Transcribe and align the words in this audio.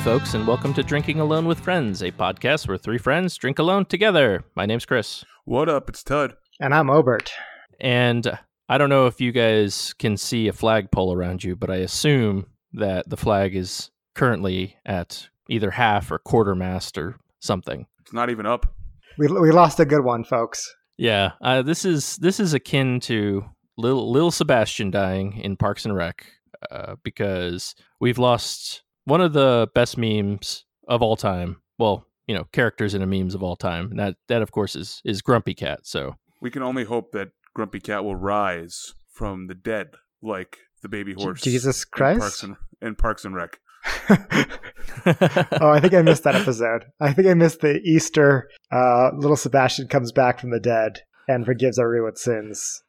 Hey, 0.00 0.04
folks, 0.04 0.32
and 0.32 0.46
welcome 0.46 0.72
to 0.72 0.82
Drinking 0.82 1.20
Alone 1.20 1.44
with 1.44 1.60
Friends, 1.60 2.02
a 2.02 2.10
podcast 2.10 2.66
where 2.66 2.78
three 2.78 2.96
friends 2.96 3.36
drink 3.36 3.58
alone 3.58 3.84
together. 3.84 4.42
My 4.54 4.64
name's 4.64 4.86
Chris. 4.86 5.26
What 5.44 5.68
up? 5.68 5.90
It's 5.90 6.02
Tud. 6.02 6.36
And 6.58 6.74
I'm 6.74 6.88
Obert. 6.88 7.30
And 7.78 8.38
I 8.70 8.78
don't 8.78 8.88
know 8.88 9.08
if 9.08 9.20
you 9.20 9.30
guys 9.30 9.92
can 9.98 10.16
see 10.16 10.48
a 10.48 10.54
flagpole 10.54 11.12
around 11.12 11.44
you, 11.44 11.54
but 11.54 11.70
I 11.70 11.76
assume 11.76 12.46
that 12.72 13.10
the 13.10 13.18
flag 13.18 13.54
is 13.54 13.90
currently 14.14 14.74
at 14.86 15.28
either 15.50 15.70
half 15.70 16.10
or 16.10 16.18
quarter 16.18 16.54
mast 16.54 16.96
or 16.96 17.16
something. 17.40 17.84
It's 18.00 18.14
not 18.14 18.30
even 18.30 18.46
up. 18.46 18.74
We, 19.18 19.26
we 19.26 19.52
lost 19.52 19.80
a 19.80 19.84
good 19.84 20.02
one, 20.02 20.24
folks. 20.24 20.74
Yeah, 20.96 21.32
uh, 21.42 21.60
this 21.60 21.84
is 21.84 22.16
this 22.16 22.40
is 22.40 22.54
akin 22.54 23.00
to 23.00 23.44
little 23.76 24.10
little 24.10 24.30
Sebastian 24.30 24.90
dying 24.90 25.36
in 25.36 25.58
Parks 25.58 25.84
and 25.84 25.94
Rec 25.94 26.24
uh, 26.70 26.96
because 27.02 27.74
we've 28.00 28.18
lost 28.18 28.82
one 29.10 29.20
of 29.20 29.32
the 29.32 29.68
best 29.74 29.98
memes 29.98 30.64
of 30.88 31.02
all 31.02 31.16
time. 31.16 31.60
Well, 31.78 32.06
you 32.26 32.34
know, 32.34 32.44
characters 32.52 32.94
in 32.94 33.02
a 33.02 33.06
memes 33.06 33.34
of 33.34 33.42
all 33.42 33.56
time. 33.56 33.90
And 33.90 33.98
that 33.98 34.16
that 34.28 34.40
of 34.40 34.52
course 34.52 34.76
is 34.76 35.02
is 35.04 35.20
Grumpy 35.20 35.54
Cat. 35.54 35.80
So 35.82 36.14
We 36.40 36.50
can 36.50 36.62
only 36.62 36.84
hope 36.84 37.12
that 37.12 37.30
Grumpy 37.54 37.80
Cat 37.80 38.04
will 38.04 38.16
rise 38.16 38.94
from 39.12 39.48
the 39.48 39.54
dead 39.54 39.88
like 40.22 40.58
the 40.82 40.88
baby 40.88 41.12
horse. 41.12 41.40
Jesus 41.42 41.82
in 41.82 41.98
Parks 41.98 42.18
Christ. 42.18 42.42
and, 42.44 42.56
in 42.80 42.94
Parks 42.94 43.24
and 43.24 43.34
Rec. 43.34 43.58
oh, 44.10 45.70
I 45.70 45.80
think 45.80 45.94
I 45.94 46.02
missed 46.02 46.24
that 46.24 46.36
episode. 46.36 46.84
I 47.00 47.12
think 47.12 47.26
I 47.26 47.34
missed 47.34 47.60
the 47.60 47.80
Easter 47.80 48.48
uh, 48.70 49.10
little 49.14 49.36
Sebastian 49.36 49.88
comes 49.88 50.12
back 50.12 50.38
from 50.38 50.50
the 50.50 50.60
dead 50.60 51.00
and 51.26 51.44
forgives 51.44 51.78
everyone's 51.78 52.20
sins 52.20 52.82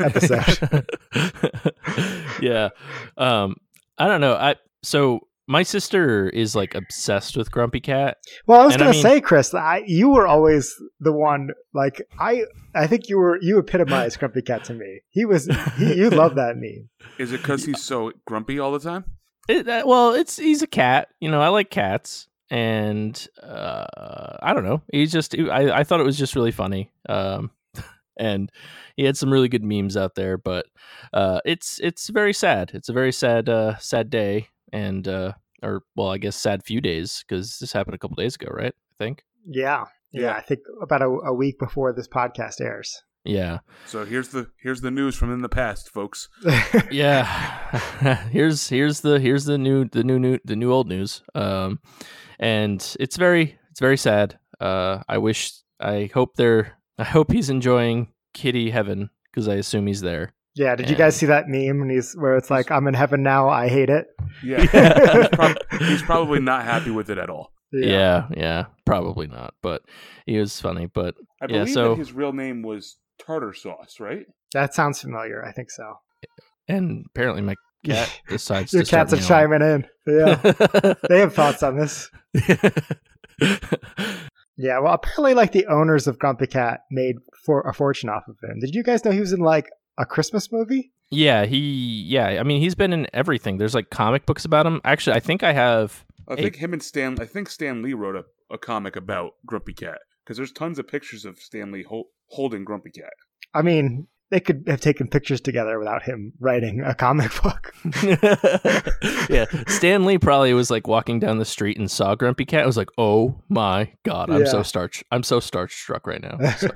episode. 0.00 0.88
yeah. 2.40 2.70
Um 3.16 3.56
I 3.98 4.06
don't 4.06 4.20
know. 4.20 4.34
I 4.34 4.56
so 4.82 5.27
my 5.48 5.62
sister 5.62 6.28
is 6.28 6.54
like 6.54 6.74
obsessed 6.74 7.36
with 7.36 7.50
Grumpy 7.50 7.80
Cat. 7.80 8.18
Well, 8.46 8.60
I 8.60 8.66
was 8.66 8.74
And 8.74 8.82
I 8.82 8.86
going 8.86 8.92
to 8.92 9.08
mean- 9.08 9.16
say, 9.16 9.20
Chris, 9.20 9.54
I, 9.54 9.82
you 9.86 10.10
were 10.10 10.26
always 10.26 10.72
the 11.00 11.12
one. 11.12 11.48
Like 11.74 12.02
I, 12.20 12.42
I 12.74 12.86
think 12.86 13.08
you 13.08 13.18
were 13.18 13.38
you 13.40 13.58
epitomized 13.58 14.18
Grumpy 14.20 14.42
Cat 14.42 14.64
to 14.64 14.74
me. 14.74 15.00
He 15.08 15.24
was 15.24 15.46
he, 15.78 15.94
you 15.94 16.10
love 16.22 16.34
that 16.36 16.56
meme. 16.56 16.88
Is 17.18 17.32
it 17.32 17.38
because 17.38 17.64
he's 17.64 17.82
so 17.82 18.12
grumpy 18.26 18.58
all 18.58 18.70
the 18.72 18.78
time? 18.78 19.04
It, 19.48 19.66
uh, 19.66 19.82
well, 19.86 20.12
it's 20.12 20.36
he's 20.36 20.60
a 20.62 20.66
cat. 20.66 21.08
You 21.20 21.30
know, 21.30 21.40
I 21.40 21.48
like 21.48 21.70
cats, 21.70 22.28
and 22.50 23.26
uh, 23.42 24.36
I 24.42 24.52
don't 24.52 24.64
know. 24.64 24.82
He's 24.92 25.10
just 25.10 25.34
I 25.38 25.70
I 25.80 25.84
thought 25.84 26.00
it 26.00 26.04
was 26.06 26.18
just 26.18 26.36
really 26.36 26.52
funny. 26.52 26.90
Um, 27.08 27.50
and 28.18 28.52
he 28.96 29.04
had 29.04 29.16
some 29.16 29.32
really 29.32 29.48
good 29.48 29.64
memes 29.64 29.96
out 29.96 30.14
there, 30.16 30.36
but 30.36 30.66
uh, 31.14 31.40
it's 31.46 31.80
it's 31.80 32.08
very 32.10 32.34
sad. 32.34 32.72
It's 32.74 32.90
a 32.90 32.92
very 32.92 33.12
sad 33.12 33.48
uh 33.48 33.78
sad 33.78 34.10
day, 34.10 34.48
and 34.72 35.06
uh, 35.06 35.32
or 35.62 35.82
well, 35.96 36.08
I 36.08 36.18
guess 36.18 36.36
sad 36.36 36.64
few 36.64 36.80
days 36.80 37.24
because 37.26 37.58
this 37.58 37.72
happened 37.72 37.94
a 37.94 37.98
couple 37.98 38.16
days 38.16 38.36
ago, 38.36 38.48
right? 38.50 38.74
I 38.74 39.04
think. 39.04 39.24
Yeah, 39.46 39.86
yeah. 40.12 40.22
Yeah. 40.22 40.34
I 40.34 40.40
think 40.40 40.60
about 40.80 41.02
a, 41.02 41.06
a 41.06 41.34
week 41.34 41.58
before 41.58 41.92
this 41.92 42.08
podcast 42.08 42.60
airs. 42.60 43.02
Yeah, 43.24 43.58
So 43.84 44.06
here's 44.06 44.28
the 44.28 44.48
here's 44.62 44.80
the 44.80 44.90
news 44.90 45.14
from 45.14 45.32
in 45.32 45.42
the 45.42 45.50
past, 45.50 45.90
folks. 45.90 46.30
yeah. 46.90 48.24
here's 48.30 48.68
here's 48.68 49.00
the 49.00 49.20
here's 49.20 49.44
the 49.44 49.58
new 49.58 49.84
the 49.84 50.02
new 50.02 50.18
new 50.18 50.38
the 50.44 50.56
new 50.56 50.72
old 50.72 50.88
news. 50.88 51.22
Um, 51.34 51.80
and 52.38 52.96
it's 52.98 53.16
very 53.16 53.58
it's 53.70 53.80
very 53.80 53.98
sad. 53.98 54.38
Uh, 54.60 55.02
I 55.08 55.18
wish 55.18 55.52
I 55.78 56.08
hope 56.14 56.36
they're 56.36 56.78
I 56.96 57.04
hope 57.04 57.30
he's 57.30 57.50
enjoying 57.50 58.12
Kitty 58.32 58.70
Heaven 58.70 59.10
because 59.24 59.46
I 59.46 59.56
assume 59.56 59.86
he's 59.86 60.00
there. 60.00 60.32
Yeah. 60.58 60.74
Did 60.76 60.90
you 60.90 60.96
guys 60.96 61.16
see 61.16 61.26
that 61.26 61.48
meme? 61.48 61.80
And 61.82 61.90
he's 61.90 62.12
where 62.14 62.36
it's 62.36 62.50
like, 62.50 62.70
"I'm 62.70 62.86
in 62.86 62.94
heaven 62.94 63.22
now. 63.22 63.48
I 63.48 63.68
hate 63.68 63.88
it." 63.90 64.06
Yeah. 64.44 64.66
Yeah. 64.72 65.12
he's, 65.20 65.28
prob- 65.32 65.56
he's 65.78 66.02
probably 66.02 66.40
not 66.40 66.64
happy 66.64 66.90
with 66.90 67.08
it 67.10 67.18
at 67.18 67.30
all. 67.30 67.52
Yeah. 67.72 68.28
yeah, 68.34 68.64
probably 68.86 69.26
not, 69.26 69.52
but 69.62 69.82
he 70.26 70.38
was 70.38 70.58
funny. 70.60 70.86
But 70.86 71.14
I 71.42 71.46
Yeah, 71.48 71.58
believe 71.60 71.74
so- 71.74 71.88
that 71.90 71.98
his 71.98 72.12
real 72.12 72.32
name 72.32 72.62
was 72.62 72.96
Tartar 73.24 73.52
Sauce, 73.54 73.96
right? 74.00 74.26
that 74.54 74.74
sounds 74.74 75.00
familiar. 75.00 75.44
I 75.44 75.52
think 75.52 75.70
so. 75.70 75.94
and 76.68 77.04
apparently 77.10 77.42
my 77.42 77.54
cat 77.84 78.20
decides 78.28 78.72
Your 78.72 78.82
to 78.82 78.86
start 78.86 79.08
cats 79.10 79.22
are 79.22 79.26
chiming 79.28 79.60
in. 79.62 79.86
Yeah, 80.06 80.94
they 81.08 81.20
have 81.20 81.34
thoughts 81.34 81.62
on 81.62 81.76
this. 81.76 82.10
Yeah, 84.60 84.80
well, 84.80 84.94
apparently, 84.94 85.34
like 85.34 85.52
the 85.52 85.66
owners 85.66 86.08
of 86.08 86.18
Grumpy 86.18 86.48
Cat 86.48 86.80
made 86.90 87.16
for 87.46 87.60
a 87.68 87.72
fortune 87.72 88.08
off 88.08 88.24
of 88.26 88.36
him. 88.42 88.58
Did 88.58 88.74
you 88.74 88.82
guys 88.82 89.04
know 89.04 89.12
he 89.12 89.20
was 89.20 89.32
in 89.32 89.38
like 89.38 89.66
a 89.98 90.06
Christmas 90.06 90.50
movie? 90.52 90.92
yeah, 91.10 91.44
he 91.46 91.58
yeah. 92.06 92.38
I 92.40 92.42
mean, 92.42 92.60
he's 92.60 92.74
been 92.74 92.92
in 92.92 93.06
everything. 93.12 93.58
There's 93.58 93.74
like 93.74 93.90
comic 93.90 94.24
books 94.26 94.44
about 94.44 94.66
him. 94.66 94.80
Actually, 94.84 95.16
I 95.16 95.20
think 95.20 95.42
I 95.42 95.52
have 95.52 96.04
I 96.28 96.34
Hey. 96.36 96.42
think 96.44 96.56
him 96.56 96.72
and 96.72 96.82
Stan. 96.82 97.18
I 97.20 97.24
think 97.24 97.48
Stan 97.48 97.82
Lee 97.82 97.94
wrote 97.94 98.16
a, 98.16 98.24
a 98.54 98.58
comic 98.58 98.94
about 98.96 99.32
Grumpy 99.46 99.72
Cat 99.74 99.98
because 100.24 100.36
there's 100.36 100.52
tons 100.52 100.78
of 100.78 100.86
pictures 100.86 101.24
of 101.24 101.38
Stan 101.38 101.72
Lee 101.72 101.82
hol- 101.82 102.10
holding 102.28 102.64
Grumpy 102.64 102.90
Cat. 102.90 103.12
I 103.54 103.62
mean, 103.62 104.06
they 104.30 104.40
could 104.40 104.64
have 104.66 104.82
taken 104.82 105.08
pictures 105.08 105.40
together 105.40 105.78
without 105.78 106.02
him 106.02 106.34
writing 106.38 106.82
a 106.84 106.94
comic 106.94 107.30
book. 107.42 107.72
yeah, 109.30 109.46
Stan 109.68 110.04
Lee 110.04 110.18
probably 110.18 110.52
was 110.52 110.70
like 110.70 110.86
walking 110.86 111.18
down 111.18 111.38
the 111.38 111.44
street 111.46 111.78
and 111.78 111.90
saw 111.90 112.14
Grumpy 112.14 112.44
Cat. 112.44 112.62
I 112.64 112.66
was 112.66 112.76
like, 112.76 112.90
"Oh 112.98 113.40
my 113.48 113.92
god, 114.04 114.30
I'm 114.30 114.44
so 114.46 114.58
Yeah. 114.58 114.62
starch, 114.62 115.02
I'm 115.10 115.22
so 115.22 115.40
starch 115.40 115.74
struck 115.74 116.06
right 116.06 116.20
now." 116.22 116.36
So, 116.58 116.68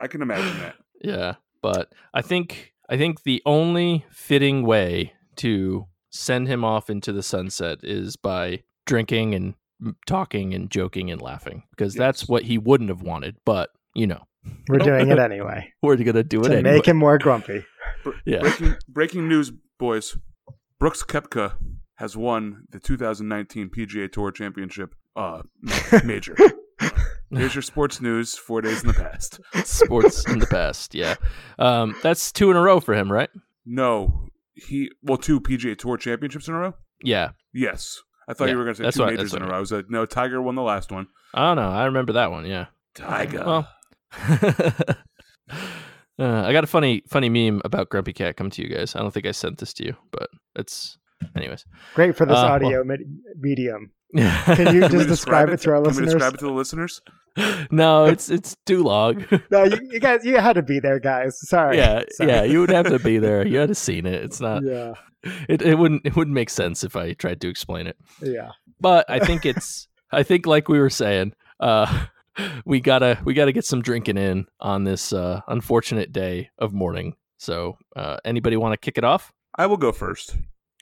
I 0.00 0.06
can 0.06 0.22
imagine 0.22 0.58
that. 0.60 0.74
yeah, 1.02 1.34
but 1.62 1.92
I 2.14 2.22
think 2.22 2.72
I 2.88 2.96
think 2.96 3.22
the 3.22 3.42
only 3.46 4.04
fitting 4.10 4.64
way 4.64 5.12
to 5.36 5.86
send 6.10 6.48
him 6.48 6.64
off 6.64 6.88
into 6.90 7.12
the 7.12 7.22
sunset 7.22 7.78
is 7.82 8.16
by 8.16 8.62
drinking 8.86 9.34
and 9.34 9.54
talking 10.06 10.54
and 10.54 10.70
joking 10.70 11.10
and 11.10 11.20
laughing 11.22 11.62
because 11.70 11.94
that's 11.94 12.26
what 12.28 12.44
he 12.44 12.58
wouldn't 12.58 12.88
have 12.90 13.02
wanted. 13.02 13.36
But 13.44 13.70
you 13.94 14.06
know, 14.06 14.24
We're 14.68 14.78
doing 14.90 15.10
it 15.10 15.18
anyway 15.18 15.72
we're 15.82 15.96
gonna 15.96 16.22
do 16.24 16.40
it 16.40 16.48
to 16.48 16.56
anyway. 16.58 16.74
make 16.76 16.86
him 16.86 16.96
more 16.96 17.18
grumpy. 17.18 17.64
Yeah. 18.24 18.40
Breaking, 18.40 18.76
breaking 18.88 19.28
news, 19.28 19.52
boys. 19.78 20.16
Brooks 20.78 21.02
Koepka 21.02 21.54
has 21.96 22.16
won 22.16 22.64
the 22.70 22.78
2019 22.78 23.70
PGA 23.70 24.10
Tour 24.10 24.30
Championship 24.30 24.94
uh, 25.16 25.42
major. 26.04 26.36
Here's 27.30 27.54
your 27.54 27.62
sports 27.62 28.00
news 28.00 28.36
four 28.36 28.60
days 28.62 28.80
in 28.82 28.88
the 28.88 28.94
past. 28.94 29.40
Sports 29.66 30.26
in 30.26 30.38
the 30.38 30.46
past, 30.46 30.94
yeah. 30.94 31.16
Um, 31.58 31.94
that's 32.02 32.32
two 32.32 32.50
in 32.50 32.56
a 32.56 32.60
row 32.62 32.80
for 32.80 32.94
him, 32.94 33.10
right? 33.12 33.28
No, 33.66 34.28
he 34.54 34.90
well 35.02 35.18
two 35.18 35.40
PGA 35.40 35.76
Tour 35.76 35.96
championships 35.98 36.48
in 36.48 36.54
a 36.54 36.58
row. 36.58 36.74
Yeah. 37.02 37.30
Yes, 37.52 38.00
I 38.28 38.32
thought 38.34 38.46
Yeah, 38.46 38.52
you 38.52 38.58
were 38.58 38.64
going 38.64 38.74
to 38.76 38.78
say 38.78 38.84
that's 38.84 38.96
two 38.96 39.02
what- 39.02 39.10
majors 39.10 39.32
that's 39.32 39.42
in 39.42 39.46
a 39.46 39.50
row. 39.50 39.56
I 39.56 39.60
was 39.60 39.70
like, 39.72 39.90
no, 39.90 40.06
Tiger 40.06 40.40
won 40.40 40.54
the 40.54 40.62
last 40.62 40.90
one. 40.90 41.06
I 41.34 41.42
don't 41.54 41.56
know. 41.62 41.70
I 41.70 41.84
remember 41.84 42.14
that 42.14 42.30
one. 42.30 42.46
Yeah. 42.46 42.66
Tiger. 42.94 43.44
Well, 43.44 43.68
uh, 44.58 44.94
I 46.18 46.52
got 46.52 46.64
a 46.64 46.66
funny, 46.68 47.02
funny 47.08 47.28
meme 47.28 47.60
about 47.64 47.90
Grumpy 47.90 48.12
Cat. 48.12 48.36
Come 48.36 48.50
to 48.50 48.62
you 48.62 48.68
guys. 48.74 48.96
I 48.96 49.00
don't 49.00 49.12
think 49.12 49.26
I 49.26 49.32
sent 49.32 49.58
this 49.58 49.72
to 49.74 49.84
you, 49.84 49.94
but 50.10 50.28
it's, 50.56 50.98
anyways. 51.36 51.64
Great 51.94 52.16
for 52.16 52.26
this 52.26 52.36
Uh, 52.36 52.42
well- 52.44 52.52
audio 52.52 52.84
med- 52.84 53.00
medium. 53.38 53.92
Can 54.16 54.56
Can 54.56 54.74
you 54.74 54.80
Can 54.82 54.92
we 54.92 55.04
just 55.04 55.08
describe 55.08 55.48
it 55.50 55.60
to 55.60 55.70
our 55.70 55.76
Can 55.76 55.82
we 55.84 55.88
listeners? 55.88 56.12
describe 56.14 56.34
it 56.34 56.38
to 56.40 56.46
the 56.46 56.52
listeners? 56.52 57.00
no, 57.70 58.06
it's 58.06 58.30
it's 58.30 58.56
too 58.66 58.82
long. 58.82 59.24
No, 59.50 59.64
you, 59.64 59.78
you 59.90 60.00
guys, 60.00 60.24
you 60.24 60.38
had 60.38 60.54
to 60.54 60.62
be 60.62 60.80
there, 60.80 60.98
guys. 60.98 61.38
Sorry. 61.48 61.76
yeah, 61.76 62.02
Sorry. 62.12 62.30
yeah. 62.30 62.42
You 62.42 62.60
would 62.60 62.70
have 62.70 62.86
to 62.88 62.98
be 62.98 63.18
there. 63.18 63.46
You 63.46 63.58
had 63.58 63.68
to 63.68 63.74
seen 63.74 64.06
it. 64.06 64.22
It's 64.24 64.40
not. 64.40 64.62
yeah, 64.64 64.94
It 65.48 65.62
it 65.62 65.76
wouldn't 65.78 66.02
it 66.06 66.16
wouldn't 66.16 66.34
make 66.34 66.50
sense 66.50 66.82
if 66.84 66.96
I 66.96 67.12
tried 67.12 67.40
to 67.42 67.48
explain 67.48 67.86
it. 67.86 67.96
yeah. 68.22 68.50
but 68.80 69.04
I 69.08 69.18
think 69.20 69.44
it's 69.46 69.88
I 70.10 70.22
think 70.22 70.46
like 70.46 70.68
we 70.68 70.78
were 70.80 70.90
saying, 70.90 71.34
uh 71.60 72.06
we 72.64 72.80
gotta 72.80 73.18
we 73.24 73.34
gotta 73.34 73.52
get 73.52 73.64
some 73.64 73.82
drinking 73.82 74.16
in 74.16 74.46
on 74.60 74.84
this 74.84 75.12
uh 75.12 75.40
unfortunate 75.48 76.12
day 76.12 76.50
of 76.58 76.72
mourning. 76.72 77.14
So 77.36 77.76
uh 77.94 78.16
anybody 78.24 78.56
want 78.56 78.72
to 78.72 78.78
kick 78.78 78.96
it 78.98 79.04
off? 79.04 79.32
I 79.54 79.66
will 79.66 79.76
go 79.76 79.92
first. 79.92 80.34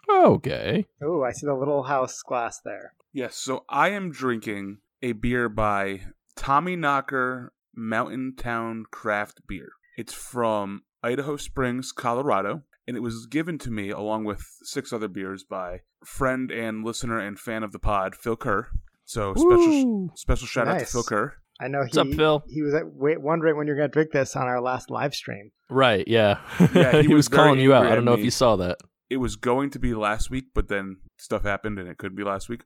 Okay. 0.09 0.87
Oh, 1.03 1.23
I 1.25 1.33
see 1.33 1.47
the 1.47 1.55
little 1.55 1.83
house 1.83 2.23
glass 2.23 2.61
there. 2.65 2.93
Yes, 3.17 3.35
so 3.37 3.65
I 3.71 3.89
am 3.93 4.11
drinking 4.11 4.81
a 5.01 5.13
beer 5.13 5.49
by 5.49 6.03
Tommy 6.37 6.77
Knocker 6.77 7.55
Mountain 7.75 8.35
Town 8.37 8.85
Craft 8.91 9.41
Beer. 9.49 9.71
It's 9.97 10.13
from 10.13 10.83
Idaho 11.03 11.39
Springs, 11.39 11.93
Colorado, 11.93 12.65
and 12.87 12.95
it 12.95 13.01
was 13.01 13.25
given 13.25 13.57
to 13.61 13.71
me 13.71 13.89
along 13.89 14.25
with 14.25 14.45
six 14.65 14.93
other 14.93 15.09
beers 15.09 15.45
by 15.45 15.81
friend 16.05 16.51
and 16.51 16.85
listener 16.85 17.19
and 17.19 17.39
fan 17.39 17.63
of 17.63 17.73
the 17.73 17.79
pod, 17.79 18.15
Phil 18.15 18.37
Kerr. 18.37 18.69
So 19.07 19.33
special 19.33 20.11
special 20.15 20.47
shout 20.47 20.69
out 20.69 20.81
to 20.81 20.85
Phil 20.85 21.03
Kerr. 21.03 21.37
I 21.59 21.69
know 21.69 21.79
What's 21.79 21.95
he, 21.95 22.01
up, 22.01 22.09
Phil? 22.09 22.45
he 22.51 22.61
was 22.61 22.75
wondering 22.85 23.57
when 23.57 23.67
you're 23.67 23.77
going 23.77 23.89
to 23.89 23.93
drink 23.95 24.11
this 24.11 24.37
on 24.37 24.43
our 24.43 24.61
last 24.61 24.91
live 24.91 25.15
stream. 25.15 25.53
Right, 25.71 26.07
yeah. 26.07 26.41
Yeah, 26.75 26.93
he 27.01 27.09
he, 27.09 27.15
was 27.15 27.17
was 27.17 27.29
calling 27.29 27.61
you 27.61 27.73
out. 27.73 27.87
I 27.87 27.95
don't 27.95 28.05
know 28.05 28.13
if 28.13 28.23
you 28.23 28.31
saw 28.31 28.57
that. 28.57 28.77
It 29.09 29.17
was 29.17 29.37
going 29.37 29.71
to 29.71 29.79
be 29.79 29.95
last 29.95 30.29
week, 30.29 30.49
but 30.55 30.69
then 30.69 30.99
stuff 31.17 31.45
happened 31.45 31.79
and 31.79 31.89
it 31.89 31.97
couldn't 31.97 32.17
be 32.17 32.25
last 32.25 32.51
week. 32.51 32.61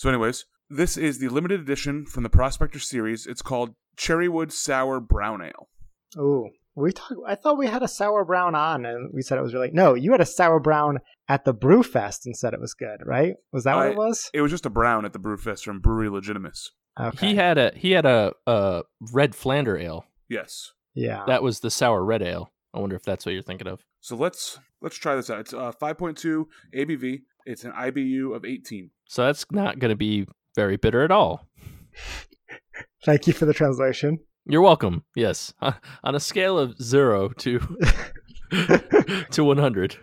So, 0.00 0.08
anyways, 0.08 0.46
this 0.70 0.96
is 0.96 1.18
the 1.18 1.28
limited 1.28 1.60
edition 1.60 2.06
from 2.06 2.22
the 2.22 2.30
Prospector 2.30 2.78
series. 2.78 3.26
It's 3.26 3.42
called 3.42 3.74
Cherrywood 3.98 4.50
Sour 4.50 4.98
Brown 4.98 5.42
Ale. 5.42 5.68
Oh, 6.16 6.48
we 6.74 6.92
talk, 6.92 7.18
I 7.26 7.34
thought 7.34 7.58
we 7.58 7.66
had 7.66 7.82
a 7.82 7.86
sour 7.86 8.24
brown 8.24 8.54
on, 8.54 8.86
and 8.86 9.10
we 9.12 9.20
said 9.20 9.36
it 9.36 9.42
was 9.42 9.52
really 9.52 9.72
no. 9.74 9.92
You 9.92 10.12
had 10.12 10.22
a 10.22 10.24
sour 10.24 10.58
brown 10.58 11.00
at 11.28 11.44
the 11.44 11.52
brew 11.52 11.82
fest 11.82 12.24
and 12.24 12.34
said 12.34 12.54
it 12.54 12.60
was 12.62 12.72
good, 12.72 13.00
right? 13.04 13.34
Was 13.52 13.64
that 13.64 13.76
what 13.76 13.88
it 13.88 13.96
was? 13.96 14.30
It 14.32 14.40
was 14.40 14.50
just 14.50 14.64
a 14.64 14.70
brown 14.70 15.04
at 15.04 15.12
the 15.12 15.18
Brewfest 15.18 15.64
from 15.64 15.80
Brewery 15.80 16.08
Legitimus. 16.08 16.70
Okay. 16.98 17.28
He 17.28 17.34
had 17.34 17.58
a 17.58 17.70
he 17.76 17.90
had 17.90 18.06
a, 18.06 18.32
a 18.46 18.84
red 19.12 19.34
Flander 19.34 19.76
ale. 19.76 20.06
Yes. 20.30 20.72
yeah. 20.94 21.24
That 21.26 21.42
was 21.42 21.60
the 21.60 21.70
sour 21.70 22.02
red 22.02 22.22
ale. 22.22 22.50
I 22.72 22.78
wonder 22.78 22.96
if 22.96 23.02
that's 23.02 23.26
what 23.26 23.32
you're 23.32 23.42
thinking 23.42 23.68
of. 23.68 23.84
So 24.00 24.16
let's 24.16 24.58
let's 24.80 24.96
try 24.96 25.14
this 25.14 25.28
out. 25.28 25.40
It's 25.40 25.52
uh, 25.52 25.72
5.2 25.72 26.46
ABV. 26.74 27.20
It's 27.46 27.64
an 27.64 27.72
IBU 27.72 28.34
of 28.34 28.44
18. 28.44 28.90
So 29.06 29.26
that's 29.26 29.46
not 29.50 29.78
going 29.78 29.90
to 29.90 29.96
be 29.96 30.26
very 30.54 30.76
bitter 30.76 31.02
at 31.02 31.10
all. 31.10 31.48
Thank 33.04 33.26
you 33.26 33.32
for 33.32 33.46
the 33.46 33.54
translation. 33.54 34.18
You're 34.46 34.62
welcome. 34.62 35.04
Yes, 35.14 35.52
on 36.04 36.14
a 36.14 36.20
scale 36.20 36.58
of 36.58 36.80
zero 36.80 37.28
to 37.38 37.58
to 39.30 39.44
100. 39.44 39.96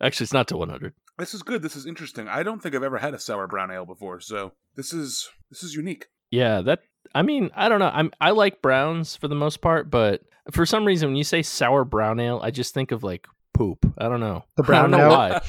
Actually, 0.00 0.24
it's 0.24 0.32
not 0.32 0.48
to 0.48 0.56
100. 0.56 0.92
This 1.18 1.34
is 1.34 1.42
good. 1.42 1.62
This 1.62 1.76
is 1.76 1.86
interesting. 1.86 2.28
I 2.28 2.42
don't 2.42 2.62
think 2.62 2.74
I've 2.74 2.82
ever 2.82 2.98
had 2.98 3.14
a 3.14 3.18
sour 3.18 3.46
brown 3.46 3.70
ale 3.70 3.86
before, 3.86 4.20
so 4.20 4.52
this 4.76 4.92
is 4.92 5.28
this 5.50 5.62
is 5.62 5.74
unique. 5.74 6.06
Yeah, 6.30 6.60
that. 6.62 6.80
I 7.14 7.22
mean, 7.22 7.50
I 7.54 7.68
don't 7.68 7.78
know. 7.78 7.90
I'm 7.92 8.10
I 8.20 8.30
like 8.30 8.60
browns 8.60 9.16
for 9.16 9.28
the 9.28 9.34
most 9.34 9.60
part, 9.60 9.90
but 9.90 10.22
for 10.50 10.66
some 10.66 10.84
reason, 10.84 11.10
when 11.10 11.16
you 11.16 11.24
say 11.24 11.42
sour 11.42 11.84
brown 11.84 12.20
ale, 12.20 12.40
I 12.42 12.50
just 12.50 12.74
think 12.74 12.92
of 12.92 13.02
like 13.02 13.26
poop. 13.56 13.92
I 13.98 14.08
don't 14.08 14.20
know. 14.20 14.44
The 14.56 14.62
I 14.62 14.66
brown 14.66 14.90
don't 14.90 15.00
know 15.00 15.08
why. 15.08 15.40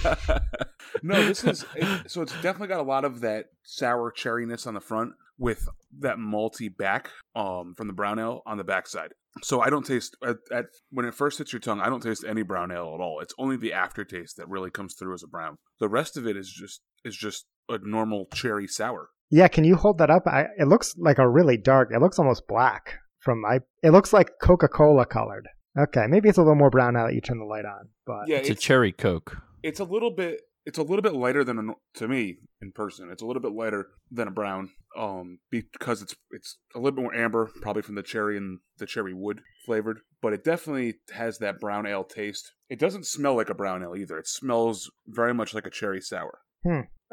no, 1.03 1.25
this 1.25 1.43
is 1.43 1.65
it, 1.75 2.09
so 2.09 2.21
it's 2.21 2.33
definitely 2.41 2.67
got 2.67 2.79
a 2.79 2.83
lot 2.83 3.05
of 3.05 3.21
that 3.21 3.45
sour 3.63 4.11
cherryness 4.11 4.65
on 4.65 4.73
the 4.73 4.79
front 4.79 5.13
with 5.37 5.67
that 5.99 6.17
malty 6.17 6.75
back 6.75 7.09
um 7.35 7.73
from 7.75 7.87
the 7.87 7.93
brown 7.93 8.19
ale 8.19 8.41
on 8.45 8.57
the 8.57 8.63
backside. 8.63 9.13
So 9.43 9.61
I 9.61 9.69
don't 9.69 9.85
taste 9.85 10.17
at, 10.25 10.37
at 10.51 10.65
when 10.89 11.05
it 11.05 11.13
first 11.13 11.37
hits 11.37 11.53
your 11.53 11.59
tongue, 11.59 11.79
I 11.79 11.89
don't 11.89 12.01
taste 12.01 12.23
any 12.27 12.41
brown 12.41 12.71
ale 12.71 12.93
at 12.95 13.01
all. 13.01 13.19
It's 13.21 13.35
only 13.37 13.57
the 13.57 13.73
aftertaste 13.73 14.37
that 14.37 14.49
really 14.49 14.71
comes 14.71 14.95
through 14.95 15.13
as 15.13 15.23
a 15.23 15.27
brown. 15.27 15.57
The 15.79 15.89
rest 15.89 16.17
of 16.17 16.25
it 16.25 16.35
is 16.35 16.49
just 16.49 16.81
is 17.03 17.15
just 17.15 17.45
a 17.69 17.77
normal 17.81 18.27
cherry 18.33 18.67
sour. 18.67 19.09
Yeah, 19.29 19.49
can 19.49 19.65
you 19.65 19.75
hold 19.75 19.97
that 19.97 20.09
up? 20.09 20.23
I, 20.25 20.45
it 20.57 20.67
looks 20.67 20.95
like 20.97 21.17
a 21.17 21.27
really 21.27 21.57
dark. 21.57 21.89
It 21.93 21.99
looks 21.99 22.17
almost 22.17 22.47
black 22.47 22.99
from 23.19 23.41
my. 23.41 23.59
It 23.83 23.91
looks 23.91 24.13
like 24.13 24.31
Coca 24.41 24.69
Cola 24.69 25.05
colored. 25.05 25.49
Okay, 25.77 26.05
maybe 26.07 26.29
it's 26.29 26.37
a 26.37 26.41
little 26.41 26.55
more 26.55 26.69
brown 26.69 26.93
now 26.93 27.05
that 27.05 27.13
you 27.13 27.21
turn 27.21 27.39
the 27.39 27.45
light 27.45 27.65
on. 27.65 27.89
But 28.05 28.27
Yeah, 28.27 28.37
It's 28.37 28.49
a 28.49 28.55
cherry 28.55 28.91
coke. 28.91 29.37
it's 29.63 29.79
a 29.79 29.83
little 29.83 30.11
bit 30.11 30.41
it's 30.65 30.77
a 30.77 30.83
little 30.83 31.01
bit 31.01 31.13
lighter 31.13 31.45
than 31.45 31.69
a, 31.69 31.73
to 31.97 32.09
me 32.09 32.39
in 32.61 32.73
person. 32.73 33.09
It's 33.09 33.21
a 33.21 33.25
little 33.25 33.41
bit 33.41 33.53
lighter 33.53 33.87
than 34.11 34.27
a 34.27 34.31
brown, 34.31 34.71
um, 34.97 35.39
because 35.49 36.01
it's 36.01 36.13
it's 36.31 36.57
a 36.75 36.79
little 36.79 36.91
bit 36.97 37.03
more 37.03 37.15
amber, 37.15 37.49
probably 37.61 37.83
from 37.83 37.95
the 37.95 38.03
cherry 38.03 38.35
and 38.35 38.59
the 38.77 38.85
cherry 38.85 39.13
wood 39.13 39.39
flavored. 39.65 39.99
But 40.21 40.33
it 40.33 40.43
definitely 40.43 40.95
has 41.13 41.37
that 41.37 41.61
brown 41.61 41.85
ale 41.87 42.03
taste. 42.03 42.51
It 42.69 42.79
doesn't 42.79 43.05
smell 43.05 43.35
like 43.37 43.49
a 43.49 43.55
brown 43.55 43.81
ale 43.81 43.95
either. 43.95 44.17
It 44.17 44.27
smells 44.27 44.91
very 45.07 45.33
much 45.33 45.53
like 45.53 45.65
a 45.65 45.69
cherry 45.69 46.01
sour. 46.01 46.39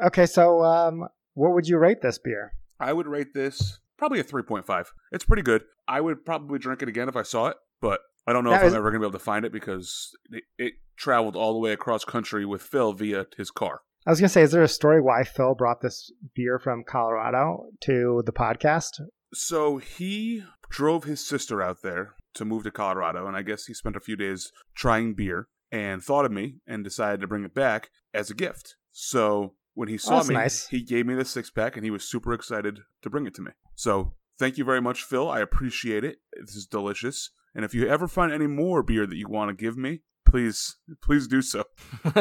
okay, 0.05 0.25
so 0.25 0.61
um, 0.63 1.07
what 1.33 1.53
would 1.53 1.67
you 1.67 1.77
rate 1.77 2.01
this 2.01 2.17
beer? 2.17 2.51
I 2.77 2.91
would 2.91 3.07
rate 3.07 3.33
this 3.33 3.79
probably 3.97 4.19
a 4.19 4.23
three 4.23 4.43
point 4.43 4.65
five. 4.65 4.91
It's 5.13 5.23
pretty 5.23 5.43
good. 5.43 5.63
I 5.87 6.01
would 6.01 6.25
probably 6.25 6.59
drink 6.59 6.81
it 6.81 6.89
again 6.89 7.07
if 7.07 7.15
I 7.15 7.23
saw 7.23 7.47
it, 7.47 7.55
but 7.79 8.01
I 8.27 8.33
don't 8.33 8.43
know 8.43 8.51
Now 8.51 8.57
if 8.57 8.71
I'm 8.71 8.75
ever 8.75 8.89
gonna 8.91 8.99
be 8.99 9.05
able 9.05 9.19
to 9.19 9.23
find 9.23 9.45
it 9.45 9.51
because 9.51 10.11
it, 10.31 10.43
it 10.57 10.73
traveled 10.97 11.35
all 11.35 11.53
the 11.53 11.59
way 11.59 11.71
across 11.71 12.03
country 12.03 12.45
with 12.45 12.61
Phil 12.61 12.93
via 12.93 13.27
his 13.37 13.51
car. 13.51 13.81
I 14.07 14.11
was 14.11 14.19
gonna 14.19 14.29
say, 14.29 14.41
is 14.41 14.51
there 14.51 14.63
a 14.63 14.67
story 14.67 15.01
why 15.01 15.23
Phil 15.23 15.55
brought 15.55 15.81
this 15.81 16.11
beer 16.35 16.59
from 16.59 16.83
Colorado 16.87 17.65
to 17.81 18.23
the 18.25 18.31
podcast? 18.33 19.01
So 19.33 19.77
he 19.77 20.43
drove 20.69 21.03
his 21.03 21.25
sister 21.25 21.61
out 21.61 21.81
there 21.81 22.15
to 22.35 22.45
move 22.45 22.63
to 22.63 22.71
Colorado, 22.71 23.27
and 23.27 23.35
I 23.35 23.41
guess 23.41 23.65
he 23.65 23.73
spent 23.73 23.95
a 23.95 24.01
few 24.01 24.15
days 24.15 24.51
trying 24.75 25.13
beer 25.13 25.47
and 25.71 26.03
thought 26.03 26.25
of 26.25 26.31
me 26.31 26.57
and 26.67 26.83
decided 26.83 27.21
to 27.21 27.27
bring 27.27 27.43
it 27.43 27.53
back 27.53 27.89
as 28.13 28.29
a 28.29 28.35
gift. 28.35 28.75
So 28.91 29.55
when 29.73 29.89
he 29.89 29.95
oh, 29.95 29.97
saw 29.97 30.15
that's 30.17 30.29
me, 30.29 30.35
nice. 30.35 30.67
he 30.67 30.81
gave 30.81 31.05
me 31.05 31.15
the 31.15 31.25
six 31.25 31.49
pack, 31.49 31.75
and 31.75 31.83
he 31.83 31.91
was 31.91 32.03
super 32.03 32.33
excited 32.33 32.79
to 33.01 33.09
bring 33.09 33.25
it 33.25 33.33
to 33.35 33.41
me. 33.41 33.51
So 33.75 34.13
thank 34.39 34.57
you 34.57 34.63
very 34.63 34.81
much, 34.81 35.03
Phil. 35.03 35.29
I 35.29 35.41
appreciate 35.41 36.03
it. 36.03 36.17
This 36.39 36.55
is 36.55 36.65
delicious. 36.65 37.31
And 37.55 37.63
if 37.63 37.73
you 37.73 37.87
ever 37.87 38.07
find 38.07 38.33
any 38.33 38.47
more 38.47 38.83
beer 38.83 39.07
that 39.07 39.15
you 39.15 39.27
want 39.27 39.49
to 39.49 39.55
give 39.55 39.77
me, 39.77 40.01
please, 40.25 40.75
please 41.01 41.27
do 41.27 41.41
so. 41.41 41.63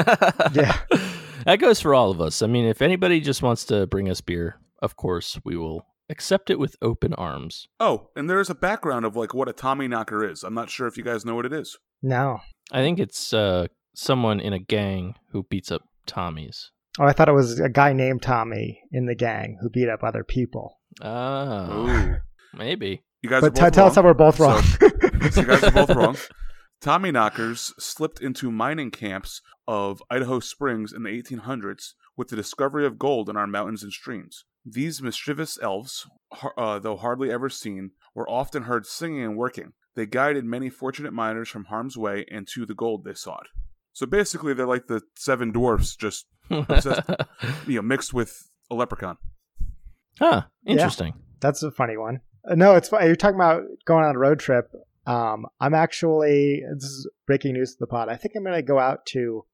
Yeah. 0.52 0.78
that 1.44 1.58
goes 1.58 1.81
for 1.81 1.94
all 1.94 2.10
of 2.10 2.20
us. 2.20 2.40
I 2.42 2.46
mean, 2.46 2.64
if 2.64 2.81
anybody 2.81 3.20
just 3.20 3.42
wants 3.42 3.64
to 3.66 3.86
bring 3.86 4.08
us 4.08 4.20
beer, 4.20 4.60
of 4.81 4.96
course 4.96 5.40
we 5.44 5.56
will 5.56 5.86
accept 6.08 6.50
it 6.50 6.58
with 6.58 6.76
open 6.81 7.14
arms. 7.14 7.66
Oh, 7.81 8.10
and 8.14 8.31
there 8.31 8.40
is 8.40 8.50
a 8.50 8.54
background 8.54 9.04
of 9.04 9.16
like 9.16 9.34
what 9.34 9.48
a 9.48 9.52
Tommy 9.52 9.88
knocker 9.88 10.28
is. 10.28 10.44
I'm 10.44 10.54
not 10.54 10.70
sure 10.70 10.86
if 10.86 10.96
you 10.96 11.02
guys 11.02 11.25
know 11.25 11.34
what 11.34 11.46
it 11.46 11.52
is. 11.52 11.76
No. 12.02 12.38
I 12.70 12.82
think 12.82 12.98
it's 12.98 13.32
uh, 13.32 13.66
someone 13.94 14.38
in 14.38 14.52
a 14.52 14.58
gang 14.58 15.14
who 15.32 15.42
beats 15.44 15.72
up 15.72 15.82
Tommies. 16.06 16.69
Oh, 17.00 17.04
I 17.04 17.12
thought 17.12 17.28
it 17.28 17.32
was 17.32 17.58
a 17.58 17.69
guy 17.69 17.92
named 17.92 18.22
Tommy 18.22 18.80
in 18.92 19.06
the 19.06 19.16
gang 19.16 19.58
who 19.60 19.69
beat 19.69 19.88
up 19.88 20.04
other 20.04 20.22
people. 20.22 20.78
Oh, 21.02 21.88
Ooh. 21.88 22.16
maybe. 22.56 23.02
You 23.25 23.31
guys 23.31 23.41
But 23.41 23.59
are 23.59 23.62
both 23.62 23.73
t- 23.73 23.75
tell 23.76 23.87
us 23.87 23.94
how 23.94 24.03
we're 24.03 24.12
both 24.12 24.38
wrong. 24.38 24.62
So 25.31 25.41
you 25.41 25.47
guys 25.47 25.65
are 25.65 25.71
both 25.71 25.97
wrong. 25.97 26.17
Tommy 26.82 27.11
knockers 27.11 27.73
slipped 27.79 28.21
into 28.21 28.53
mining 28.53 28.91
camps 28.91 29.41
of 29.67 30.03
Idaho 30.11 30.38
Springs 30.41 30.93
in 30.93 31.05
the 31.05 31.09
1800s 31.09 31.94
with 32.19 32.29
the 32.29 32.37
discovery 32.37 32.85
of 32.85 32.99
gold 32.99 33.31
in 33.31 33.37
our 33.38 33.47
mountains 33.47 33.82
and 33.82 33.91
streams. 33.91 34.44
These 34.67 35.00
mischievous 35.00 35.59
elves, 35.62 36.06
uh, 36.59 36.79
though 36.81 36.99
hardly 36.99 37.32
ever 37.32 37.49
seen, 37.49 37.93
were 38.15 38.29
often 38.29 38.65
heard 38.65 38.85
singing 38.85 39.23
and 39.23 39.38
working. 39.38 39.73
They 39.97 40.05
guided 40.05 40.44
many 40.44 40.69
fortunate 40.69 41.15
miners 41.15 41.49
from 41.49 41.65
harm's 41.65 41.97
way 41.97 42.26
and 42.31 42.47
to 42.49 42.67
the 42.67 42.75
gold 42.75 43.05
they 43.05 43.15
sought. 43.15 43.47
So 43.94 44.05
basically, 44.05 44.53
they're 44.53 44.67
like 44.67 44.87
the 44.87 45.00
seven 45.17 45.50
dwarfs, 45.50 45.97
just 45.97 46.26
Obsessed. 46.50 47.09
you 47.67 47.76
know, 47.76 47.82
mixed 47.82 48.12
with 48.12 48.50
a 48.71 48.75
leprechaun. 48.75 49.17
huh. 50.19 50.43
Interesting. 50.67 51.15
That's 51.41 51.62
a 51.62 51.71
funny 51.71 51.97
one. 51.97 52.21
Uh, 52.49 52.55
No, 52.55 52.75
it's 52.75 52.88
funny. 52.88 53.06
You're 53.06 53.17
talking 53.17 53.37
about 53.37 53.62
going 53.85 54.05
on 54.05 54.17
a 54.17 54.19
road 54.19 54.38
trip. 54.38 54.70
Um, 55.06 55.46
I'm 55.61 55.75
actually, 55.75 56.62
this 56.75 56.85
is 56.85 57.11
breaking 57.26 57.55
news 57.55 57.73
to 57.73 57.76
the 57.81 57.87
pod. 57.87 58.08
I 58.08 58.17
think 58.17 58.35
I'm 58.37 58.44
going 58.44 58.55
to 58.55 58.62
go 58.62 58.79
out 58.79 59.05
to 59.06 59.44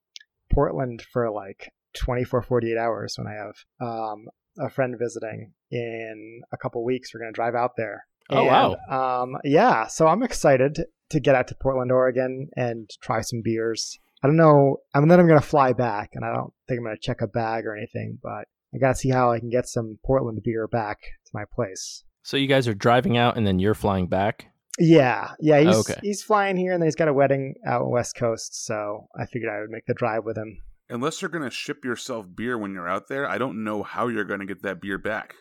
Portland 0.53 1.03
for 1.13 1.31
like 1.31 1.73
24, 1.97 2.43
48 2.43 2.77
hours 2.77 3.17
when 3.19 3.27
I 3.27 3.35
have 3.35 3.55
um, 3.81 4.27
a 4.59 4.71
friend 4.71 4.95
visiting 4.99 5.53
in 5.71 6.43
a 6.53 6.57
couple 6.57 6.85
weeks. 6.85 7.13
We're 7.13 7.21
going 7.21 7.33
to 7.33 7.37
drive 7.37 7.55
out 7.55 7.73
there. 7.77 8.07
Oh, 8.31 8.45
wow. 8.45 8.77
Um, 9.23 9.37
yeah. 9.43 9.89
So 9.89 10.07
I'm 10.07 10.23
excited 10.23 10.85
to 11.11 11.21
get 11.21 11.35
out 11.35 11.49
to 11.49 11.57
Portland, 11.57 11.91
Oregon 11.91 12.49
and 12.57 12.89
try 13.03 13.23
some 13.23 13.43
beers. 13.43 13.99
I 14.23 14.29
don't 14.29 14.37
know. 14.37 14.77
And 14.95 15.11
then 15.11 15.19
I'm 15.19 15.27
going 15.27 15.41
to 15.41 15.47
fly 15.47 15.73
back 15.73 16.11
and 16.15 16.25
I 16.25 16.33
don't 16.33 16.53
think 16.69 16.79
I'm 16.79 16.85
going 16.85 16.97
to 16.97 17.03
check 17.03 17.23
a 17.23 17.27
bag 17.27 17.67
or 17.67 17.77
anything, 17.77 18.19
but 18.23 18.47
I 18.73 18.79
got 18.81 18.91
to 18.91 18.95
see 18.95 19.11
how 19.11 19.33
I 19.33 19.41
can 19.41 19.51
get 19.51 19.67
some 19.67 19.99
Portland 20.05 20.41
beer 20.45 20.69
back 20.69 20.99
to 21.01 21.31
my 21.35 21.43
place. 21.53 22.05
So 22.23 22.37
you 22.37 22.47
guys 22.47 22.69
are 22.69 22.75
driving 22.75 23.17
out 23.17 23.37
and 23.37 23.47
then 23.47 23.59
you're 23.59 23.75
flying 23.75 24.07
back? 24.07 24.47
Yeah, 24.79 25.33
yeah, 25.41 25.61
he's 25.61 25.77
Okay. 25.77 25.99
he's 26.03 26.23
flying 26.23 26.57
here, 26.57 26.73
and 26.73 26.81
then 26.83 26.87
he's 26.87 26.95
got 26.97 27.09
a 27.09 27.13
wedding 27.13 27.55
out 27.67 27.91
West 27.91 28.15
Coast. 28.17 28.65
So 28.65 29.09
I 29.19 29.27
figured 29.27 29.51
I 29.53 29.61
would 29.61 29.71
make 29.71 29.87
the 29.87 29.95
drive 29.95 30.25
with 30.25 30.39
him. 30.39 30.59
Unless 30.89 31.21
you're 31.23 31.29
going 31.29 31.45
to 31.45 31.51
ship 31.51 31.85
yourself 31.85 32.27
beer 32.35 32.57
when 32.59 32.73
you're 32.73 32.89
out 32.89 33.09
there, 33.09 33.29
I 33.29 33.39
don't 33.39 33.63
know 33.63 33.83
how 33.83 34.09
you're 34.09 34.25
going 34.25 34.41
to 34.41 34.47
get 34.47 34.63
that 34.63 34.81
beer 34.81 34.99
back. 34.99 35.35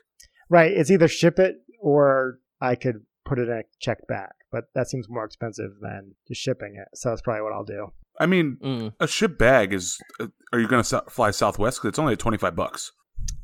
Right, 0.50 0.72
it's 0.72 0.92
either 0.92 1.08
ship 1.08 1.40
it 1.40 1.58
or 1.80 2.40
I 2.62 2.76
could 2.76 3.06
put 3.26 3.40
it 3.40 3.48
in 3.48 3.58
a 3.60 3.64
check 3.80 4.06
bag, 4.08 4.30
but 4.52 4.66
that 4.76 4.90
seems 4.90 5.08
more 5.10 5.24
expensive 5.26 5.72
than 5.82 6.16
just 6.28 6.42
shipping 6.42 6.76
it. 6.76 6.88
So 6.98 7.10
that's 7.10 7.22
probably 7.22 7.44
what 7.44 7.54
I'll 7.54 7.64
do. 7.64 7.88
I 8.20 8.26
mean, 8.26 8.58
Mm. 8.62 8.94
a 9.00 9.08
ship 9.08 9.38
bag 9.38 9.74
is. 9.74 9.98
Uh, 10.20 10.28
are 10.52 10.60
you 10.60 10.68
going 10.68 10.82
to 10.84 10.88
so- 10.88 11.06
fly 11.10 11.32
Southwest? 11.32 11.78
Because 11.80 11.90
it's 11.90 12.00
only 12.00 12.16
twenty 12.18 12.38
five 12.38 12.56
bucks. 12.56 12.92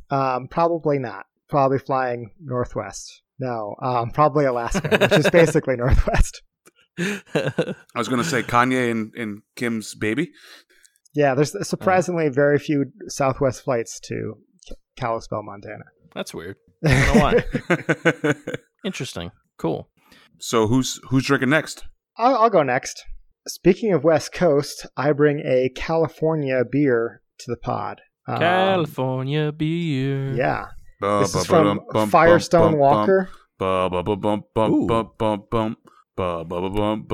Um, 0.09 0.47
probably 0.49 0.99
not. 0.99 1.27
Probably 1.47 1.79
flying 1.79 2.31
Northwest. 2.39 3.21
No, 3.39 3.75
um, 3.81 4.11
probably 4.11 4.45
Alaska, 4.45 4.97
which 4.97 5.11
is 5.11 5.29
basically 5.29 5.75
Northwest. 5.77 6.41
I 6.97 7.73
was 7.95 8.07
going 8.07 8.23
to 8.23 8.27
say 8.29 8.41
Kanye 8.43 8.89
and, 8.91 9.13
and 9.15 9.41
Kim's 9.55 9.95
baby. 9.95 10.31
Yeah, 11.13 11.33
there's 11.35 11.55
surprisingly 11.67 12.29
very 12.29 12.59
few 12.59 12.85
Southwest 13.07 13.63
flights 13.63 13.99
to 14.05 14.33
K- 14.67 14.75
Kalispell, 14.97 15.43
Montana. 15.43 15.83
That's 16.13 16.33
weird. 16.33 16.55
I 16.85 17.05
don't 17.05 17.15
know 17.15 17.21
why. 18.23 18.35
Interesting. 18.85 19.31
Cool. 19.57 19.89
so 20.39 20.67
who's 20.67 20.99
who's 21.09 21.25
drinking 21.25 21.49
next? 21.49 21.85
I'll, 22.17 22.35
I'll 22.35 22.49
go 22.49 22.63
next. 22.63 23.03
Speaking 23.47 23.93
of 23.93 24.03
West 24.03 24.33
Coast, 24.33 24.85
I 24.97 25.11
bring 25.11 25.39
a 25.39 25.69
California 25.75 26.63
beer 26.69 27.21
to 27.39 27.45
the 27.51 27.57
pod. 27.57 28.01
Um, 28.27 28.39
California 28.39 29.51
beer. 29.51 30.33
Yeah, 30.33 30.65
Ba- 30.65 30.74
this 31.21 31.35
is 31.35 31.45
from 31.45 31.79
Firestone 32.09 32.61
bum- 32.61 32.71
bum- 32.71 32.79
Walker. 32.79 33.29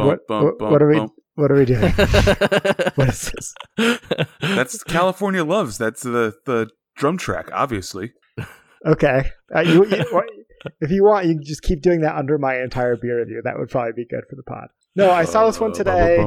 What, 0.08 0.28
bum- 0.28 0.44
what, 0.46 0.72
what 0.72 0.82
are 0.82 0.88
we? 0.88 0.98
What 1.36 1.52
are 1.52 1.56
we 1.56 1.66
doing? 1.66 1.82
what 2.96 3.10
is 3.10 3.32
this? 3.32 3.56
That's 4.42 4.84
California 4.84 5.44
loves. 5.44 5.78
That's 5.78 6.02
the 6.04 6.34
the 6.46 6.70
drum 6.96 7.18
track, 7.18 7.50
obviously. 7.54 8.14
Okay, 8.86 9.30
uh, 9.56 9.62
you, 9.62 9.86
you, 9.86 10.04
what- 10.12 10.26
if 10.80 10.92
you 10.92 11.04
want, 11.04 11.26
you 11.26 11.34
can 11.36 11.44
just 11.44 11.64
keep 11.64 11.82
doing 11.82 12.02
that 12.02 12.16
under 12.16 12.38
my 12.38 12.60
entire 12.62 12.96
beer 12.96 13.20
review. 13.20 13.42
That 13.44 13.58
would 13.58 13.70
probably 13.70 13.94
be 13.94 14.06
good 14.06 14.24
for 14.30 14.36
the 14.36 14.44
pod. 14.44 14.68
No, 14.96 15.10
I 15.10 15.24
saw 15.26 15.46
this 15.48 15.60
one 15.60 15.72
today 15.74 16.18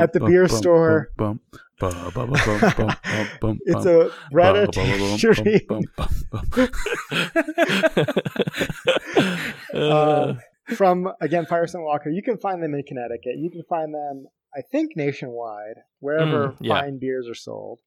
at 0.00 0.12
the 0.12 0.20
beer 0.26 0.48
store. 0.48 1.08
It's 3.66 3.86
a 3.86 4.10
Bretta 4.32 4.72
um, 9.74 10.38
from 10.76 11.08
again 11.20 11.46
Firestone 11.46 11.82
Walker. 11.84 12.10
You 12.10 12.22
can 12.22 12.38
find 12.38 12.62
them 12.62 12.74
in 12.74 12.82
Connecticut. 12.84 13.36
You 13.38 13.50
can 13.50 13.62
find 13.68 13.92
them, 13.94 14.26
I 14.56 14.60
think, 14.70 14.92
nationwide 14.96 15.76
wherever 16.00 16.48
Mm, 16.48 16.56
yeah. 16.60 16.80
fine 16.80 16.98
beers 16.98 17.28
are 17.28 17.34
sold. 17.34 17.80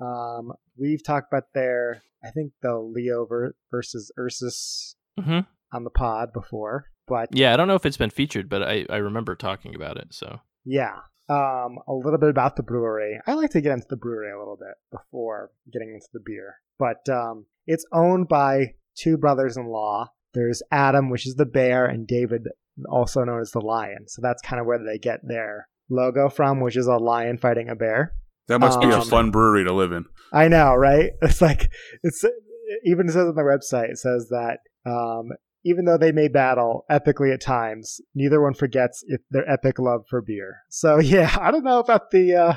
Um, 0.00 0.52
we've 0.76 1.02
talked 1.02 1.32
about 1.32 1.44
their, 1.54 2.02
I 2.24 2.30
think, 2.30 2.52
the 2.62 2.78
Leo 2.78 3.24
ver- 3.26 3.54
versus 3.70 4.12
Ursus 4.18 4.94
Mhm. 5.18 5.46
on 5.72 5.84
the 5.84 5.90
pod 5.90 6.32
before, 6.32 6.86
but 7.06 7.28
Yeah, 7.32 7.52
I 7.54 7.56
don't 7.56 7.68
know 7.68 7.74
if 7.76 7.86
it's 7.86 7.96
been 7.96 8.10
featured, 8.10 8.48
but 8.48 8.62
I, 8.62 8.84
I 8.90 8.96
remember 8.98 9.34
talking 9.34 9.74
about 9.74 9.96
it. 9.96 10.12
So 10.12 10.40
Yeah. 10.64 10.98
Um, 11.30 11.78
a 11.86 11.92
little 11.92 12.18
bit 12.18 12.28
about 12.30 12.56
the 12.56 12.62
brewery. 12.62 13.20
I 13.26 13.34
like 13.34 13.50
to 13.50 13.60
get 13.60 13.72
into 13.72 13.86
the 13.88 13.96
brewery 13.96 14.32
a 14.32 14.38
little 14.38 14.56
bit 14.58 14.74
before 14.90 15.50
getting 15.72 15.90
into 15.94 16.08
the 16.12 16.20
beer. 16.24 16.56
But 16.78 17.08
um, 17.08 17.46
it's 17.66 17.84
owned 17.92 18.26
by 18.28 18.74
two 18.96 19.16
brothers 19.16 19.56
in 19.56 19.66
law. 19.68 20.08
There's 20.34 20.62
Adam, 20.72 21.08
which 21.10 21.26
is 21.26 21.34
the 21.36 21.46
bear, 21.46 21.86
and 21.86 22.06
David, 22.06 22.48
also 22.88 23.22
known 23.22 23.40
as 23.40 23.52
the 23.52 23.60
lion. 23.60 24.06
So 24.08 24.20
that's 24.22 24.42
kind 24.42 24.60
of 24.60 24.66
where 24.66 24.78
they 24.78 24.98
get 24.98 25.20
their 25.22 25.68
logo 25.88 26.28
from, 26.28 26.60
which 26.60 26.76
is 26.76 26.86
a 26.86 26.96
lion 26.96 27.38
fighting 27.38 27.68
a 27.68 27.76
bear. 27.76 28.12
That 28.48 28.58
must 28.60 28.80
be 28.80 28.88
a 28.88 28.98
Um, 28.98 29.04
fun 29.06 29.30
brewery 29.30 29.62
to 29.64 29.72
live 29.72 29.92
in. 29.92 30.06
I 30.32 30.48
know, 30.48 30.74
right? 30.74 31.12
It's 31.22 31.40
like 31.40 31.70
it's 32.02 32.24
even 32.84 33.08
it 33.08 33.12
says 33.12 33.28
on 33.28 33.34
the 33.34 33.42
website. 33.42 33.90
It 33.90 33.98
says 33.98 34.28
that 34.30 34.58
um, 34.84 35.30
even 35.64 35.84
though 35.84 35.98
they 35.98 36.12
may 36.12 36.28
battle 36.28 36.84
epically 36.90 37.32
at 37.32 37.40
times, 37.40 38.00
neither 38.14 38.40
one 38.40 38.54
forgets 38.54 39.04
if 39.06 39.20
their 39.30 39.48
epic 39.50 39.78
love 39.78 40.04
for 40.08 40.22
beer. 40.22 40.58
So 40.68 40.98
yeah, 41.00 41.36
I 41.40 41.50
don't 41.50 41.64
know 41.64 41.78
about 41.78 42.10
the 42.10 42.34
uh, 42.34 42.54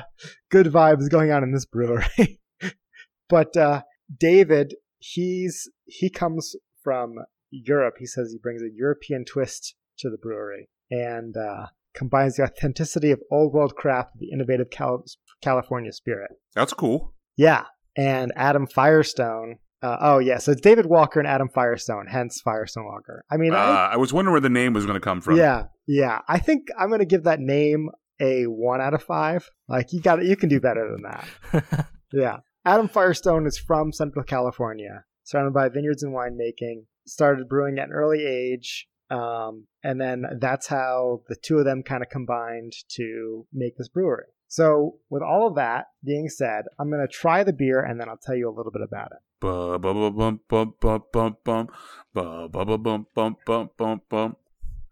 good 0.50 0.66
vibes 0.66 1.10
going 1.10 1.30
on 1.30 1.42
in 1.42 1.52
this 1.52 1.66
brewery, 1.66 2.40
but 3.28 3.56
uh, 3.56 3.82
David, 4.18 4.74
he's 4.98 5.70
he 5.84 6.10
comes 6.10 6.56
from 6.82 7.16
Europe. 7.50 7.96
He 7.98 8.06
says 8.06 8.30
he 8.32 8.38
brings 8.38 8.62
a 8.62 8.74
European 8.74 9.24
twist 9.24 9.74
to 9.98 10.10
the 10.10 10.18
brewery 10.18 10.68
and 10.90 11.36
uh, 11.36 11.66
combines 11.94 12.36
the 12.36 12.42
authenticity 12.42 13.10
of 13.10 13.22
old 13.30 13.52
world 13.52 13.76
craft 13.76 14.10
with 14.14 14.20
the 14.20 14.34
innovative 14.34 14.70
Cal- 14.70 15.04
California 15.40 15.92
spirit. 15.92 16.32
That's 16.54 16.72
cool. 16.72 17.14
Yeah, 17.36 17.64
and 17.96 18.32
Adam 18.36 18.66
Firestone. 18.66 19.58
Uh, 19.84 19.98
oh 20.00 20.18
yeah, 20.18 20.38
so 20.38 20.52
it's 20.52 20.60
David 20.62 20.86
Walker 20.86 21.18
and 21.20 21.28
Adam 21.28 21.48
Firestone, 21.54 22.06
hence 22.08 22.40
Firestone 22.42 22.86
Walker. 22.86 23.22
I 23.30 23.36
mean, 23.36 23.52
Uh, 23.52 23.56
I, 23.58 23.90
I 23.92 23.96
was 23.96 24.12
wondering 24.14 24.32
where 24.32 24.40
the 24.40 24.48
name 24.48 24.72
was 24.72 24.86
going 24.86 24.94
to 24.94 25.00
come 25.00 25.20
from. 25.20 25.36
yeah, 25.36 25.64
yeah. 25.86 26.20
I 26.26 26.38
think 26.38 26.68
I'm 26.78 26.90
gonna 26.90 27.04
give 27.04 27.24
that 27.24 27.40
name 27.40 27.90
a 28.20 28.44
one 28.44 28.80
out 28.80 28.94
of 28.94 29.02
five. 29.02 29.50
Like 29.68 29.92
you 29.92 30.00
got, 30.00 30.20
it, 30.20 30.26
you 30.26 30.36
can 30.36 30.48
do 30.48 30.60
better 30.60 30.88
than 30.90 31.02
that. 31.02 31.86
Yeah, 32.12 32.36
Adam 32.64 32.86
Firestone 32.88 33.44
is 33.44 33.58
from 33.58 33.92
Central 33.92 34.24
California, 34.24 35.04
surrounded 35.24 35.52
by 35.52 35.68
vineyards 35.68 36.04
and 36.04 36.14
winemaking. 36.14 36.84
Started 37.06 37.48
brewing 37.48 37.78
at 37.80 37.88
an 37.88 37.92
early 37.92 38.24
age, 38.24 38.86
um, 39.10 39.66
and 39.82 40.00
then 40.00 40.24
that's 40.40 40.68
how 40.68 41.22
the 41.28 41.34
two 41.34 41.58
of 41.58 41.64
them 41.64 41.82
kind 41.82 42.04
of 42.04 42.08
combined 42.10 42.72
to 42.90 43.46
make 43.52 43.76
this 43.76 43.88
brewery. 43.88 44.26
So, 44.46 44.98
with 45.10 45.22
all 45.22 45.48
of 45.48 45.56
that 45.56 45.86
being 46.04 46.28
said, 46.28 46.66
I'm 46.78 46.88
going 46.88 47.04
to 47.04 47.12
try 47.12 47.42
the 47.42 47.52
beer 47.52 47.80
and 47.80 47.98
then 48.00 48.08
I'll 48.08 48.20
tell 48.22 48.36
you 48.36 48.48
a 48.48 48.54
little 48.54 48.70
bit 48.70 48.82
about 48.82 49.08
it. 49.10 49.18
Ba 49.44 49.78
ba 49.78 49.92
ba 49.92 50.10
bum 50.10 50.40
bum 50.48 50.74
bum 50.80 51.04
bum 51.12 51.36
bum 51.44 51.68
ba 52.14 52.48
ba 52.48 52.64
ba 52.64 52.78
bum 52.78 53.06
bum 53.14 53.36
bum 53.44 53.68
bum 53.76 54.00
bum. 54.08 54.36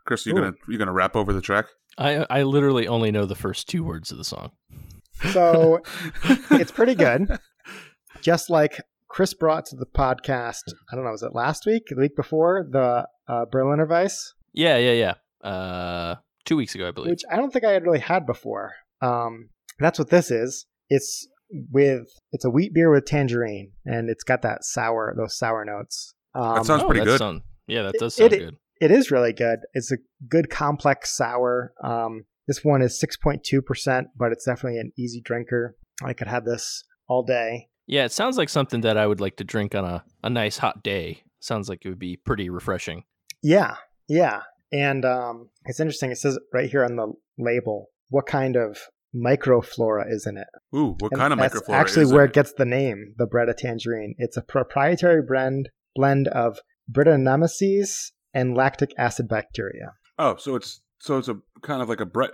Chris, 0.05 0.27
you 0.27 0.33
Ooh. 0.33 0.41
gonna 0.41 0.53
you 0.69 0.77
gonna 0.77 0.93
rap 0.93 1.17
over 1.17 1.33
the 1.33 1.41
track? 1.41 1.65
I 1.97 2.27
I 2.29 2.43
literally 2.43 2.87
only 2.87 3.11
know 3.11 3.25
the 3.25 3.35
first 3.35 3.67
two 3.67 3.83
words 3.83 4.13
of 4.13 4.19
the 4.19 4.25
song. 4.25 4.51
So, 5.33 5.81
it's 6.51 6.71
pretty 6.71 6.95
good. 6.95 7.39
Just 8.21 8.51
like 8.51 8.79
Chris 9.09 9.33
brought 9.33 9.65
to 9.67 9.77
the 9.77 9.87
podcast, 9.87 10.65
I 10.91 10.97
don't 10.97 11.05
know, 11.05 11.13
was 11.13 11.23
it 11.23 11.35
last 11.35 11.65
week, 11.65 11.85
the 11.89 11.97
week 11.97 12.15
before, 12.15 12.67
the 12.71 13.07
uh, 13.29 13.47
Berliner 13.51 13.87
Weisse, 13.87 14.33
Yeah, 14.53 14.77
yeah, 14.77 15.15
yeah. 15.45 15.49
Uh, 15.49 16.17
two 16.45 16.57
weeks 16.57 16.75
ago, 16.75 16.89
I 16.89 16.91
believe. 16.91 17.11
which 17.11 17.23
I 17.31 17.37
don't 17.37 17.53
think 17.53 17.65
I 17.65 17.71
had 17.73 17.85
really 17.85 18.01
had 18.01 18.27
before. 18.27 18.73
Um, 19.01 19.49
that's 19.79 19.99
what 19.99 20.11
this 20.11 20.31
is. 20.31 20.67
It's 20.91 21.27
with 21.71 22.09
it's 22.33 22.45
a 22.45 22.51
wheat 22.51 22.73
beer 22.75 22.91
with 22.91 23.05
tangerine, 23.05 23.73
and 23.85 24.09
it's 24.11 24.25
got 24.25 24.43
that 24.43 24.65
sour 24.65 25.15
those 25.17 25.37
sour 25.37 25.65
notes. 25.65 26.15
Um, 26.35 26.55
That 26.57 26.67
sounds 26.67 26.83
Oh, 26.83 26.87
pretty 26.87 27.01
that 27.01 27.07
good. 27.07 27.19
sound- 27.19 27.43
yeah, 27.67 27.83
that 27.83 27.95
does 27.99 28.15
sound 28.17 28.33
it- 28.33 28.39
good. 28.39 28.57
it 28.81 28.91
is 28.91 29.11
really 29.11 29.33
good. 29.33 29.61
It's 29.75 29.93
a 29.93 29.99
good 30.29 30.51
complex 30.51 31.17
sour. 31.17 31.73
Um, 31.83 32.25
this 32.49 32.65
one 32.65 32.83
is 32.83 32.99
six 32.99 33.17
point 33.17 33.45
two 33.45 33.63
percent, 33.63 34.09
but 34.17 34.33
it's 34.33 34.45
definitely 34.45 34.79
an 34.81 34.93
easy 34.99 35.21
drinker. 35.21 35.77
I 36.03 36.13
could 36.15 36.27
have 36.29 36.45
this 36.45 36.85
all 37.09 37.23
day. 37.23 37.69
Yeah, 37.87 38.05
it 38.05 38.13
sounds 38.13 38.39
like 38.39 38.49
something 38.49 38.81
that 38.83 38.97
I 38.97 39.07
would 39.07 39.21
like 39.21 39.37
to 39.37 39.45
drink 39.45 39.75
on 39.75 39.85
a, 39.85 40.05
a 40.25 40.31
nice 40.31 40.59
hot 40.59 40.83
day. 40.83 41.23
Sounds 41.41 41.69
like 41.69 41.85
it 41.85 41.89
would 41.89 41.99
be 41.99 42.17
pretty 42.17 42.49
refreshing. 42.49 43.05
Yeah, 43.43 43.77
yeah, 44.09 44.43
and 44.73 45.05
um, 45.05 45.51
it's 45.67 45.81
interesting. 45.81 46.11
It 46.13 46.19
says 46.19 46.39
right 46.53 46.71
here 46.71 46.85
on 46.85 46.97
the 46.97 47.13
label 47.39 47.91
what 48.09 48.27
kind 48.27 48.57
of 48.57 48.79
microflora 49.15 50.05
is 50.11 50.27
in 50.27 50.37
it. 50.39 50.47
Ooh, 50.75 50.97
what 50.99 51.13
And 51.13 51.21
kind 51.21 51.33
of 51.33 51.39
microflora? 51.39 51.43
that's 51.53 51.61
microflora 51.69 51.75
Actually, 51.75 52.03
is 52.05 52.13
where 52.13 52.25
it? 52.25 52.29
it 52.29 52.35
gets 52.35 52.53
the 52.55 52.65
name, 52.65 53.15
the 53.19 53.27
Bretta 53.27 53.57
Tangerine. 53.57 54.15
It's 54.19 54.37
a 54.37 54.43
proprietary 54.43 55.23
blend 55.27 55.69
blend 55.95 56.29
of 56.29 56.59
Brettanomyces 56.91 58.13
and 58.35 58.57
lactic 58.57 58.91
acid 58.99 59.29
bacteria, 59.29 59.93
Oh, 60.19 60.37
so 60.37 60.57
it's 60.57 60.81
so 61.01 61.19
it's 61.19 61.29
a 61.29 61.37
kind 61.63 61.83
of 61.83 61.89
like 61.89 62.01
a 62.01 62.07
Brett 62.07 62.31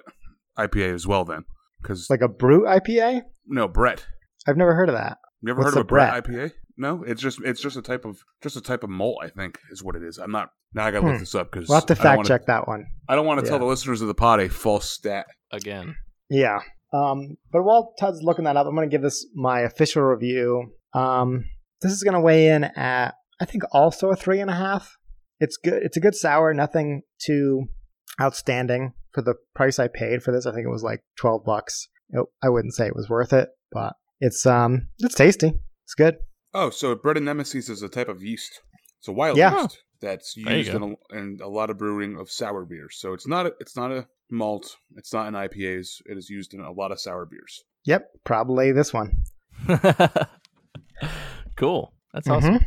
IPA 0.58 0.94
as 0.94 1.06
well 1.06 1.24
then, 1.24 1.44
because 1.82 2.08
like 2.10 2.20
a 2.22 2.28
brut 2.28 2.64
IPA. 2.84 3.22
no 3.46 3.66
Brett. 3.68 4.06
I've 4.46 4.56
never 4.56 4.74
heard 4.74 4.88
of 4.88 4.94
that. 4.94 5.18
You 5.42 5.50
ever 5.50 5.60
What's 5.60 5.74
heard 5.74 5.80
of 5.80 5.84
a 5.86 5.86
a 5.86 5.88
Brett, 5.88 6.24
Brett? 6.24 6.50
IPA? 6.50 6.52
No, 6.76 7.02
it's 7.04 7.20
just 7.20 7.40
it's 7.44 7.60
just 7.60 7.76
a 7.76 7.82
type 7.82 8.04
of 8.04 8.18
just 8.42 8.56
a 8.56 8.60
type 8.60 8.84
of 8.84 8.90
malt. 8.90 9.18
I 9.22 9.28
think 9.28 9.58
is 9.70 9.82
what 9.82 9.96
it 9.96 10.02
is. 10.04 10.18
I'm 10.18 10.30
not 10.30 10.50
now. 10.74 10.86
I 10.86 10.90
gotta 10.92 11.06
look 11.06 11.16
Hmm. 11.16 11.20
this 11.20 11.34
up 11.34 11.50
because 11.50 11.68
We'll 11.68 11.78
have 11.78 11.86
to 11.86 11.96
fact 11.96 12.16
wanna- 12.18 12.28
check 12.28 12.46
that 12.46 12.68
one. 12.68 12.86
I 13.08 13.14
don't 13.16 13.26
want 13.26 13.40
to 13.40 13.46
tell 13.46 13.58
the 13.58 13.64
listeners 13.64 14.00
of 14.00 14.08
the 14.08 14.14
pod 14.14 14.40
a 14.40 14.48
false 14.48 14.90
stat. 14.90 15.26
Again. 15.52 15.96
Yeah. 16.30 16.58
Um, 16.92 17.36
but 17.52 17.62
while 17.64 17.92
Todd's 18.00 18.22
looking 18.22 18.44
that 18.44 18.56
up, 18.56 18.66
I'm 18.66 18.74
going 18.74 18.88
to 18.88 18.94
give 18.94 19.02
this 19.02 19.26
my 19.34 19.60
official 19.60 20.02
review. 20.02 20.72
Um, 20.94 21.44
this 21.82 21.92
is 21.92 22.02
going 22.02 22.14
to 22.14 22.20
weigh 22.20 22.48
in 22.48 22.64
at 22.64 23.14
I 23.40 23.44
think 23.44 23.62
also 23.72 24.10
a 24.10 24.16
three 24.16 24.40
and 24.40 24.50
a 24.50 24.54
half. 24.54 24.96
It's 25.40 25.56
good. 25.56 25.82
It's 25.82 25.96
a 25.96 26.00
good 26.00 26.14
sour. 26.14 26.52
Nothing 26.54 27.02
too 27.24 27.66
outstanding 28.20 28.94
for 29.12 29.22
the 29.22 29.34
price 29.54 29.78
I 29.78 29.88
paid 29.88 30.22
for 30.22 30.32
this. 30.32 30.46
I 30.46 30.52
think 30.52 30.64
it 30.66 30.70
was 30.70 30.82
like 30.82 31.00
twelve 31.16 31.44
bucks. 31.44 31.88
It- 32.10 32.26
I 32.42 32.48
wouldn't 32.48 32.74
say 32.74 32.86
it 32.86 32.96
was 32.96 33.08
worth 33.08 33.32
it, 33.32 33.48
but 33.70 33.92
it's 34.20 34.44
um 34.46 34.88
it's 34.98 35.14
tasty. 35.14 35.52
It's 35.84 35.94
good. 35.94 36.16
Oh, 36.54 36.70
so 36.70 36.96
Brettanomyces 36.96 37.70
is 37.70 37.82
a 37.82 37.88
type 37.88 38.08
of 38.08 38.22
yeast. 38.22 38.60
It's 38.98 39.08
a 39.08 39.12
wild 39.12 39.36
Yeah. 39.38 39.62
yeast 39.62 39.78
that's 40.00 40.36
used 40.36 40.70
in 40.70 40.82
a, 40.82 41.16
in 41.16 41.38
a 41.42 41.48
lot 41.48 41.70
of 41.70 41.78
brewing 41.78 42.16
of 42.18 42.30
sour 42.30 42.64
beers. 42.64 42.96
So 42.98 43.12
it's 43.14 43.26
not 43.26 43.46
a, 43.46 43.52
it's 43.60 43.76
not 43.76 43.90
a 43.92 44.06
malt. 44.30 44.76
It's 44.96 45.12
not 45.12 45.26
in 45.28 45.34
IPAs. 45.34 46.02
It 46.06 46.16
is 46.18 46.28
used 46.30 46.54
in 46.54 46.60
a 46.60 46.70
lot 46.72 46.92
of 46.92 47.00
sour 47.00 47.26
beers. 47.26 47.64
Yep, 47.84 48.10
probably 48.24 48.72
this 48.72 48.92
one. 48.92 49.22
cool. 51.56 51.92
That's 52.12 52.28
awesome. 52.28 52.54
Mhm. 52.58 52.64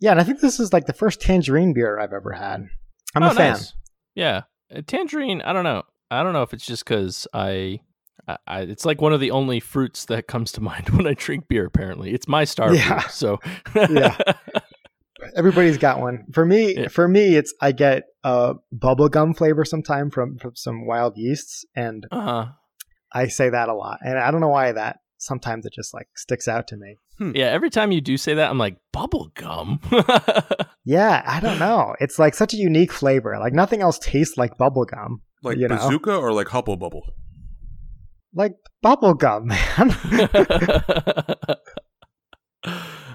Yeah, 0.00 0.10
and 0.12 0.20
I 0.20 0.24
think 0.24 0.40
this 0.40 0.60
is 0.60 0.72
like 0.72 0.86
the 0.86 0.92
first 0.92 1.20
tangerine 1.20 1.72
beer 1.72 1.98
I've 1.98 2.12
ever 2.12 2.32
had. 2.32 2.68
I'm 3.14 3.22
Oh, 3.22 3.30
a 3.30 3.34
fan. 3.34 3.52
nice. 3.52 3.72
Yeah, 4.14 4.42
Uh, 4.74 4.82
tangerine. 4.86 5.42
I 5.42 5.52
don't 5.52 5.64
know. 5.64 5.84
I 6.10 6.22
don't 6.22 6.32
know 6.32 6.42
if 6.42 6.52
it's 6.52 6.66
just 6.66 6.84
because 6.84 7.26
I, 7.32 7.80
I, 8.28 8.36
I, 8.46 8.60
it's 8.62 8.84
like 8.84 9.00
one 9.00 9.12
of 9.12 9.20
the 9.20 9.30
only 9.30 9.60
fruits 9.60 10.04
that 10.06 10.26
comes 10.26 10.52
to 10.52 10.60
mind 10.70 10.90
when 10.90 11.06
I 11.06 11.14
drink 11.14 11.48
beer. 11.48 11.64
Apparently, 11.66 12.12
it's 12.12 12.28
my 12.28 12.44
star 12.44 12.74
Yeah. 12.74 13.00
fruit. 13.00 13.12
So 13.12 13.40
Yeah. 13.90 14.16
Everybody's 15.34 15.78
got 15.78 16.00
one. 16.00 16.24
For 16.32 16.44
me, 16.44 16.74
Yeah. 16.76 16.88
for 16.88 17.08
me, 17.08 17.36
it's 17.36 17.54
I 17.60 17.72
get 17.72 18.04
a 18.24 18.54
bubblegum 18.74 19.36
flavor 19.36 19.64
sometime 19.64 20.10
from, 20.10 20.38
from 20.38 20.52
some 20.54 20.86
wild 20.86 21.16
yeasts, 21.16 21.64
and 21.74 22.06
uh, 22.12 22.46
I 23.12 23.28
say 23.28 23.48
that 23.50 23.68
a 23.68 23.74
lot. 23.74 23.98
And 24.02 24.18
I 24.18 24.30
don't 24.30 24.40
know 24.40 24.48
why 24.48 24.72
that. 24.72 24.98
Sometimes 25.18 25.64
it 25.66 25.72
just 25.72 25.94
like 25.94 26.08
sticks 26.14 26.46
out 26.46 26.68
to 26.68 26.76
me. 26.76 26.96
yeah. 27.34 27.46
Every 27.46 27.70
time 27.70 27.90
you 27.90 28.00
do 28.02 28.16
say 28.18 28.34
that, 28.34 28.50
I'm 28.50 28.58
like 28.58 28.76
bubble 28.92 29.30
gum. 29.34 29.80
Yeah, 30.88 31.20
I 31.26 31.40
don't 31.40 31.58
know. 31.58 31.96
It's 31.98 32.16
like 32.16 32.32
such 32.36 32.54
a 32.54 32.56
unique 32.56 32.92
flavor. 32.92 33.36
Like 33.40 33.52
nothing 33.52 33.82
else 33.82 33.98
tastes 33.98 34.36
like 34.36 34.56
bubblegum. 34.56 35.16
Like 35.42 35.58
You 35.58 35.66
know? 35.66 35.74
bazooka 35.76 36.14
or 36.16 36.32
like 36.32 36.46
Hubba 36.46 36.76
Bubba. 36.76 37.00
Like 38.32 38.52
bubblegum, 38.84 39.46
man. 39.50 39.90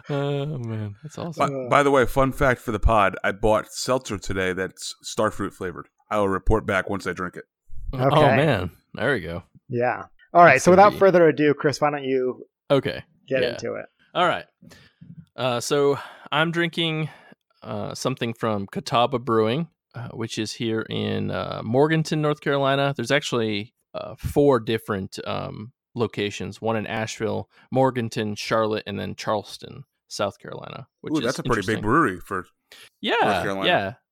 oh 0.09 0.57
man, 0.57 0.95
that's 1.03 1.17
awesome. 1.17 1.69
By, 1.69 1.77
by 1.77 1.83
the 1.83 1.91
way, 1.91 2.05
fun 2.05 2.31
fact 2.31 2.61
for 2.61 2.71
the 2.71 2.79
pod: 2.79 3.15
I 3.23 3.31
bought 3.31 3.71
seltzer 3.71 4.17
today 4.17 4.53
that's 4.53 4.95
starfruit 5.03 5.53
flavored. 5.53 5.87
I 6.09 6.17
will 6.17 6.29
report 6.29 6.65
back 6.65 6.89
once 6.89 7.07
I 7.07 7.13
drink 7.13 7.35
it. 7.37 7.45
Okay. 7.93 8.03
Oh 8.11 8.35
man, 8.35 8.71
there 8.93 9.13
we 9.13 9.19
go. 9.21 9.43
yeah. 9.69 10.03
All 10.33 10.43
right. 10.43 10.53
That's 10.53 10.63
So 10.63 10.71
without 10.71 10.93
be- 10.93 10.97
further 10.99 11.27
ado, 11.27 11.53
Chris, 11.53 11.81
why 11.81 11.91
don't 11.91 12.03
you 12.05 12.45
Okay. 12.69 13.03
get 13.27 13.41
Yeah. 13.43 13.49
into 13.49 13.73
it? 13.75 13.85
All 14.13 14.25
right. 14.25 14.45
Uh, 15.35 15.59
so 15.59 15.97
I'm 16.31 16.51
drinking 16.51 17.09
uh, 17.63 17.93
something 17.95 18.33
from 18.33 18.65
Catawba 18.67 19.19
Brewing. 19.19 19.67
uh, 19.93 20.07
which 20.13 20.37
is 20.37 20.53
here 20.53 20.85
in 20.89 21.29
uh, 21.31 21.61
Morganton, 21.65 22.21
North 22.21 22.39
Carolina. 22.39 22.93
There's 22.95 23.11
actually 23.11 23.73
uh, 23.93 24.15
four 24.15 24.61
different 24.61 25.19
um, 25.27 25.73
locations: 25.95 26.61
one 26.61 26.77
in 26.77 26.87
Asheville, 26.87 27.49
Morganton, 27.71 28.35
Charlotte, 28.35 28.83
and 28.87 28.97
then 28.97 29.15
Charleston, 29.15 29.83
South 30.11 30.37
Carolina. 30.39 30.87
Which 31.01 31.13
Ooh, 31.13 31.17
is 31.19 31.23
that's 31.23 31.39
a 31.39 31.43
pretty 31.43 31.65
big 31.65 31.81
brewery 31.81 32.19
for. 32.19 32.45
Yeah, 33.01 33.41
Carolina. 33.41 33.67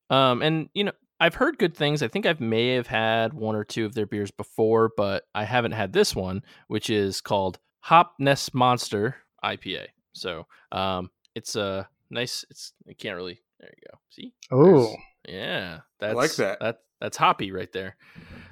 yeah. 0.10 0.32
Um, 0.32 0.42
and 0.42 0.70
you 0.74 0.86
know, 0.86 0.92
I've 1.20 1.36
heard 1.36 1.60
good 1.60 1.76
things. 1.76 2.02
I 2.02 2.08
think 2.08 2.26
I 2.26 2.36
may 2.40 2.76
have 2.76 2.88
had 2.88 3.34
one 3.34 3.56
or 3.56 3.64
two 3.64 3.86
of 3.86 3.94
their 3.94 4.06
beers 4.06 4.32
before, 4.32 4.92
but 4.96 5.24
I 5.36 5.44
haven't 5.44 5.74
had 5.74 5.94
this 5.94 6.16
one, 6.16 6.44
which 6.68 6.90
is 6.90 7.22
called 7.22 7.60
Hop 7.82 8.16
Nest 8.20 8.56
Monster 8.56 9.18
IPA. 9.44 9.88
So, 10.14 10.48
um, 10.72 11.12
it's 11.36 11.56
a 11.56 11.88
nice. 12.10 12.46
It's 12.50 12.74
I 12.88 12.94
can't 12.94 13.16
really. 13.16 13.42
There 13.60 13.74
you 13.76 13.88
go. 13.92 14.00
See. 14.10 14.34
Oh, 14.52 14.96
Yeah, 15.28 15.80
that's 16.00 16.16
like 16.16 16.36
that. 16.36 16.60
That 16.62 16.80
that's 17.02 17.18
hoppy 17.18 17.52
right 17.52 17.72
there. 17.72 17.98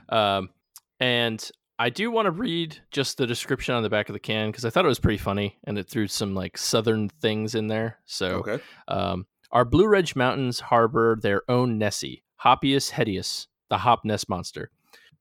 Um, 0.09 0.49
and 0.99 1.49
I 1.79 1.89
do 1.89 2.09
want 2.09 2.25
to 2.25 2.31
read 2.31 2.77
just 2.91 3.17
the 3.17 3.27
description 3.27 3.75
on 3.75 3.83
the 3.83 3.89
back 3.89 4.09
of 4.09 4.13
the 4.13 4.19
can 4.19 4.49
because 4.49 4.65
I 4.65 4.69
thought 4.69 4.85
it 4.85 4.89
was 4.89 4.99
pretty 4.99 5.17
funny, 5.19 5.57
and 5.65 5.77
it 5.77 5.87
threw 5.87 6.07
some 6.07 6.33
like 6.33 6.57
southern 6.57 7.09
things 7.09 7.53
in 7.55 7.67
there. 7.67 7.99
So, 8.05 8.27
Okay. 8.47 8.59
um, 8.87 9.27
our 9.51 9.63
Blue 9.65 9.87
Ridge 9.87 10.15
Mountains 10.15 10.59
harbor 10.59 11.17
their 11.21 11.43
own 11.49 11.77
Nessie, 11.77 12.23
Hoppius 12.37 12.91
hedius, 12.91 13.47
the 13.69 13.77
hop 13.77 14.03
nest 14.05 14.27
monster. 14.27 14.71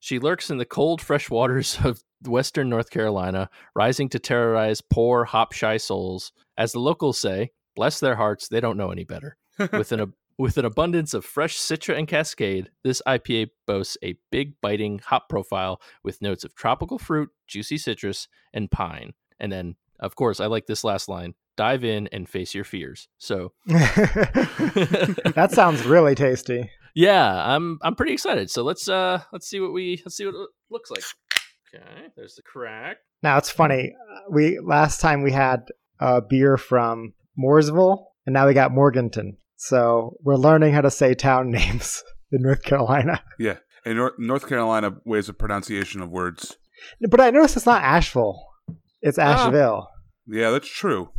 She 0.01 0.19
lurks 0.19 0.51
in 0.51 0.59
the 0.59 0.65
cold, 0.65 1.01
fresh 1.03 1.29
waters 1.31 1.79
of 1.85 2.03
western 2.27 2.69
North 2.71 2.91
Carolina, 2.91 3.51
rising 3.75 4.09
to 4.11 4.19
terrorize 4.19 4.81
poor, 4.81 5.25
hop 5.25 5.53
shy 5.53 5.77
souls. 5.77 6.33
As 6.57 6.73
the 6.73 6.81
locals 6.81 7.19
say, 7.21 7.51
bless 7.75 8.01
their 8.01 8.17
hearts, 8.17 8.49
they 8.49 8.61
don't 8.61 8.79
know 8.79 8.91
any 8.91 9.05
better. 9.05 9.37
With 9.73 9.93
an, 9.93 10.13
with 10.39 10.59
an 10.59 10.65
abundance 10.65 11.15
of 11.15 11.25
fresh 11.25 11.57
Citra 11.57 11.97
and 11.99 12.07
Cascade, 12.07 12.71
this 12.85 13.01
IPA 13.07 13.51
boasts 13.67 13.97
a 14.03 14.17
big, 14.31 14.61
biting 14.61 14.99
hop 14.99 15.29
profile 15.29 15.81
with 16.05 16.21
notes 16.23 16.45
of 16.45 16.55
tropical 16.55 16.99
fruit, 16.99 17.31
juicy 17.47 17.79
citrus, 17.79 18.29
and 18.53 18.71
pine. 18.71 19.13
And 19.41 19.51
then, 19.51 19.77
of 20.01 20.15
course, 20.17 20.41
I 20.41 20.47
like 20.47 20.67
this 20.67 20.85
last 20.85 21.09
line 21.09 21.35
dive 21.57 21.85
in 21.85 22.07
and 22.09 22.29
face 22.29 22.55
your 22.55 22.65
fears. 22.65 23.09
So, 23.17 23.53
that 23.67 25.49
sounds 25.53 25.85
really 25.87 26.15
tasty. 26.15 26.71
yeah, 26.95 27.55
I'm 27.55 27.79
I'm 27.83 27.95
pretty 27.95 28.13
excited. 28.13 28.51
So 28.51 28.63
let's 28.63 28.89
uh 28.89 29.21
let's 29.33 29.49
see 29.49 29.61
what 29.61 29.73
we 29.73 30.03
let's 30.05 30.17
see 30.17 30.27
what 30.27 30.35
it 30.35 30.49
looks 30.71 30.91
like. 30.91 31.03
Okay, 31.75 32.09
there's 32.17 32.35
the 32.37 32.43
crack. 32.43 32.99
Now 33.23 33.39
it's 33.39 33.51
funny. 33.51 33.95
uh, 33.95 34.21
We 34.31 34.59
last 34.61 35.01
time 35.01 35.23
we 35.23 35.33
had 35.33 35.63
a 35.99 36.21
beer 36.23 36.57
from 36.57 37.15
Mooresville, 37.39 38.05
and 38.27 38.35
now 38.35 38.47
we 38.47 38.55
got 38.55 38.73
Morganton. 38.73 39.39
So 39.57 40.17
we're 40.23 40.37
learning 40.37 40.73
how 40.75 40.81
to 40.83 40.91
say 40.91 41.15
town 41.15 41.51
names 41.51 42.03
in 42.33 42.43
North 42.43 42.63
Carolina. 42.63 43.23
Yeah. 43.39 43.57
And 43.85 43.97
North, 43.97 44.15
North 44.19 44.49
Carolina 44.49 44.93
ways 45.05 45.29
of 45.29 45.39
pronunciation 45.39 46.01
of 46.03 46.11
words. 46.11 46.57
But 47.01 47.21
I 47.21 47.31
noticed 47.31 47.57
it's 47.57 47.67
not 47.67 47.83
Asheville; 47.83 48.45
it's 49.01 49.19
Ah. 49.19 49.45
Asheville. 49.47 49.89
Yeah, 50.27 50.51
that's 50.51 50.69
true. 50.69 51.11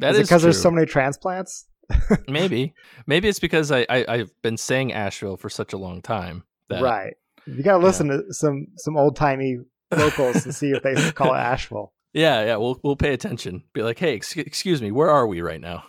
That 0.00 0.10
is 0.10 0.16
is 0.16 0.20
it 0.20 0.24
because 0.24 0.42
there's 0.42 0.60
so 0.60 0.70
many 0.70 0.86
transplants? 0.86 1.66
maybe 2.28 2.74
maybe 3.06 3.28
it's 3.28 3.38
because 3.38 3.70
I, 3.70 3.86
I 3.88 4.04
I've 4.08 4.30
been 4.42 4.56
saying 4.56 4.92
Asheville 4.92 5.36
for 5.36 5.48
such 5.48 5.72
a 5.72 5.76
long 5.78 6.02
time 6.02 6.42
that 6.68 6.82
Right. 6.82 7.14
You 7.46 7.62
got 7.62 7.78
to 7.78 7.84
listen 7.84 8.08
to 8.08 8.22
some 8.30 8.66
some 8.76 8.96
old 8.96 9.14
timey 9.14 9.58
locals 9.92 10.44
and 10.44 10.52
see 10.54 10.72
if 10.72 10.82
they 10.82 10.94
call 11.12 11.32
it 11.32 11.38
Asheville. 11.38 11.92
yeah 12.12 12.44
yeah 12.44 12.56
we'll 12.56 12.80
we'll 12.82 12.96
pay 12.96 13.12
attention. 13.14 13.62
Be 13.72 13.82
like, 13.82 14.00
hey, 14.00 14.16
ex- 14.16 14.36
excuse 14.36 14.82
me, 14.82 14.90
where 14.90 15.08
are 15.10 15.28
we 15.28 15.40
right 15.42 15.60
now? 15.60 15.84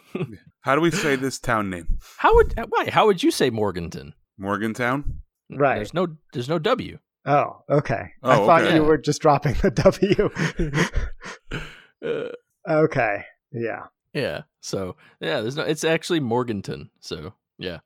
How 0.67 0.75
do 0.75 0.81
we 0.81 0.91
say 0.91 1.15
this 1.15 1.39
town 1.39 1.69
name? 1.69 1.97
How 2.17 2.36
would 2.36 2.53
why 2.67 2.89
how 2.89 3.06
would 3.06 3.23
you 3.23 3.32
say 3.32 3.49
Morganton? 3.49 4.13
Morgantown? 4.38 5.21
Right. 5.49 5.75
There's 5.75 5.93
no 5.93 6.17
there's 6.34 6.49
no 6.49 6.60
W. 6.60 6.99
Oh, 7.25 7.63
okay. 7.69 8.12
Oh, 8.21 8.32
I 8.32 8.36
thought 8.36 8.63
okay. 8.63 8.75
you 8.75 8.84
were 8.84 8.97
just 8.97 9.21
dropping 9.21 9.56
the 9.62 9.71
W. 9.71 10.30
Uh, 12.06 12.30
okay. 12.69 13.25
Yeah. 13.51 13.86
Yeah. 14.13 14.41
So 14.60 14.97
yeah, 15.19 15.39
there's 15.39 15.56
no. 15.56 15.63
It's 15.63 15.84
actually 15.86 16.19
Morganton. 16.19 16.91
So 16.99 17.34
yeah. 17.58 17.80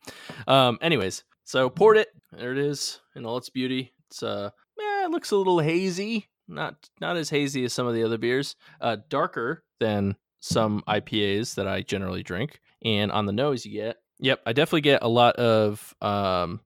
Um. 0.48 0.80
Anyways, 0.82 1.24
so 1.46 1.70
poured 1.70 1.98
it. 1.98 2.10
There 2.34 2.52
it 2.52 2.58
is 2.58 3.00
in 3.16 3.26
all 3.26 3.38
its 3.38 3.50
beauty. 3.50 3.94
It's 4.08 4.22
uh, 4.22 4.50
eh, 4.80 5.06
it 5.06 5.12
looks 5.12 5.32
a 5.32 5.38
little 5.38 5.60
hazy. 5.60 6.28
Not 6.48 6.90
not 7.00 7.16
as 7.16 7.30
hazy 7.30 7.64
as 7.64 7.74
some 7.74 7.88
of 7.88 7.94
the 7.94 8.04
other 8.04 8.18
beers. 8.18 8.58
Uh, 8.82 8.98
darker 9.08 9.64
than 9.80 10.18
some 10.42 10.84
IPAs 10.88 11.56
that 11.56 11.68
I 11.68 11.84
generally 11.84 12.24
drink. 12.24 12.60
And 12.84 13.12
on 13.12 13.26
the 13.26 13.32
nose, 13.34 13.66
you 13.66 13.74
get. 13.74 13.98
Yep, 14.20 14.42
I 14.46 14.54
definitely 14.54 14.82
get 14.82 15.02
a 15.04 15.08
lot 15.10 15.36
of 15.38 15.94
um, 16.02 16.62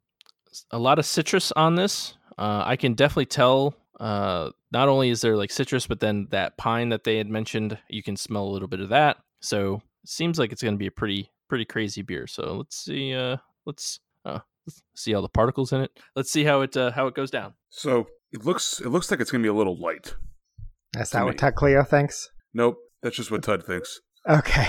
a 0.71 0.79
lot 0.79 0.99
of 0.99 1.05
citrus 1.05 1.51
on 1.53 1.75
this. 1.75 2.15
Uh, 2.37 2.63
I 2.65 2.75
can 2.75 2.93
definitely 2.93 3.25
tell. 3.27 3.75
Uh, 3.99 4.49
not 4.71 4.89
only 4.89 5.09
is 5.09 5.21
there 5.21 5.37
like 5.37 5.51
citrus, 5.51 5.87
but 5.87 6.01
then 6.01 6.27
that 6.31 6.57
pine 6.57 6.89
that 6.89 7.05
they 7.05 7.17
had 7.17 7.29
mentioned, 7.29 7.77
you 7.89 8.03
can 8.03 8.17
smell 8.17 8.43
a 8.43 8.51
little 8.51 8.67
bit 8.67 8.81
of 8.81 8.89
that. 8.89 9.17
So 9.39 9.75
it 10.03 10.09
seems 10.09 10.37
like 10.37 10.51
it's 10.51 10.61
going 10.61 10.73
to 10.73 10.77
be 10.79 10.87
a 10.87 10.91
pretty 10.91 11.31
pretty 11.47 11.63
crazy 11.65 12.01
beer. 12.01 12.27
So 12.27 12.55
let's 12.57 12.77
see. 12.83 13.13
Uh, 13.13 13.37
let's 13.65 13.99
uh, 14.25 14.39
let's 14.67 14.81
see 14.95 15.13
all 15.13 15.21
the 15.21 15.29
particles 15.29 15.71
in 15.71 15.81
it. 15.81 15.91
Let's 16.15 16.31
see 16.31 16.43
how 16.43 16.61
it 16.61 16.75
uh, 16.75 16.91
how 16.91 17.07
it 17.07 17.15
goes 17.15 17.31
down. 17.31 17.53
So 17.69 18.07
it 18.33 18.43
looks 18.45 18.81
it 18.81 18.89
looks 18.89 19.09
like 19.11 19.21
it's 19.21 19.31
gonna 19.31 19.41
be 19.43 19.47
a 19.49 19.53
little 19.53 19.77
light. 19.79 20.15
That's 20.93 21.11
To 21.11 21.17
not 21.17 21.23
me. 21.23 21.29
what 21.29 21.37
Tech 21.37 21.55
Cleo 21.55 21.83
thinks. 21.83 22.29
Nope, 22.53 22.77
that's 23.01 23.15
just 23.15 23.31
what 23.31 23.43
Tud 23.43 23.65
thinks. 23.65 24.01
Okay. 24.27 24.67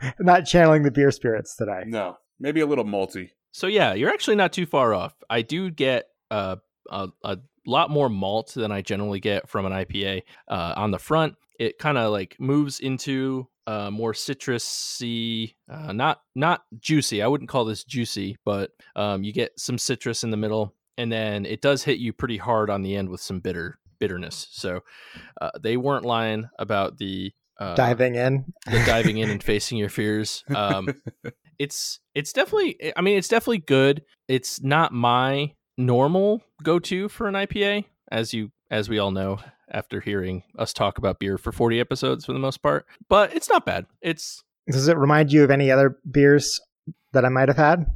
I'm 0.00 0.12
not 0.20 0.46
channeling 0.46 0.82
the 0.82 0.90
beer 0.90 1.10
spirits 1.10 1.56
today. 1.56 1.84
No, 1.86 2.16
maybe 2.40 2.60
a 2.60 2.66
little 2.66 2.84
malty. 2.84 3.30
So 3.52 3.66
yeah, 3.66 3.94
you're 3.94 4.10
actually 4.10 4.36
not 4.36 4.52
too 4.52 4.66
far 4.66 4.94
off. 4.94 5.14
I 5.30 5.42
do 5.42 5.70
get 5.70 6.06
uh, 6.30 6.56
a 6.90 7.08
a 7.22 7.38
lot 7.66 7.90
more 7.90 8.08
malt 8.08 8.52
than 8.54 8.72
I 8.72 8.82
generally 8.82 9.20
get 9.20 9.48
from 9.48 9.66
an 9.66 9.72
IPA. 9.72 10.22
Uh, 10.48 10.74
on 10.76 10.90
the 10.90 10.98
front, 10.98 11.36
it 11.58 11.78
kind 11.78 11.96
of 11.96 12.10
like 12.10 12.36
moves 12.38 12.80
into 12.80 13.48
uh, 13.66 13.90
more 13.90 14.12
citrusy, 14.12 15.54
uh, 15.70 15.92
not 15.92 16.22
not 16.34 16.64
juicy. 16.78 17.22
I 17.22 17.28
wouldn't 17.28 17.48
call 17.48 17.64
this 17.64 17.84
juicy, 17.84 18.36
but 18.44 18.72
um, 18.96 19.22
you 19.22 19.32
get 19.32 19.58
some 19.58 19.78
citrus 19.78 20.24
in 20.24 20.30
the 20.30 20.36
middle, 20.36 20.74
and 20.98 21.10
then 21.10 21.46
it 21.46 21.62
does 21.62 21.84
hit 21.84 21.98
you 21.98 22.12
pretty 22.12 22.36
hard 22.36 22.70
on 22.70 22.82
the 22.82 22.96
end 22.96 23.08
with 23.08 23.20
some 23.20 23.40
bitter 23.40 23.78
bitterness. 23.98 24.48
So 24.50 24.80
uh, 25.40 25.50
they 25.62 25.76
weren't 25.76 26.04
lying 26.04 26.48
about 26.58 26.98
the 26.98 27.32
uh, 27.58 27.74
Diving 27.74 28.14
in. 28.16 28.52
diving 28.86 29.18
in 29.18 29.30
and 29.30 29.42
facing 29.42 29.78
your 29.78 29.88
fears. 29.88 30.44
Um, 30.54 30.88
it's 31.58 32.00
it's 32.14 32.32
definitely. 32.32 32.92
I 32.96 33.00
mean, 33.00 33.16
it's 33.18 33.28
definitely 33.28 33.58
good. 33.58 34.02
It's 34.28 34.62
not 34.62 34.92
my 34.92 35.52
normal 35.76 36.42
go 36.62 36.78
to 36.78 37.08
for 37.08 37.28
an 37.28 37.34
IPA, 37.34 37.84
as 38.10 38.32
you 38.34 38.50
as 38.70 38.88
we 38.88 38.98
all 38.98 39.10
know 39.10 39.38
after 39.70 40.00
hearing 40.00 40.42
us 40.58 40.72
talk 40.72 40.98
about 40.98 41.18
beer 41.18 41.38
for 41.38 41.52
forty 41.52 41.80
episodes 41.80 42.24
for 42.24 42.32
the 42.32 42.38
most 42.38 42.62
part. 42.62 42.86
But 43.08 43.34
it's 43.34 43.48
not 43.48 43.64
bad. 43.64 43.86
It's 44.02 44.42
Does 44.68 44.88
it 44.88 44.96
remind 44.96 45.32
you 45.32 45.44
of 45.44 45.50
any 45.50 45.70
other 45.70 45.98
beers 46.10 46.60
that 47.12 47.24
I 47.24 47.28
might 47.28 47.48
have 47.48 47.56
had? 47.56 47.86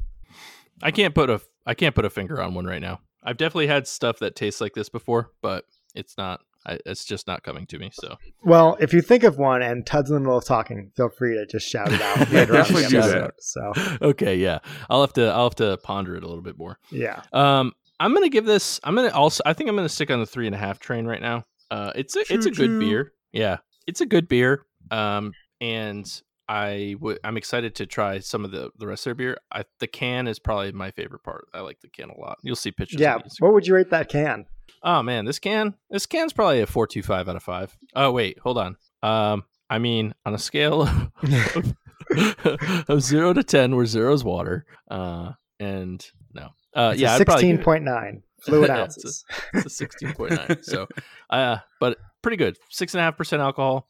I 0.83 0.90
can't 0.90 1.14
put 1.14 1.31
a 1.31 1.40
I 1.66 1.75
can't 1.75 1.94
put 1.94 2.05
a 2.05 2.11
finger 2.11 2.40
on 2.40 2.55
one 2.55 2.64
right 2.66 2.81
now. 2.81 3.01
I've 3.25 3.37
definitely 3.37 3.66
had 3.66 3.87
stuff 3.87 4.21
that 4.21 4.37
tastes 4.37 4.61
like 4.61 4.75
this 4.75 4.88
before, 4.88 5.33
but 5.42 5.64
it's 5.94 6.16
not. 6.16 6.40
I, 6.68 6.78
it's 6.87 7.04
just 7.04 7.26
not 7.26 7.42
coming 7.42 7.66
to 7.66 7.78
me. 7.78 7.90
So 7.92 8.16
Well, 8.42 8.76
if 8.81 8.92
you 8.92 9.00
think 9.00 9.24
of 9.24 9.38
one 9.38 9.62
and 9.62 9.87
Tud's 9.87 10.11
in 10.11 10.14
the 10.14 10.20
middle 10.20 10.37
of 10.38 10.44
talking, 10.44 10.90
feel 10.96 11.09
free 11.09 11.35
to 11.35 11.46
just 11.46 11.66
shout 11.68 11.92
it 11.92 12.00
out. 12.00 12.18
Yeah, 12.31 12.40
later 12.40 12.52
on 12.59 12.66
in 12.66 12.74
the 12.74 12.81
definitely 12.81 12.88
do 12.88 13.00
that. 13.00 13.35
So, 13.40 13.72
okay, 14.02 14.37
yeah, 14.37 14.59
I'll 14.90 15.00
have 15.00 15.12
to 15.14 15.26
I'll 15.26 15.44
have 15.44 15.54
to 15.57 15.78
ponder 15.83 16.16
it 16.16 16.22
a 16.22 16.26
little 16.26 16.42
bit 16.42 16.59
more. 16.59 16.78
yeah. 16.90 17.22
Um, 17.33 17.72
I'm 18.00 18.14
gonna 18.14 18.28
give 18.28 18.44
this. 18.44 18.78
I'm 18.85 18.94
gonna 18.94 19.09
also. 19.09 19.42
I 19.44 19.52
think 19.54 19.68
I'm 19.68 19.76
gonna 19.76 19.88
stick 19.88 20.11
on 20.11 20.20
the 20.20 20.26
three 20.26 20.46
and 20.46 20.54
a 20.54 20.59
half 20.59 20.78
train 20.78 21.07
right 21.07 21.20
now. 21.20 21.44
Uh, 21.70 21.92
it's 21.96 22.14
a 22.16 22.20
it's 22.33 22.46
a 22.46 22.50
good 22.50 22.78
beer. 22.78 23.12
Yeah, 23.33 23.59
it's 23.87 24.00
a 24.00 24.07
good 24.07 24.28
beer. 24.28 24.64
Um, 24.90 25.33
and 25.61 26.22
I 26.48 26.94
would. 27.00 27.18
I'm 27.24 27.37
excited 27.37 27.74
to 27.76 27.87
try 27.87 28.20
some 28.20 28.44
of 28.44 28.52
the 28.52 28.70
the 28.78 28.87
rest 28.87 29.00
of 29.00 29.11
their 29.11 29.14
beer. 29.16 29.38
I, 29.52 29.64
the 29.81 29.87
can 29.88 30.28
is 30.28 30.38
probably 30.38 30.72
my 30.72 30.90
favorite 30.92 31.24
part. 31.24 31.46
I 31.52 31.61
like 31.61 31.81
the 31.81 31.88
can 31.88 32.11
a 32.11 32.18
lot. 32.18 32.38
You'll 32.42 32.57
see 32.57 32.70
pictures. 32.70 33.00
Yeah. 33.00 33.18
What 33.40 33.52
would 33.52 33.66
you 33.66 33.74
rate 33.74 33.90
that 33.90 34.09
can? 34.09 34.46
Oh 34.82 35.02
man, 35.02 35.24
this 35.24 35.38
can. 35.38 35.74
This 35.90 36.06
can's 36.06 36.32
probably 36.32 36.60
a 36.60 36.66
four 36.66 36.86
two 36.86 37.02
five 37.02 37.28
out 37.28 37.36
of 37.36 37.42
five. 37.42 37.76
Oh 37.94 38.12
wait, 38.12 38.38
hold 38.38 38.58
on. 38.58 38.76
Um, 39.02 39.44
I 39.70 39.78
mean, 39.78 40.14
on 40.24 40.34
a 40.34 40.38
scale 40.38 40.82
of, 40.82 41.10
of 42.88 43.02
zero 43.02 43.32
to 43.32 43.42
ten, 43.42 43.76
where 43.76 43.86
zero's 43.86 44.24
water. 44.24 44.64
Uh, 44.90 45.32
and 45.60 46.04
no. 46.32 46.48
Uh, 46.74 46.90
It's 46.92 47.00
yeah, 47.00 47.16
a 47.16 47.20
I'd 47.20 47.26
probably 47.26 47.50
give 47.50 47.60
it- 47.60 47.66
16.9 47.66 48.22
fluid 48.42 48.68
Yeah, 48.68 48.82
ounces. 48.82 49.24
it's 49.54 49.66
a 49.66 49.70
sixteen 49.70 50.12
point 50.14 50.32
nine. 50.32 50.62
So, 50.62 50.86
uh, 51.30 51.58
but 51.80 51.98
pretty 52.22 52.36
good. 52.36 52.56
Six 52.70 52.94
and 52.94 53.00
a 53.00 53.04
half 53.04 53.16
percent 53.16 53.42
alcohol. 53.42 53.88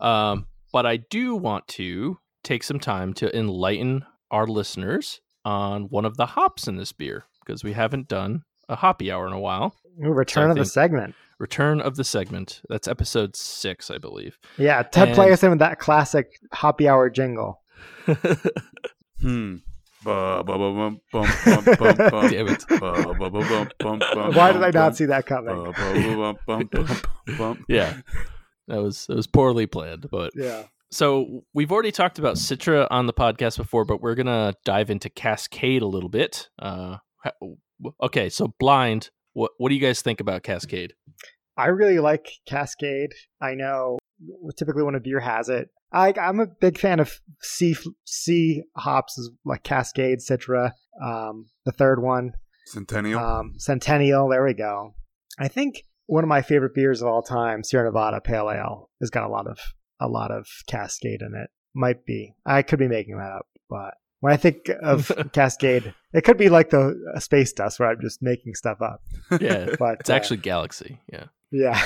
Um, 0.00 0.46
but 0.72 0.86
I 0.86 0.98
do 0.98 1.34
want 1.34 1.66
to 1.68 2.18
take 2.44 2.62
some 2.62 2.78
time 2.78 3.12
to 3.14 3.36
enlighten 3.36 4.04
our 4.30 4.46
listeners 4.46 5.20
on 5.44 5.84
one 5.84 6.04
of 6.04 6.16
the 6.16 6.26
hops 6.26 6.68
in 6.68 6.76
this 6.76 6.92
beer 6.92 7.24
because 7.44 7.64
we 7.64 7.72
haven't 7.72 8.06
done 8.08 8.44
a 8.68 8.76
hoppy 8.76 9.10
hour 9.10 9.26
in 9.26 9.32
a 9.32 9.40
while. 9.40 9.74
Ooh, 10.04 10.10
return 10.10 10.48
I 10.48 10.52
of 10.52 10.56
the 10.56 10.64
segment. 10.64 11.14
Return 11.38 11.80
of 11.80 11.96
the 11.96 12.04
segment. 12.04 12.62
That's 12.68 12.88
episode 12.88 13.36
six, 13.36 13.90
I 13.90 13.98
believe. 13.98 14.38
Yeah, 14.56 14.82
Ted 14.82 15.08
And- 15.08 15.14
play 15.14 15.32
us 15.32 15.42
in 15.42 15.50
with 15.50 15.58
that 15.60 15.78
classic 15.78 16.32
happy 16.52 16.88
hour 16.88 17.10
jingle. 17.10 17.62
Hmm. 19.20 19.56
Why 20.04 20.42
did 24.52 24.62
I 24.62 24.70
not 24.72 24.96
see 24.96 25.06
that 25.06 25.26
coming? 25.26 25.56
Yeah. 27.68 27.96
That 28.68 28.82
was 28.82 29.06
that 29.06 29.16
was 29.16 29.26
poorly 29.26 29.66
planned, 29.66 30.08
but 30.10 30.32
Yeah. 30.36 30.64
so 30.90 31.42
we've 31.54 31.72
already 31.72 31.90
talked 31.90 32.18
about 32.18 32.36
Citra 32.36 32.86
on 32.90 33.06
the 33.06 33.14
podcast 33.14 33.56
before, 33.56 33.86
but 33.86 34.02
we're 34.02 34.14
gonna 34.14 34.52
dive 34.64 34.90
into 34.90 35.08
Cascade 35.08 35.80
a 35.82 35.86
little 35.86 36.10
bit. 36.10 36.48
Uh, 36.58 36.98
okay, 38.02 38.28
so 38.28 38.52
blind. 38.60 39.08
What 39.38 39.52
what 39.58 39.68
do 39.68 39.76
you 39.76 39.80
guys 39.80 40.02
think 40.02 40.18
about 40.18 40.42
Cascade? 40.42 40.94
I 41.56 41.66
really 41.66 42.00
like 42.00 42.28
Cascade. 42.44 43.12
I 43.40 43.54
know 43.54 43.98
typically 44.56 44.82
when 44.82 44.96
a 44.96 45.00
beer 45.00 45.20
has 45.20 45.48
it. 45.48 45.68
I, 45.92 46.12
I'm 46.20 46.40
a 46.40 46.46
big 46.46 46.76
fan 46.76 46.98
of 46.98 47.20
C 47.40 47.76
C 48.04 48.64
hops, 48.76 49.30
like 49.44 49.62
Cascade, 49.62 50.18
Citra. 50.18 50.72
Um, 51.00 51.46
the 51.64 51.70
third 51.70 52.02
one, 52.02 52.32
Centennial. 52.66 53.20
um, 53.20 53.52
Centennial. 53.58 54.28
There 54.28 54.44
we 54.44 54.54
go. 54.54 54.94
I 55.38 55.46
think 55.46 55.84
one 56.06 56.24
of 56.24 56.28
my 56.28 56.42
favorite 56.42 56.74
beers 56.74 57.00
of 57.00 57.06
all 57.06 57.22
time, 57.22 57.62
Sierra 57.62 57.84
Nevada 57.84 58.20
Pale 58.20 58.50
Ale, 58.50 58.90
has 59.00 59.10
got 59.10 59.22
a 59.22 59.28
lot 59.28 59.46
of 59.46 59.60
a 60.00 60.08
lot 60.08 60.32
of 60.32 60.48
Cascade 60.66 61.22
in 61.22 61.40
it. 61.40 61.50
Might 61.76 62.04
be. 62.04 62.34
I 62.44 62.62
could 62.62 62.80
be 62.80 62.88
making 62.88 63.18
that 63.18 63.30
up, 63.30 63.46
but 63.70 63.94
when 64.20 64.32
I 64.32 64.36
think 64.36 64.70
of 64.82 65.10
Cascade, 65.32 65.94
it 66.12 66.24
could 66.24 66.36
be 66.38 66.48
like 66.48 66.70
the 66.70 66.94
uh, 67.14 67.20
space 67.20 67.52
dust 67.52 67.78
where 67.78 67.88
I'm 67.90 68.00
just 68.00 68.22
making 68.22 68.54
stuff 68.54 68.80
up. 68.82 69.00
Yeah, 69.40 69.74
But 69.78 70.00
it's 70.00 70.10
uh, 70.10 70.14
actually 70.14 70.38
Galaxy. 70.38 71.00
Yeah. 71.12 71.24
yeah. 71.52 71.80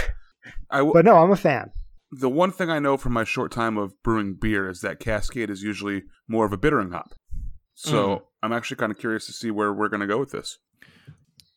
I 0.71 0.79
w- 0.79 0.93
But 0.95 1.05
no, 1.05 1.17
I'm 1.19 1.31
a 1.31 1.37
fan. 1.37 1.71
the 2.11 2.29
one 2.29 2.51
thing 2.53 2.69
I 2.71 2.79
know 2.79 2.97
from 2.97 3.13
my 3.13 3.25
short 3.25 3.53
time 3.53 3.77
of 3.79 3.93
brewing 4.03 4.35
beer 4.41 4.69
is 4.69 4.81
that 4.81 4.99
Cascade 5.01 5.51
is 5.51 5.63
usually 5.63 6.03
more 6.29 6.45
of 6.47 6.53
a 6.53 6.57
bittering 6.59 6.91
hop. 6.93 7.13
So 7.75 7.93
Mm. 8.17 8.23
I'm 8.43 8.53
actually 8.53 8.77
kind 8.79 8.91
of 8.93 8.99
curious 8.99 9.27
to 9.27 9.33
see 9.33 9.51
where 9.51 9.73
we're 9.73 9.89
going 9.89 10.01
to 10.01 10.07
go 10.07 10.19
with 10.19 10.31
this. 10.33 10.59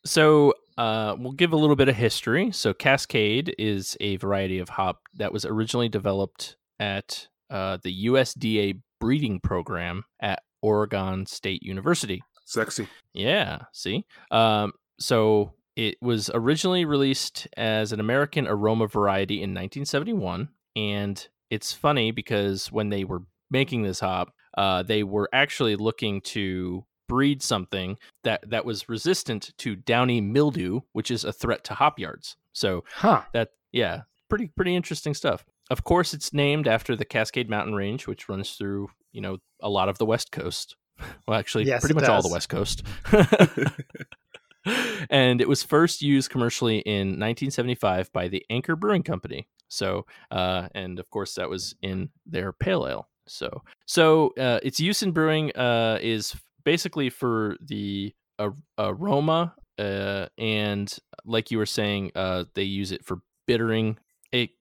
So 0.04 0.54
uh, 0.78 1.16
we'll 1.18 1.32
give 1.32 1.52
a 1.52 1.56
little 1.56 1.76
bit 1.76 1.88
of 1.88 1.96
history. 1.96 2.52
So 2.52 2.72
Cascade 2.72 3.54
is 3.58 3.96
a 4.00 4.16
variety 4.16 4.58
of 4.58 4.68
hop 4.70 5.00
that 5.14 5.32
was 5.32 5.44
originally 5.44 5.88
developed 5.88 6.56
at 6.78 7.26
uh, 7.50 7.78
the 7.82 8.06
USDA 8.06 8.80
breeding 9.00 9.40
program 9.40 10.04
at 10.20 10.42
Oregon 10.66 11.24
State 11.26 11.62
University. 11.62 12.22
Sexy. 12.44 12.88
Yeah, 13.12 13.62
see? 13.72 14.04
Um, 14.30 14.72
so 14.98 15.52
it 15.76 15.96
was 16.02 16.30
originally 16.34 16.84
released 16.84 17.46
as 17.56 17.92
an 17.92 18.00
American 18.00 18.46
aroma 18.48 18.86
variety 18.88 19.36
in 19.36 19.50
1971. 19.50 20.48
And 20.74 21.28
it's 21.50 21.72
funny 21.72 22.10
because 22.10 22.72
when 22.72 22.88
they 22.88 23.04
were 23.04 23.22
making 23.50 23.82
this 23.82 24.00
hop, 24.00 24.32
uh, 24.58 24.82
they 24.82 25.02
were 25.02 25.28
actually 25.32 25.76
looking 25.76 26.20
to 26.22 26.84
breed 27.08 27.42
something 27.42 27.96
that, 28.24 28.48
that 28.50 28.64
was 28.64 28.88
resistant 28.88 29.52
to 29.58 29.76
downy 29.76 30.20
mildew, 30.20 30.80
which 30.92 31.10
is 31.10 31.24
a 31.24 31.32
threat 31.32 31.62
to 31.64 31.74
hop 31.74 31.98
yards. 31.98 32.36
So 32.52 32.82
Huh. 32.94 33.22
that, 33.32 33.50
yeah, 33.70 34.02
pretty, 34.28 34.48
pretty 34.48 34.74
interesting 34.74 35.14
stuff. 35.14 35.44
Of 35.70 35.84
course, 35.84 36.14
it's 36.14 36.32
named 36.32 36.66
after 36.68 36.96
the 36.96 37.04
Cascade 37.04 37.50
Mountain 37.50 37.74
Range, 37.74 38.06
which 38.06 38.28
runs 38.28 38.52
through, 38.52 38.88
you 39.16 39.22
know, 39.22 39.38
a 39.60 39.70
lot 39.70 39.88
of 39.88 39.96
the 39.96 40.06
West 40.06 40.30
Coast. 40.30 40.76
Well, 41.28 41.38
actually, 41.38 41.64
Yes, 41.64 41.82
pretty 41.82 41.94
much 41.94 42.08
all 42.08 42.22
the. 42.22 42.30
West 42.30 42.48
Coast. 42.48 42.82
and 45.10 45.42
it 45.42 45.48
was 45.48 45.62
first 45.62 46.00
used 46.00 46.30
commercially 46.30 46.78
in 46.78 47.08
1975 47.08 48.10
by 48.14 48.28
the 48.28 48.44
Anchor 48.48 48.76
Brewing 48.76 49.02
Company. 49.02 49.46
So, 49.68 50.06
uh, 50.30 50.68
and 50.74 50.98
of 50.98 51.10
course, 51.10 51.34
that 51.34 51.50
was 51.50 51.74
in 51.82 52.08
their 52.24 52.52
pale 52.52 52.86
ale. 52.88 53.08
So, 53.26 53.62
so 53.86 54.32
uh, 54.38 54.60
its 54.62 54.80
use 54.80 55.02
in 55.02 55.12
brewing 55.12 55.54
uh, 55.54 55.98
is 56.00 56.34
basically 56.64 57.10
for 57.10 57.56
the 57.60 58.14
ar- 58.38 58.56
aroma, 58.78 59.54
uh, 59.78 60.26
and 60.38 60.96
like 61.26 61.50
you 61.50 61.58
were 61.58 61.66
saying, 61.66 62.12
uh, 62.14 62.44
they 62.54 62.62
use 62.62 62.90
it 62.90 63.04
for 63.04 63.20
bittering. 63.46 63.98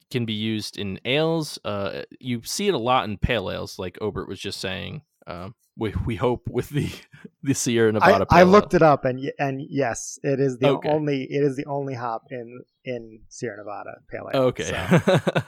It 0.10 0.14
can 0.14 0.26
be 0.26 0.34
used 0.34 0.78
in 0.78 1.00
ales. 1.06 1.58
Uh, 1.66 2.04
you 2.20 2.42
see 2.44 2.68
it 2.68 2.74
a 2.74 2.78
lot 2.80 3.08
in 3.10 3.18
pale 3.18 3.52
ales, 3.52 3.80
like 3.80 3.98
Obert 4.02 4.28
was 4.28 4.40
just 4.40 4.60
saying. 4.60 5.02
Um, 5.28 5.56
we 5.78 5.94
we 6.06 6.16
hope 6.16 6.48
with 6.50 6.70
the 6.70 6.90
the 7.44 7.54
Sierra 7.56 7.92
Nevada. 7.92 8.26
I 8.30 8.38
Pale 8.44 8.46
looked 8.48 8.74
Ale. 8.74 8.78
it 8.78 8.82
up 8.84 9.06
and 9.06 9.32
and 9.40 9.62
yes, 9.70 10.20
it 10.24 10.40
is 10.40 10.58
the 10.60 10.70
Okay. 10.70 10.90
only 10.90 11.24
it 11.24 11.44
is 11.44 11.56
the 11.56 11.66
only 11.66 11.96
hop 11.96 12.24
in 12.30 12.62
in 12.86 13.20
Sierra 13.30 13.58
Nevada 13.58 13.98
Pale 14.10 14.30
Ale. 14.34 14.42
Okay. 14.44 14.64
so 14.64 14.74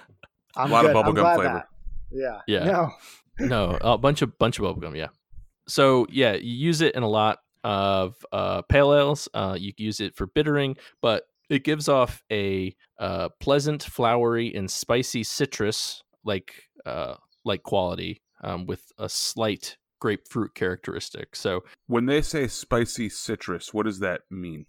I'm 0.56 0.72
A 0.72 0.74
lot 0.74 0.86
of 0.86 0.94
good. 0.94 1.06
I'm 1.06 1.14
bubblegum 1.16 1.36
flavor. 1.36 1.44
that- 1.54 1.68
Yeah. 2.12 2.42
Yeah. 2.48 2.66
No. 2.66 3.46
no, 3.48 3.78
a 3.82 3.98
bunch 3.98 4.22
of 4.24 4.38
bunch 4.40 4.58
of 4.60 4.66
bubblegum. 4.66 4.98
Yeah. 4.98 5.10
So 5.68 6.08
yeah, 6.10 6.34
you 6.34 6.56
use 6.56 6.82
it 6.82 6.96
in 6.96 7.04
a 7.04 7.08
lot 7.10 7.40
of 7.64 8.16
uh, 8.32 8.64
pale 8.64 8.94
ales. 8.96 9.30
Uh, 9.34 9.56
you 9.60 9.74
use 9.78 10.00
it 10.00 10.16
for 10.16 10.26
bittering, 10.26 10.78
but 11.02 11.24
it 11.50 11.64
gives 11.64 11.88
off 11.88 12.24
a 12.32 12.76
uh, 13.00 13.30
pleasant, 13.40 13.84
flowery, 13.84 14.54
and 14.54 14.70
spicy 14.70 15.24
citrus 15.24 16.04
like 16.24 16.64
uh, 16.86 17.16
like 17.46 17.64
quality 17.64 18.22
um, 18.44 18.66
with 18.66 18.84
a 18.98 19.10
slight 19.10 19.78
grapefruit 20.00 20.54
characteristic. 20.54 21.36
So 21.36 21.64
When 21.88 22.06
they 22.06 22.22
say 22.22 22.48
spicy 22.48 23.10
citrus, 23.10 23.74
what 23.74 23.86
does 23.86 24.00
that 24.00 24.22
mean? 24.30 24.66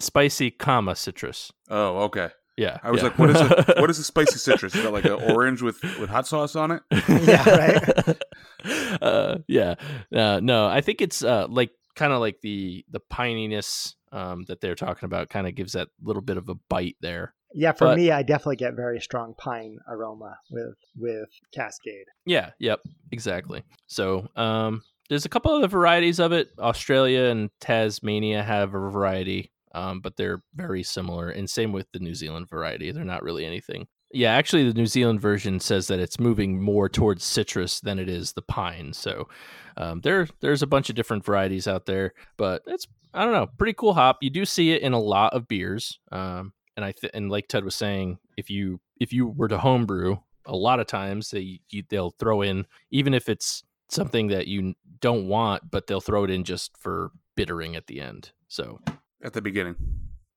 spicy, 0.00 0.50
comma 0.50 0.96
citrus. 0.96 1.52
Oh, 1.68 2.04
okay. 2.04 2.30
Yeah. 2.56 2.78
I 2.82 2.90
was 2.90 3.02
yeah. 3.02 3.08
like, 3.08 3.18
what 3.18 3.30
is 3.30 3.40
a 3.40 3.74
what 3.80 3.90
is 3.90 3.98
a 3.98 4.04
spicy 4.12 4.38
citrus? 4.38 4.74
Is 4.74 4.82
that 4.82 4.92
like 4.92 5.04
an 5.04 5.12
orange 5.12 5.60
with 5.62 5.82
with 5.98 6.08
hot 6.08 6.26
sauce 6.26 6.56
on 6.56 6.70
it? 6.70 6.82
Yeah, 7.08 7.50
right? 7.50 9.02
uh, 9.02 9.38
yeah. 9.48 9.74
Uh, 10.14 10.40
no, 10.42 10.66
I 10.66 10.80
think 10.80 11.00
it's 11.00 11.24
uh, 11.24 11.46
like 11.48 11.70
kind 11.94 12.12
of 12.12 12.20
like 12.20 12.40
the 12.40 12.84
the 12.90 13.00
pininess 13.12 13.94
um, 14.12 14.44
that 14.48 14.60
they're 14.60 14.74
talking 14.74 15.06
about. 15.06 15.28
Kind 15.28 15.46
of 15.46 15.54
gives 15.54 15.72
that 15.72 15.88
little 16.02 16.22
bit 16.22 16.36
of 16.36 16.48
a 16.48 16.54
bite 16.68 16.96
there. 17.00 17.34
Yeah, 17.56 17.72
for 17.72 17.86
But- 17.86 17.96
me, 17.98 18.10
I 18.10 18.22
definitely 18.22 18.56
get 18.56 18.74
very 18.74 19.00
strong 19.00 19.34
pine 19.38 19.78
aroma 19.88 20.38
with 20.50 20.76
with 20.96 21.28
Cascade. 21.52 22.06
Yeah. 22.26 22.50
Yep. 22.58 22.80
Exactly. 23.12 23.62
So 23.86 24.26
um, 24.34 24.82
there's 25.08 25.24
a 25.24 25.28
couple 25.28 25.52
other 25.54 25.68
varieties 25.68 26.18
of 26.18 26.32
it. 26.32 26.48
Australia 26.58 27.24
and 27.26 27.50
Tasmania 27.60 28.42
have 28.42 28.70
a 28.74 28.78
variety, 28.90 29.52
um, 29.72 30.00
but 30.00 30.16
they're 30.16 30.42
very 30.54 30.82
similar. 30.82 31.28
And 31.30 31.48
same 31.48 31.70
with 31.72 31.86
the 31.92 32.00
New 32.00 32.14
Zealand 32.14 32.48
variety. 32.48 32.90
They're 32.90 33.04
not 33.04 33.22
really 33.22 33.44
anything. 33.44 33.86
Yeah, 34.14 34.32
actually, 34.32 34.68
the 34.70 34.74
New 34.78 34.86
Zealand 34.86 35.20
version 35.20 35.60
says 35.60 35.88
that 35.88 35.98
it's 35.98 36.20
moving 36.20 36.62
more 36.62 36.88
towards 36.88 37.24
citrus 37.24 37.80
than 37.80 37.98
it 37.98 38.08
is 38.08 38.32
the 38.32 38.42
pine. 38.42 38.92
So 38.92 39.28
um, 39.76 40.00
there, 40.02 40.28
there's 40.40 40.62
a 40.62 40.66
bunch 40.66 40.88
of 40.88 40.94
different 40.96 41.24
varieties 41.24 41.66
out 41.68 41.86
there, 41.86 42.14
but 42.36 42.62
it's 42.66 42.86
I 43.12 43.24
don't 43.24 43.32
know, 43.32 43.46
pretty 43.58 43.74
cool 43.74 43.94
hop. 43.94 44.18
You 44.22 44.30
do 44.30 44.44
see 44.44 44.72
it 44.72 44.82
in 44.82 44.92
a 44.92 44.98
lot 45.00 45.34
of 45.34 45.46
beers, 45.48 45.98
um, 46.12 46.52
and 46.76 46.84
I 46.84 46.92
th- 46.92 47.12
and 47.14 47.30
like 47.30 47.48
Ted 47.48 47.64
was 47.64 47.74
saying, 47.76 48.18
if 48.36 48.50
you 48.50 48.80
if 49.00 49.12
you 49.12 49.26
were 49.28 49.48
to 49.48 49.58
homebrew, 49.58 50.16
a 50.46 50.56
lot 50.56 50.80
of 50.80 50.86
times 50.86 51.30
they 51.30 51.60
you, 51.70 51.82
they'll 51.88 52.10
throw 52.10 52.42
in 52.42 52.66
even 52.90 53.14
if 53.14 53.28
it's 53.28 53.62
something 53.88 54.28
that 54.28 54.46
you 54.48 54.74
don't 55.00 55.28
want, 55.28 55.70
but 55.70 55.86
they'll 55.86 56.00
throw 56.00 56.24
it 56.24 56.30
in 56.30 56.42
just 56.44 56.76
for 56.78 57.10
bittering 57.36 57.76
at 57.76 57.86
the 57.86 58.00
end. 58.00 58.32
So 58.48 58.80
At 59.22 59.32
the 59.32 59.42
beginning. 59.42 59.76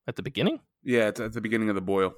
at 0.07 0.15
the 0.15 0.23
beginning, 0.23 0.59
Yeah, 0.83 1.07
it's 1.07 1.19
at 1.19 1.33
the 1.33 1.41
beginning 1.41 1.69
of 1.69 1.75
the 1.75 1.81
boil. 1.81 2.13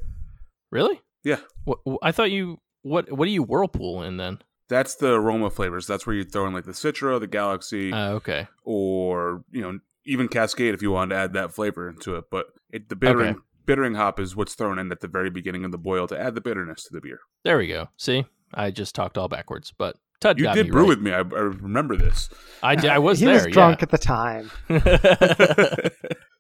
really? 0.72 1.00
Yeah. 1.24 1.38
What 1.66 1.80
I 2.02 2.12
thought 2.12 2.32
you 2.32 2.60
what 2.82 3.12
what 3.12 3.26
do 3.26 3.32
you 3.32 3.44
whirlpool 3.44 4.02
in 4.04 4.18
then? 4.18 4.40
That's 4.70 4.96
the 4.96 5.14
aroma 5.14 5.50
flavors. 5.50 5.88
That's 5.88 6.06
where 6.06 6.16
you 6.16 6.24
throw 6.24 6.46
in 6.48 6.54
like 6.54 6.66
the 6.66 6.72
Citra, 6.74 7.20
the 7.20 7.28
Galaxy, 7.28 7.92
Uh, 7.92 8.12
okay. 8.14 8.48
or 8.64 9.44
you 9.52 9.62
know 9.62 9.80
even 10.06 10.28
Cascade 10.28 10.74
if 10.74 10.82
you 10.82 10.92
wanted 10.92 11.16
to 11.16 11.22
add 11.22 11.34
that 11.34 11.54
flavor 11.54 11.90
into 11.90 12.16
it. 12.16 12.26
But 12.32 12.48
it, 12.72 12.88
the 12.90 12.96
bittering 12.96 13.36
Okay. 13.36 13.40
bittering 13.66 13.96
hop 13.96 14.20
is 14.20 14.36
what's 14.36 14.56
thrown 14.56 14.80
in 14.80 14.92
at 14.92 15.02
the 15.02 15.08
very 15.08 15.30
beginning 15.30 15.66
of 15.66 15.72
the 15.72 15.78
boil 15.78 16.08
to 16.08 16.20
add 16.20 16.36
the 16.36 16.42
bitterness 16.42 16.84
to 16.86 16.90
the 16.94 17.02
beer. 17.02 17.20
There 17.44 17.58
we 17.58 17.68
go. 17.68 17.90
See, 17.98 18.26
I 18.54 18.72
just 18.72 18.96
talked 18.96 19.18
all 19.18 19.28
backwards, 19.28 19.74
but 19.78 19.96
Tud 20.22 20.38
You 20.40 20.52
did 20.54 20.70
brew 20.72 20.82
right. 20.82 20.88
with 20.90 21.00
me. 21.02 21.12
I, 21.12 21.20
I 21.20 21.22
remember 21.22 21.96
this. 21.96 22.30
I, 22.62 22.76
I 22.88 22.98
was 23.08 23.20
he 23.20 23.26
there. 23.26 23.36
was 23.36 23.48
drunk 23.48 23.82
at 23.84 23.90
the 23.90 23.98
time. 23.98 24.52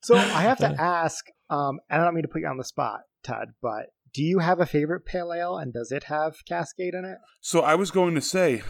So 0.01 0.15
I 0.15 0.43
have 0.43 0.57
to 0.59 0.67
ask, 0.79 1.25
um, 1.49 1.79
and 1.89 2.01
I 2.01 2.05
don't 2.05 2.13
mean 2.13 2.21
to 2.21 2.29
put 2.29 2.39
you 2.41 2.47
on 2.47 2.55
the 2.57 2.63
spot, 2.63 3.01
Todd, 3.21 3.49
but 3.61 3.87
do 4.13 4.23
you 4.23 4.39
have 4.39 4.59
a 4.59 4.65
favorite 4.65 5.05
pale 5.05 5.33
ale, 5.33 5.57
and 5.57 5.73
does 5.73 5.91
it 5.91 6.05
have 6.05 6.45
Cascade 6.47 6.93
in 6.93 7.05
it? 7.05 7.17
So 7.41 7.61
I 7.61 7.75
was 7.75 7.91
going 7.91 8.15
to 8.15 8.21
say, 8.21 8.63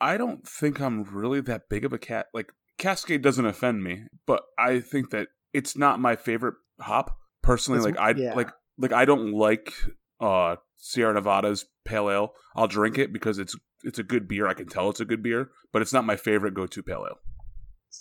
I 0.00 0.16
don't 0.16 0.46
think 0.46 0.80
I'm 0.80 1.04
really 1.04 1.40
that 1.42 1.68
big 1.68 1.84
of 1.84 1.92
a 1.92 1.98
cat. 1.98 2.26
Like 2.34 2.52
Cascade 2.78 3.22
doesn't 3.22 3.46
offend 3.46 3.84
me, 3.84 4.04
but 4.26 4.42
I 4.58 4.80
think 4.80 5.10
that 5.10 5.28
it's 5.52 5.76
not 5.76 6.00
my 6.00 6.16
favorite 6.16 6.54
hop 6.80 7.16
personally. 7.42 7.80
It's- 7.80 7.96
like 7.96 8.16
I 8.16 8.20
yeah. 8.20 8.34
like 8.34 8.50
like 8.78 8.92
I 8.92 9.04
don't 9.04 9.32
like 9.32 9.72
uh 10.20 10.56
Sierra 10.76 11.14
Nevada's 11.14 11.66
pale 11.84 12.10
ale. 12.10 12.32
I'll 12.56 12.68
drink 12.68 12.98
it 12.98 13.12
because 13.12 13.38
it's 13.38 13.54
it's 13.84 13.98
a 13.98 14.02
good 14.02 14.28
beer. 14.28 14.46
I 14.46 14.54
can 14.54 14.66
tell 14.66 14.90
it's 14.90 15.00
a 15.00 15.04
good 15.04 15.22
beer, 15.22 15.50
but 15.72 15.82
it's 15.82 15.92
not 15.92 16.04
my 16.04 16.16
favorite 16.16 16.54
go 16.54 16.66
to 16.66 16.82
pale 16.82 17.06
ale. 17.08 17.18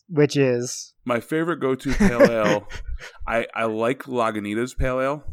Which 0.08 0.38
is 0.38 0.94
My 1.04 1.20
favorite 1.20 1.60
go 1.60 1.76
to 1.76 1.94
pale 1.94 2.24
ale, 2.24 2.68
I 3.28 3.48
I 3.54 3.66
like 3.66 4.04
Lagunitas 4.04 4.78
pale 4.78 5.02
ale. 5.02 5.24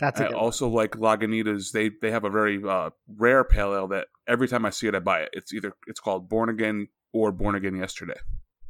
That's 0.00 0.20
a 0.20 0.24
I 0.24 0.26
good 0.28 0.34
one. 0.36 0.44
also 0.44 0.68
like 0.68 0.92
Lagunitas. 0.92 1.72
They 1.72 1.90
they 2.02 2.10
have 2.10 2.24
a 2.24 2.30
very 2.30 2.60
uh, 2.66 2.90
rare 3.16 3.44
pale 3.44 3.74
ale 3.74 3.88
that 3.88 4.08
every 4.26 4.48
time 4.48 4.64
I 4.66 4.70
see 4.70 4.86
it, 4.88 4.94
I 4.94 4.98
buy 5.00 5.20
it. 5.20 5.30
It's 5.32 5.52
either 5.54 5.72
it's 5.86 6.00
called 6.00 6.28
Born 6.28 6.48
Again 6.48 6.88
or 7.12 7.32
Born 7.32 7.54
Again 7.54 7.76
Yesterday. 7.76 8.18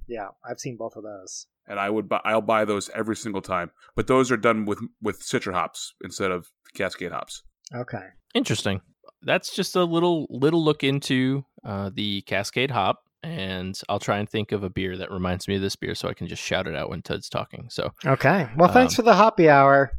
Yeah, 0.08 0.28
I've 0.48 0.60
seen 0.60 0.76
both 0.76 0.94
of 0.96 1.02
those. 1.02 1.46
and 1.66 1.80
I 1.80 1.90
would 1.90 2.08
buy, 2.08 2.20
I'll 2.24 2.40
buy 2.40 2.64
those 2.64 2.88
every 2.90 3.16
single 3.16 3.42
time. 3.42 3.72
But 3.96 4.06
those 4.06 4.30
are 4.30 4.36
done 4.36 4.64
with 4.66 4.78
with 5.02 5.20
Citra 5.20 5.52
hops 5.52 5.94
instead 6.04 6.30
of 6.30 6.50
Cascade 6.74 7.10
hops. 7.12 7.42
Okay. 7.74 8.04
Interesting. 8.34 8.80
That's 9.22 9.52
just 9.54 9.74
a 9.74 9.82
little 9.82 10.26
little 10.30 10.62
look 10.64 10.84
into 10.84 11.44
uh, 11.64 11.90
the 11.92 12.20
Cascade 12.22 12.70
hop, 12.70 13.02
and 13.24 13.76
I'll 13.88 13.98
try 13.98 14.18
and 14.18 14.28
think 14.30 14.52
of 14.52 14.62
a 14.62 14.70
beer 14.70 14.96
that 14.96 15.10
reminds 15.10 15.48
me 15.48 15.56
of 15.56 15.60
this 15.62 15.74
beer, 15.74 15.96
so 15.96 16.08
I 16.08 16.14
can 16.14 16.28
just 16.28 16.42
shout 16.42 16.68
it 16.68 16.76
out 16.76 16.88
when 16.90 17.02
Ted's 17.02 17.28
talking. 17.28 17.66
So 17.68 17.92
Okay. 18.04 18.48
Well, 18.56 18.70
thanks 18.72 18.92
Um, 18.92 18.96
for 18.96 19.02
the 19.02 19.14
hoppy 19.14 19.48
hour. 19.48 19.90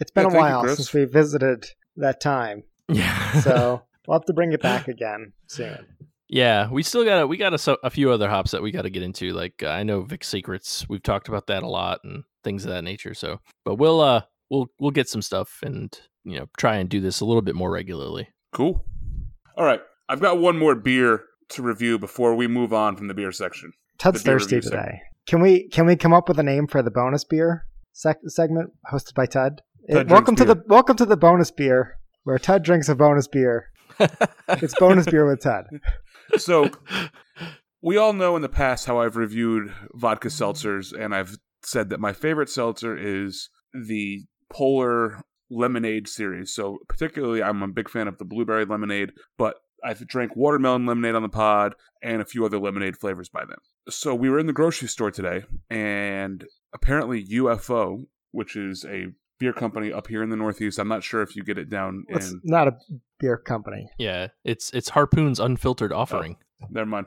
It's 0.00 0.10
been 0.10 0.24
Yeah, 0.24 0.28
a 0.28 0.30
thank 0.30 0.48
you, 0.50 0.54
while 0.66 0.76
since 0.76 0.92
we 0.92 1.04
visited 1.04 1.66
that 1.96 2.20
time, 2.20 2.62
yeah, 2.88 3.40
so 3.40 3.82
we'll 4.06 4.18
have 4.18 4.26
to 4.26 4.32
bring 4.32 4.52
it 4.52 4.62
back 4.62 4.88
again 4.88 5.32
soon. 5.46 5.86
yeah, 6.28 6.68
we 6.70 6.82
still 6.82 7.04
got 7.04 7.22
a, 7.22 7.26
we 7.26 7.36
got 7.36 7.52
a, 7.54 7.58
so- 7.58 7.78
a 7.82 7.90
few 7.90 8.10
other 8.10 8.28
hops 8.28 8.50
that 8.52 8.62
we 8.62 8.70
got 8.70 8.82
to 8.82 8.90
get 8.90 9.02
into. 9.02 9.32
Like 9.32 9.62
uh, 9.62 9.68
I 9.68 9.82
know 9.82 10.02
Vic 10.02 10.24
Secrets, 10.24 10.86
we've 10.88 11.02
talked 11.02 11.28
about 11.28 11.46
that 11.48 11.62
a 11.62 11.68
lot 11.68 12.00
and 12.04 12.24
things 12.44 12.64
of 12.64 12.70
that 12.70 12.82
nature. 12.84 13.14
So, 13.14 13.40
but 13.64 13.74
we'll 13.76 14.00
uh 14.00 14.22
we'll 14.50 14.68
we'll 14.78 14.90
get 14.92 15.08
some 15.08 15.22
stuff 15.22 15.58
and 15.62 15.98
you 16.24 16.38
know 16.38 16.46
try 16.58 16.76
and 16.76 16.88
do 16.88 17.00
this 17.00 17.20
a 17.20 17.24
little 17.24 17.42
bit 17.42 17.54
more 17.54 17.70
regularly. 17.70 18.28
Cool. 18.52 18.84
All 19.56 19.64
right, 19.64 19.80
I've 20.08 20.20
got 20.20 20.38
one 20.38 20.56
more 20.58 20.74
beer 20.74 21.24
to 21.50 21.62
review 21.62 21.98
before 21.98 22.34
we 22.34 22.46
move 22.46 22.72
on 22.72 22.96
from 22.96 23.08
the 23.08 23.14
beer 23.14 23.32
section. 23.32 23.72
Ted's 23.98 24.22
thirsty 24.22 24.56
review 24.56 24.70
segment. 24.70 24.86
today. 24.88 25.02
Can 25.26 25.40
we 25.42 25.68
can 25.68 25.84
we 25.86 25.96
come 25.96 26.12
up 26.14 26.28
with 26.28 26.38
a 26.38 26.42
name 26.42 26.66
for 26.66 26.82
the 26.82 26.90
bonus 26.90 27.24
beer 27.24 27.66
sec- 27.92 28.18
segment 28.26 28.70
hosted 28.92 29.14
by 29.14 29.26
Ted? 29.26 29.62
Ted 29.88 30.10
Uh, 30.10 30.14
welcome 30.14 30.36
to 30.36 30.44
drinks 30.44 30.62
the 30.62 30.72
welcome 30.72 30.96
to 30.96 31.06
the 31.06 31.16
bonus 31.16 31.50
beer, 31.50 31.98
where 32.24 32.38
Ted 32.38 32.62
drinks 32.62 32.88
a 32.88 32.94
bonus 32.94 33.26
beer. 33.28 33.70
It's 34.48 34.74
bonus 34.78 35.06
beer 35.06 35.26
with 35.26 35.40
Ted. 35.40 35.64
So 36.38 36.70
we 37.82 37.96
all 37.96 38.12
know 38.12 38.36
in 38.36 38.42
the 38.42 38.48
past 38.48 38.86
how 38.86 39.00
I've 39.00 39.16
reviewed 39.16 39.72
vodka 39.94 40.28
seltzers, 40.28 40.92
and 40.98 41.14
I've 41.14 41.36
said 41.62 41.90
that 41.90 42.00
my 42.00 42.12
favorite 42.12 42.48
seltzer 42.48 42.96
is 42.96 43.48
the 43.72 44.24
Polar 44.50 45.22
Lemonade 45.50 46.08
series. 46.08 46.54
So 46.54 46.78
particularly, 46.88 47.42
I'm 47.42 47.62
a 47.62 47.68
big 47.68 47.88
fan 47.88 48.08
of 48.08 48.18
the 48.18 48.24
blueberry 48.24 48.64
lemonade, 48.64 49.12
but 49.36 49.56
I've 49.84 50.06
drank 50.06 50.36
watermelon 50.36 50.86
lemonade 50.86 51.14
on 51.14 51.22
the 51.22 51.28
pod 51.28 51.74
and 52.02 52.20
a 52.22 52.24
few 52.24 52.44
other 52.44 52.58
lemonade 52.58 52.96
flavors 52.96 53.28
by 53.28 53.44
them. 53.44 53.58
So 53.88 54.14
we 54.14 54.28
were 54.30 54.38
in 54.38 54.46
the 54.46 54.52
grocery 54.52 54.88
store 54.88 55.10
today, 55.10 55.44
and 55.70 56.44
apparently 56.72 57.24
UFO, 57.26 58.06
which 58.32 58.56
is 58.56 58.84
a 58.84 59.06
beer 59.38 59.52
company 59.52 59.92
up 59.92 60.06
here 60.06 60.22
in 60.22 60.28
the 60.30 60.36
Northeast. 60.36 60.78
I'm 60.78 60.88
not 60.88 61.02
sure 61.02 61.22
if 61.22 61.34
you 61.34 61.42
get 61.42 61.58
it 61.58 61.70
down 61.70 62.04
It's 62.08 62.30
in. 62.32 62.40
not 62.44 62.68
a 62.68 62.76
beer 63.18 63.36
company. 63.38 63.88
Yeah, 63.98 64.28
it's 64.44 64.70
it's 64.72 64.90
Harpoon's 64.90 65.40
unfiltered 65.40 65.92
offering. 65.92 66.36
Never 66.68 66.86
mind. 66.86 67.06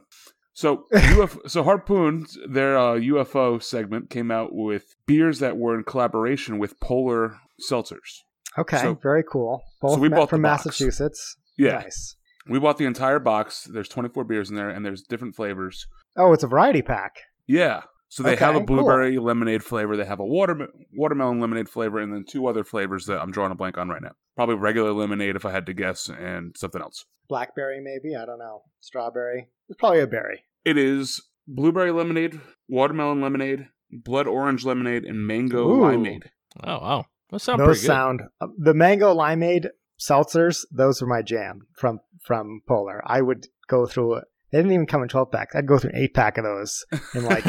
So 0.55 0.85
UFO, 0.93 1.49
so 1.49 1.63
Harpoon, 1.63 2.25
their 2.47 2.77
uh, 2.77 2.93
UFO 2.95 3.61
segment 3.61 4.09
came 4.09 4.29
out 4.31 4.49
with 4.53 4.95
beers 5.07 5.39
that 5.39 5.57
were 5.57 5.75
in 5.75 5.83
collaboration 5.83 6.59
with 6.59 6.79
Polar 6.79 7.39
Seltzers. 7.69 8.21
Okay, 8.57 8.77
So- 8.77 8.93
very 9.01 9.23
cool. 9.23 9.63
Both 9.81 9.99
we 9.99 10.09
ma- 10.09 10.17
bought 10.17 10.25
the 10.25 10.29
from 10.35 10.41
box. 10.43 10.65
Massachusetts. 10.65 11.37
Yeah, 11.57 11.79
Nice. 11.79 12.15
We 12.47 12.59
bought 12.59 12.77
the 12.77 12.85
entire 12.85 13.19
box. 13.19 13.63
There's 13.71 13.89
24 13.89 14.23
beers 14.25 14.49
in 14.49 14.55
there, 14.55 14.69
and 14.69 14.85
there's 14.85 15.01
different 15.03 15.35
flavors. 15.35 15.87
Oh, 16.17 16.33
it's 16.33 16.43
a 16.43 16.47
variety 16.47 16.81
pack. 16.81 17.15
Yeah. 17.47 17.81
So 18.09 18.21
they 18.21 18.33
Okay, 18.33 18.45
have 18.45 18.55
a 18.55 18.59
cool. 18.59 18.67
blueberry 18.77 19.17
lemonade 19.17 19.63
flavor. 19.63 19.97
They 19.97 20.05
have 20.05 20.19
a 20.19 20.25
water 20.25 20.67
watermelon 20.93 21.39
lemonade 21.39 21.67
flavor, 21.67 21.99
and 21.99 22.13
then 22.13 22.25
two 22.27 22.45
other 22.47 22.63
flavors 22.63 23.05
that 23.07 23.19
I'm 23.19 23.31
drawing 23.31 23.51
a 23.51 23.55
blank 23.55 23.77
on 23.77 23.89
right 23.89 24.01
now. 24.03 24.11
Probably 24.35 24.55
regular 24.55 24.91
lemonade, 24.93 25.35
if 25.35 25.45
I 25.45 25.51
had 25.51 25.65
to 25.65 25.73
guess, 25.73 26.09
and 26.09 26.55
something 26.55 26.81
else. 26.81 27.05
Blackberry, 27.27 27.81
maybe. 27.81 28.15
I 28.15 28.25
don't 28.25 28.37
know. 28.39 28.61
Strawberry. 28.81 29.47
It's 29.69 29.79
probably 29.79 30.01
a 30.01 30.07
berry. 30.07 30.43
It 30.63 30.77
is 30.77 31.21
blueberry 31.47 31.91
lemonade, 31.91 32.39
watermelon 32.69 33.19
lemonade, 33.21 33.67
blood 33.91 34.27
orange 34.27 34.63
lemonade, 34.63 35.05
and 35.05 35.25
mango 35.25 35.67
Ooh. 35.67 35.81
limeade. 35.81 36.25
Oh 36.63 36.77
wow, 36.79 37.05
that 37.31 37.39
sounds 37.39 37.57
those 37.59 37.65
pretty 37.67 37.81
good. 37.81 37.87
sound 37.87 38.21
uh, 38.39 38.47
the 38.59 38.75
mango 38.75 39.15
limeade 39.15 39.69
seltzers. 39.99 40.65
Those 40.71 41.01
are 41.01 41.07
my 41.07 41.21
jam 41.23 41.67
from 41.75 41.99
from 42.23 42.61
Polar. 42.67 43.01
I 43.05 43.21
would 43.21 43.47
go 43.67 43.85
through 43.85 44.15
it. 44.15 44.25
They 44.51 44.59
didn't 44.59 44.71
even 44.73 44.85
come 44.85 45.01
in 45.03 45.09
twelve 45.09 45.31
packs. 45.31 45.55
I'd 45.55 45.67
go 45.67 45.79
through 45.79 45.91
an 45.91 45.97
eight 45.97 46.13
pack 46.13 46.37
of 46.37 46.43
those 46.43 46.85
in 47.15 47.25
like 47.25 47.43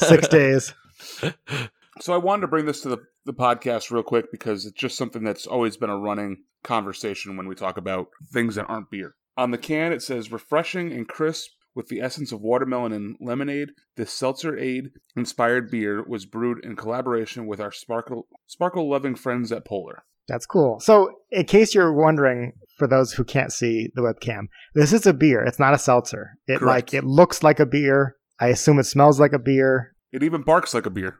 six 0.00 0.28
days. 0.28 0.74
So 2.00 2.14
I 2.14 2.18
wanted 2.18 2.42
to 2.42 2.48
bring 2.48 2.66
this 2.66 2.80
to 2.82 2.88
the, 2.88 2.98
the 3.26 3.34
podcast 3.34 3.90
real 3.90 4.02
quick 4.02 4.30
because 4.30 4.64
it's 4.64 4.78
just 4.78 4.96
something 4.96 5.22
that's 5.22 5.46
always 5.46 5.76
been 5.76 5.90
a 5.90 5.98
running 5.98 6.44
conversation 6.62 7.36
when 7.36 7.46
we 7.46 7.54
talk 7.54 7.76
about 7.76 8.08
things 8.32 8.54
that 8.54 8.66
aren't 8.66 8.90
beer. 8.90 9.14
On 9.36 9.50
the 9.50 9.58
can, 9.58 9.92
it 9.92 10.02
says 10.02 10.32
refreshing 10.32 10.92
and 10.92 11.08
crisp 11.08 11.50
with 11.74 11.88
the 11.88 12.00
essence 12.00 12.32
of 12.32 12.40
watermelon 12.40 12.92
and 12.92 13.16
lemonade. 13.20 13.70
This 13.96 14.12
seltzer 14.12 14.58
aid 14.58 14.90
inspired 15.16 15.70
beer 15.70 16.02
was 16.06 16.26
brewed 16.26 16.64
in 16.64 16.76
collaboration 16.76 17.46
with 17.46 17.60
our 17.60 17.72
sparkle 17.72 18.28
sparkle 18.46 18.88
loving 18.90 19.14
friends 19.14 19.52
at 19.52 19.64
Polar. 19.64 20.04
That's 20.26 20.46
cool. 20.46 20.80
So, 20.80 21.10
in 21.30 21.44
case 21.44 21.74
you're 21.74 21.92
wondering, 21.92 22.52
for 22.80 22.88
those 22.88 23.12
who 23.12 23.22
can't 23.22 23.52
see 23.52 23.92
the 23.94 24.02
webcam, 24.02 24.46
this 24.74 24.92
is 24.92 25.06
a 25.06 25.12
beer. 25.14 25.44
It's 25.44 25.60
not 25.60 25.74
a 25.74 25.78
seltzer. 25.78 26.32
It 26.48 26.58
Correct. 26.58 26.92
like 26.92 26.94
it 26.94 27.04
looks 27.04 27.44
like 27.44 27.60
a 27.60 27.66
beer. 27.66 28.16
I 28.40 28.48
assume 28.48 28.80
it 28.80 28.84
smells 28.84 29.20
like 29.20 29.32
a 29.32 29.38
beer. 29.38 29.94
It 30.10 30.24
even 30.24 30.42
barks 30.42 30.74
like 30.74 30.86
a 30.86 30.90
beer. 30.90 31.18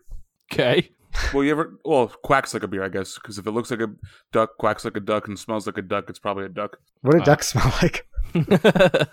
Okay. 0.53 0.90
Well, 1.35 1.42
you 1.42 1.51
ever 1.51 1.77
well 1.85 2.07
quacks 2.23 2.55
like 2.55 2.62
a 2.62 2.68
beer, 2.68 2.85
I 2.85 2.88
guess, 2.88 3.16
because 3.16 3.37
if 3.37 3.44
it 3.44 3.51
looks 3.51 3.68
like 3.73 3.81
a 3.81 3.88
duck, 4.33 4.51
quacks 4.61 4.85
like 4.85 4.96
a 4.96 5.01
duck, 5.01 5.27
and 5.27 5.37
smells 5.37 5.66
like 5.66 5.77
a 5.77 5.83
duck, 5.83 6.09
it's 6.09 6.20
probably 6.20 6.44
a 6.44 6.49
duck. 6.49 6.77
What 7.03 7.12
do 7.14 7.20
Ah. 7.20 7.25
ducks 7.25 7.49
smell 7.53 7.73
like? 7.83 8.07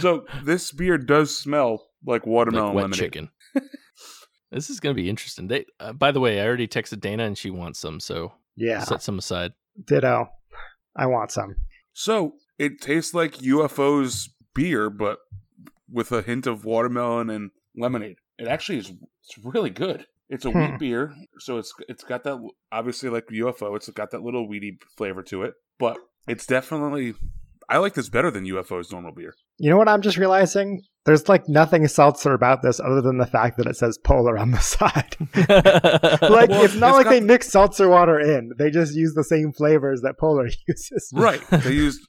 So 0.00 0.26
this 0.44 0.70
beer 0.72 0.98
does 0.98 1.36
smell 1.36 1.86
like 2.04 2.26
watermelon 2.26 2.66
like 2.66 2.74
wet 2.74 2.82
lemonade. 2.82 2.98
chicken. 2.98 3.30
this 4.50 4.68
is 4.70 4.80
gonna 4.80 4.94
be 4.94 5.08
interesting. 5.08 5.48
They, 5.48 5.64
uh, 5.80 5.92
by 5.94 6.10
the 6.12 6.20
way, 6.20 6.40
I 6.40 6.46
already 6.46 6.68
texted 6.68 7.00
Dana 7.00 7.24
and 7.24 7.38
she 7.38 7.50
wants 7.50 7.78
some, 7.78 7.98
so 8.00 8.32
Yeah, 8.56 8.80
set 8.84 9.02
some 9.02 9.18
aside. 9.18 9.52
ditto. 9.86 10.28
I 10.98 11.06
want 11.06 11.30
some. 11.30 11.54
So 11.94 12.34
it 12.58 12.80
tastes 12.80 13.14
like 13.14 13.36
UFO's 13.38 14.28
beer, 14.54 14.90
but 14.90 15.18
with 15.90 16.12
a 16.12 16.20
hint 16.22 16.46
of 16.46 16.64
watermelon 16.64 17.30
and 17.30 17.50
lemonade. 17.76 18.16
It 18.38 18.48
actually 18.48 18.78
is. 18.78 18.90
It's 18.90 19.38
really 19.44 19.70
good. 19.70 20.06
It's 20.28 20.44
a 20.44 20.50
Hmm. 20.50 20.58
wheat 20.72 20.78
beer, 20.78 21.14
so 21.38 21.56
it's 21.56 21.72
it's 21.88 22.04
got 22.04 22.22
that 22.24 22.36
obviously 22.70 23.08
like 23.08 23.26
UFO. 23.28 23.74
It's 23.76 23.88
got 23.90 24.10
that 24.10 24.22
little 24.22 24.46
weedy 24.46 24.78
flavor 24.96 25.22
to 25.24 25.42
it, 25.44 25.54
but 25.78 25.96
it's 26.26 26.46
definitely. 26.46 27.14
I 27.70 27.78
like 27.78 27.94
this 27.94 28.08
better 28.08 28.30
than 28.30 28.44
UFO's 28.44 28.90
normal 28.92 29.12
beer. 29.12 29.34
You 29.58 29.70
know 29.70 29.76
what 29.78 29.88
I'm 29.88 30.02
just 30.02 30.16
realizing? 30.18 30.82
There's 31.08 31.28
like 31.28 31.48
nothing 31.48 31.88
seltzer 31.88 32.34
about 32.34 32.62
this 32.62 32.78
other 32.80 33.00
than 33.00 33.16
the 33.18 33.26
fact 33.26 33.56
that 33.56 33.66
it 33.66 33.76
says 33.76 33.96
polar 33.98 34.36
on 34.38 34.50
the 34.50 34.58
side. 34.74 35.16
like 36.30 36.50
Well, 36.50 36.64
it's 36.64 36.74
not 36.74 36.90
it's 36.90 36.96
like 36.98 37.04
got 37.04 37.10
they 37.10 37.20
mix 37.20 37.48
seltzer 37.48 37.88
water 37.88 38.20
in. 38.20 38.52
They 38.58 38.70
just 38.70 38.94
use 38.94 39.14
the 39.14 39.24
same 39.24 39.52
flavors 39.52 40.02
that 40.02 40.18
polar 40.18 40.48
uses. 40.68 41.10
Right? 41.14 41.40
They 41.50 41.72
used 41.72 42.06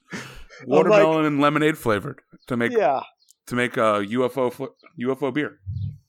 watermelon 0.66 1.24
and 1.24 1.40
lemonade 1.40 1.78
flavored 1.78 2.20
to 2.48 2.56
make 2.56 2.72
Yeah. 2.72 3.00
to 3.46 3.54
make 3.54 3.76
a 3.78 4.04
UFO 4.04 4.52
fl- 4.52 4.66
UFO 5.00 5.32
beer. 5.32 5.58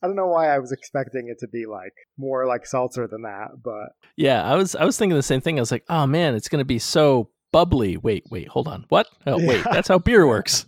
I 0.03 0.07
don't 0.07 0.15
know 0.15 0.27
why 0.27 0.53
I 0.53 0.59
was 0.59 0.71
expecting 0.71 1.29
it 1.29 1.37
to 1.39 1.47
be 1.47 1.65
like 1.67 1.93
more 2.17 2.45
like 2.47 2.65
seltzer 2.65 3.07
than 3.07 3.21
that, 3.21 3.49
but 3.63 3.89
yeah, 4.17 4.43
I 4.43 4.55
was 4.55 4.75
I 4.75 4.83
was 4.83 4.97
thinking 4.97 5.15
the 5.15 5.23
same 5.23 5.41
thing. 5.41 5.57
I 5.57 5.61
was 5.61 5.71
like, 5.71 5.85
oh 5.89 6.05
man, 6.07 6.35
it's 6.35 6.49
gonna 6.49 6.65
be 6.65 6.79
so 6.79 7.29
bubbly. 7.51 7.97
Wait, 7.97 8.25
wait, 8.31 8.47
hold 8.47 8.67
on. 8.67 8.85
What? 8.89 9.07
Oh 9.27 9.37
wait, 9.45 9.63
that's 9.63 9.87
how 9.87 9.99
beer 9.99 10.25
works. 10.27 10.65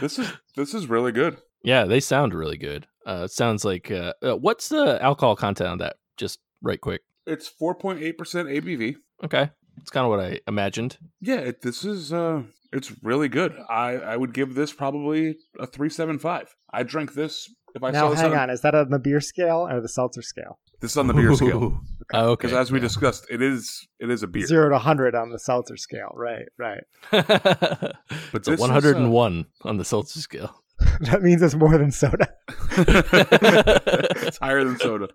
This 0.00 0.18
is 0.18 0.32
this 0.56 0.74
is 0.74 0.88
really 0.88 1.12
good. 1.12 1.38
yeah, 1.62 1.84
they 1.84 2.00
sound 2.00 2.34
really 2.34 2.56
good. 2.58 2.86
Uh, 3.06 3.22
it 3.24 3.30
sounds 3.32 3.64
like 3.64 3.90
uh, 3.90 4.12
uh, 4.22 4.36
what's 4.36 4.68
the 4.68 5.02
alcohol 5.02 5.36
content 5.36 5.68
on 5.70 5.78
that? 5.78 5.96
Just 6.16 6.38
right 6.62 6.80
quick. 6.80 7.02
It's 7.26 7.48
four 7.48 7.74
point 7.74 8.02
eight 8.02 8.16
percent 8.18 8.48
ABV. 8.48 8.96
Okay, 9.24 9.50
it's 9.78 9.90
kind 9.90 10.04
of 10.04 10.10
what 10.10 10.20
I 10.20 10.40
imagined. 10.46 10.98
Yeah, 11.20 11.36
it, 11.36 11.62
this 11.62 11.84
is 11.84 12.12
uh 12.12 12.42
it's 12.72 12.92
really 13.02 13.28
good. 13.28 13.54
I 13.68 13.92
I 13.96 14.16
would 14.16 14.32
give 14.34 14.54
this 14.54 14.72
probably 14.72 15.36
a 15.58 15.66
375. 15.66 16.54
I 16.72 16.82
drink 16.82 17.14
this 17.14 17.48
if 17.74 17.82
I 17.82 17.90
now 17.90 18.08
this 18.10 18.20
hang 18.20 18.32
on, 18.32 18.38
on. 18.38 18.50
Is 18.50 18.60
that 18.62 18.74
on 18.74 18.90
the 18.90 18.98
beer 18.98 19.20
scale 19.20 19.66
or 19.70 19.80
the 19.80 19.88
seltzer 19.88 20.22
scale? 20.22 20.58
this 20.80 20.90
is 20.92 20.96
on 20.96 21.06
the 21.06 21.14
beer 21.14 21.34
scale 21.36 21.64
Ooh. 21.64 21.80
Oh, 22.12 22.30
okay. 22.32 22.46
because 22.46 22.56
as 22.56 22.70
we 22.70 22.78
yeah. 22.78 22.82
discussed, 22.84 23.26
it 23.30 23.40
is 23.42 23.86
it 23.98 24.10
is 24.10 24.22
a 24.22 24.26
beer. 24.26 24.46
Zero 24.46 24.68
to 24.70 24.78
hundred 24.78 25.14
on 25.14 25.30
the 25.30 25.38
seltzer 25.38 25.76
scale. 25.76 26.12
Right, 26.14 26.46
right. 26.58 26.82
But 27.10 27.96
it's 28.34 28.48
a 28.48 28.52
this 28.52 28.60
is, 28.60 28.68
uh, 28.68 28.72
101 28.74 29.46
on 29.62 29.76
the 29.78 29.84
seltzer 29.84 30.20
scale. 30.20 30.54
that 31.00 31.22
means 31.22 31.40
it's 31.42 31.54
more 31.54 31.76
than 31.78 31.90
soda. 31.90 32.28
it's 32.76 34.38
higher 34.38 34.64
than 34.64 34.78
soda. 34.78 35.08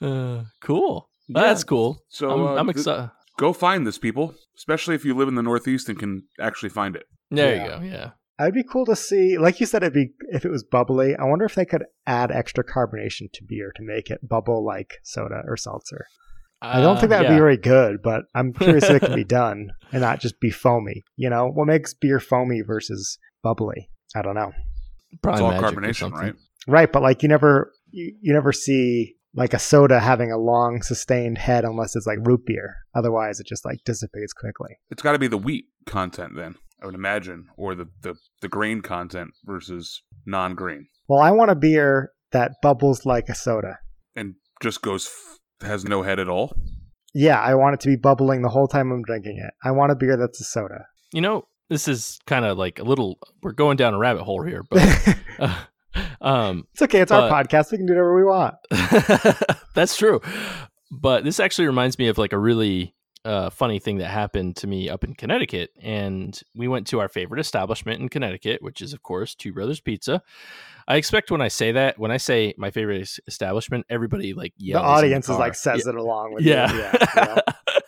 Uh, 0.00 0.44
cool. 0.60 1.08
Yeah. 1.28 1.40
That's 1.40 1.64
cool. 1.64 2.02
So 2.08 2.30
I'm, 2.30 2.40
uh, 2.46 2.54
I'm 2.60 2.68
excited. 2.70 3.10
go 3.38 3.52
find 3.52 3.86
this, 3.86 3.98
people. 3.98 4.34
Especially 4.56 4.94
if 4.94 5.04
you 5.04 5.14
live 5.14 5.28
in 5.28 5.34
the 5.34 5.42
Northeast 5.42 5.88
and 5.88 5.98
can 5.98 6.24
actually 6.40 6.68
find 6.68 6.96
it. 6.96 7.04
There 7.30 7.54
Yeah. 7.54 7.62
you 7.62 7.68
go. 7.70 7.80
Yeah. 7.84 8.10
It'd 8.40 8.54
be 8.54 8.64
cool 8.64 8.84
to 8.86 8.96
see, 8.96 9.38
like 9.38 9.60
you 9.60 9.66
said, 9.66 9.82
it'd 9.82 9.92
be 9.92 10.10
if 10.30 10.44
it 10.44 10.50
was 10.50 10.64
bubbly. 10.64 11.14
I 11.16 11.24
wonder 11.24 11.44
if 11.44 11.54
they 11.54 11.64
could 11.64 11.84
add 12.06 12.30
extra 12.32 12.64
carbonation 12.64 13.30
to 13.32 13.44
beer 13.46 13.72
to 13.76 13.82
make 13.82 14.10
it 14.10 14.28
bubble 14.28 14.64
like 14.64 14.94
soda 15.04 15.42
or 15.46 15.56
seltzer. 15.56 16.06
I 16.62 16.80
don't 16.80 16.98
think 16.98 17.10
that 17.10 17.18
would 17.18 17.26
Uh, 17.26 17.30
yeah. 17.30 17.36
be 17.36 17.40
very 17.40 17.56
good, 17.58 18.02
but 18.02 18.22
I'm 18.34 18.52
curious 18.54 18.84
if 18.84 19.02
it 19.02 19.06
can 19.06 19.14
be 19.14 19.24
done 19.42 19.70
and 19.92 20.00
not 20.00 20.20
just 20.20 20.40
be 20.40 20.50
foamy. 20.50 21.02
You 21.16 21.28
know, 21.30 21.48
what 21.48 21.66
makes 21.66 21.94
beer 21.94 22.18
foamy 22.20 22.62
versus 22.62 23.18
bubbly. 23.42 23.90
I 24.16 24.22
don't 24.22 24.34
know. 24.34 24.52
Probably 25.22 25.44
It's 25.54 25.62
all 25.62 25.70
carbonation, 25.70 26.10
right? 26.12 26.34
Right, 26.66 26.90
but 26.90 27.02
like 27.02 27.22
you 27.22 27.28
never 27.28 27.70
you, 27.90 28.16
you 28.20 28.32
never 28.32 28.52
see 28.52 29.14
like 29.36 29.52
a 29.52 29.58
soda 29.58 30.00
having 30.00 30.32
a 30.32 30.38
long 30.38 30.80
sustained 30.82 31.36
head 31.38 31.64
unless 31.64 31.94
it's 31.96 32.06
like 32.06 32.18
root 32.22 32.46
beer. 32.46 32.76
Otherwise, 32.94 33.40
it 33.40 33.46
just 33.46 33.64
like 33.64 33.78
dissipates 33.84 34.32
quickly. 34.32 34.76
It's 34.90 35.02
got 35.02 35.12
to 35.12 35.18
be 35.18 35.26
the 35.28 35.36
wheat 35.38 35.66
content 35.86 36.32
then, 36.36 36.54
I 36.84 36.86
would 36.86 36.94
imagine, 36.94 37.46
or 37.56 37.74
the, 37.74 37.86
the, 38.02 38.14
the 38.42 38.48
grain 38.48 38.82
content 38.82 39.30
versus 39.46 40.02
non 40.26 40.54
grain. 40.54 40.86
Well, 41.08 41.20
I 41.20 41.30
want 41.30 41.50
a 41.50 41.54
beer 41.54 42.12
that 42.32 42.52
bubbles 42.60 43.06
like 43.06 43.30
a 43.30 43.34
soda. 43.34 43.78
And 44.14 44.34
just 44.62 44.82
goes, 44.82 45.06
f- 45.06 45.66
has 45.66 45.86
no 45.86 46.02
head 46.02 46.20
at 46.20 46.28
all. 46.28 46.54
Yeah, 47.14 47.40
I 47.40 47.54
want 47.54 47.72
it 47.72 47.80
to 47.80 47.88
be 47.88 47.96
bubbling 47.96 48.42
the 48.42 48.50
whole 48.50 48.68
time 48.68 48.92
I'm 48.92 49.00
drinking 49.00 49.38
it. 49.38 49.54
I 49.66 49.70
want 49.70 49.92
a 49.92 49.94
beer 49.94 50.18
that's 50.18 50.42
a 50.42 50.44
soda. 50.44 50.84
You 51.10 51.22
know, 51.22 51.48
this 51.70 51.88
is 51.88 52.18
kind 52.26 52.44
of 52.44 52.58
like 52.58 52.78
a 52.78 52.84
little. 52.84 53.18
We're 53.42 53.52
going 53.52 53.78
down 53.78 53.94
a 53.94 53.98
rabbit 53.98 54.24
hole 54.24 54.42
here, 54.42 54.62
but 54.68 55.16
uh, 55.38 55.58
um, 56.20 56.66
it's 56.74 56.82
okay. 56.82 57.00
It's 57.00 57.12
our 57.12 57.30
podcast. 57.30 57.72
We 57.72 57.78
can 57.78 57.86
do 57.86 57.94
whatever 57.94 58.14
we 58.14 58.24
want. 58.24 58.56
That's 59.74 59.96
true. 59.96 60.20
But 60.90 61.24
this 61.24 61.40
actually 61.40 61.66
reminds 61.66 61.98
me 61.98 62.08
of 62.08 62.18
like 62.18 62.34
a 62.34 62.38
really 62.38 62.94
uh, 63.24 63.48
funny 63.50 63.78
thing 63.78 63.98
that 63.98 64.08
happened 64.08 64.56
to 64.56 64.66
me 64.66 64.88
up 64.88 65.04
in 65.04 65.14
Connecticut. 65.14 65.70
And 65.80 66.38
we 66.54 66.68
went 66.68 66.86
to 66.88 67.00
our 67.00 67.08
favorite 67.08 67.40
establishment 67.40 68.00
in 68.00 68.08
Connecticut, 68.08 68.62
which 68.62 68.82
is, 68.82 68.92
of 68.92 69.02
course, 69.02 69.34
Two 69.34 69.52
Brothers 69.52 69.80
Pizza. 69.80 70.22
I 70.86 70.96
expect 70.96 71.30
when 71.30 71.40
I 71.40 71.48
say 71.48 71.72
that, 71.72 71.98
when 71.98 72.10
I 72.10 72.18
say 72.18 72.54
my 72.58 72.70
favorite 72.70 73.08
establishment, 73.26 73.86
everybody 73.88 74.34
like 74.34 74.52
yells. 74.58 74.82
the 74.82 74.86
audience 74.86 75.28
is 75.28 75.38
like 75.38 75.54
says 75.54 75.86
it 75.86 75.94
along 75.94 76.34
with 76.34 76.44
yeah. 76.44 76.72
you. 76.72 76.84
Yeah, 77.16 77.40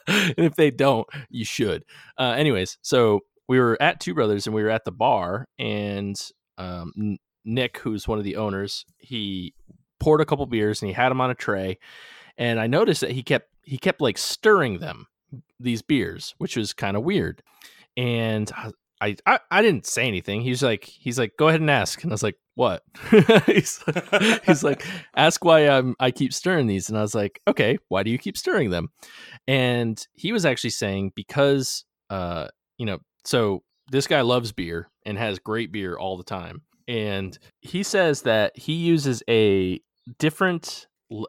and 0.09 0.47
if 0.47 0.55
they 0.55 0.71
don't, 0.71 1.07
you 1.29 1.45
should. 1.45 1.85
Uh, 2.17 2.35
anyways, 2.37 2.79
so 2.81 3.21
we 3.49 3.59
were 3.59 3.77
at 3.83 3.99
Two 4.01 4.15
Brothers 4.15 4.47
and 4.47 4.55
we 4.55 4.63
were 4.63 4.71
at 4.71 4.85
the 4.85 4.93
bar, 4.93 5.47
and 5.59 6.17
um, 6.59 7.19
Nick, 7.45 7.79
who's 7.79 8.07
one 8.07 8.19
of 8.19 8.25
the 8.25 8.37
owners, 8.37 8.85
he 8.99 9.53
poured 9.99 10.21
a 10.21 10.25
couple 10.25 10.47
beers 10.47 10.81
and 10.81 10.89
he 10.89 10.93
had 10.93 11.11
them 11.11 11.21
on 11.21 11.31
a 11.31 11.35
tray, 11.35 11.79
and 12.39 12.61
I 12.61 12.69
noticed 12.69 13.01
that 13.01 13.11
he 13.11 13.23
kept 13.25 13.49
he 13.65 13.79
kept 13.79 14.01
like 14.01 14.17
stirring 14.17 14.79
them 14.79 15.09
these 15.61 15.83
beers, 15.83 16.35
which 16.39 16.57
was 16.57 16.73
kind 16.73 16.97
of 16.97 17.03
weird, 17.03 17.43
and. 17.97 18.51
I, 18.99 19.15
I, 19.27 19.41
I 19.51 19.61
didn't 19.61 19.85
say 19.87 20.09
anything. 20.09 20.41
He's 20.41 20.63
like 20.63 20.85
he's 20.85 21.19
like 21.19 21.33
go 21.39 21.49
ahead 21.49 21.61
and 21.61 21.71
ask, 21.71 22.03
and 22.03 22.11
I 22.11 22.15
was 22.15 22.23
like 22.23 22.37
what? 22.55 22.83
he's, 23.47 23.85
he's 24.47 24.65
like 24.65 24.87
ask 25.17 25.45
why 25.45 25.69
I'm 25.69 25.95
I 26.01 26.11
keep 26.11 26.33
stirring 26.33 26.67
these, 26.67 26.89
and 26.89 26.97
I 26.97 27.03
was 27.03 27.15
like 27.15 27.41
okay, 27.47 27.79
why 27.89 28.03
do 28.03 28.11
you 28.11 28.19
keep 28.19 28.37
stirring 28.37 28.71
them? 28.71 28.89
And 29.47 30.05
he 30.15 30.33
was 30.33 30.47
actually 30.47 30.71
saying 30.71 31.13
because 31.15 31.85
uh 32.09 32.49
you 32.79 32.87
know 32.87 32.99
so 33.25 33.63
this 33.91 34.07
guy 34.07 34.23
loves 34.23 34.53
beer 34.53 34.91
and 35.05 35.19
has 35.19 35.39
great 35.39 35.71
beer 35.73 35.97
all 35.97 36.17
the 36.17 36.25
time, 36.25 36.63
and 36.89 37.39
he 37.61 37.83
says 37.83 38.23
that 38.23 38.57
he 38.57 38.73
uses 38.73 39.23
a 39.29 39.81
different 40.19 40.87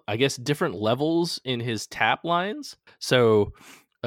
I 0.07 0.15
guess 0.15 0.37
different 0.37 0.75
levels 0.75 1.39
in 1.43 1.59
his 1.59 1.85
tap 1.85 2.23
lines. 2.23 2.77
So 2.99 3.51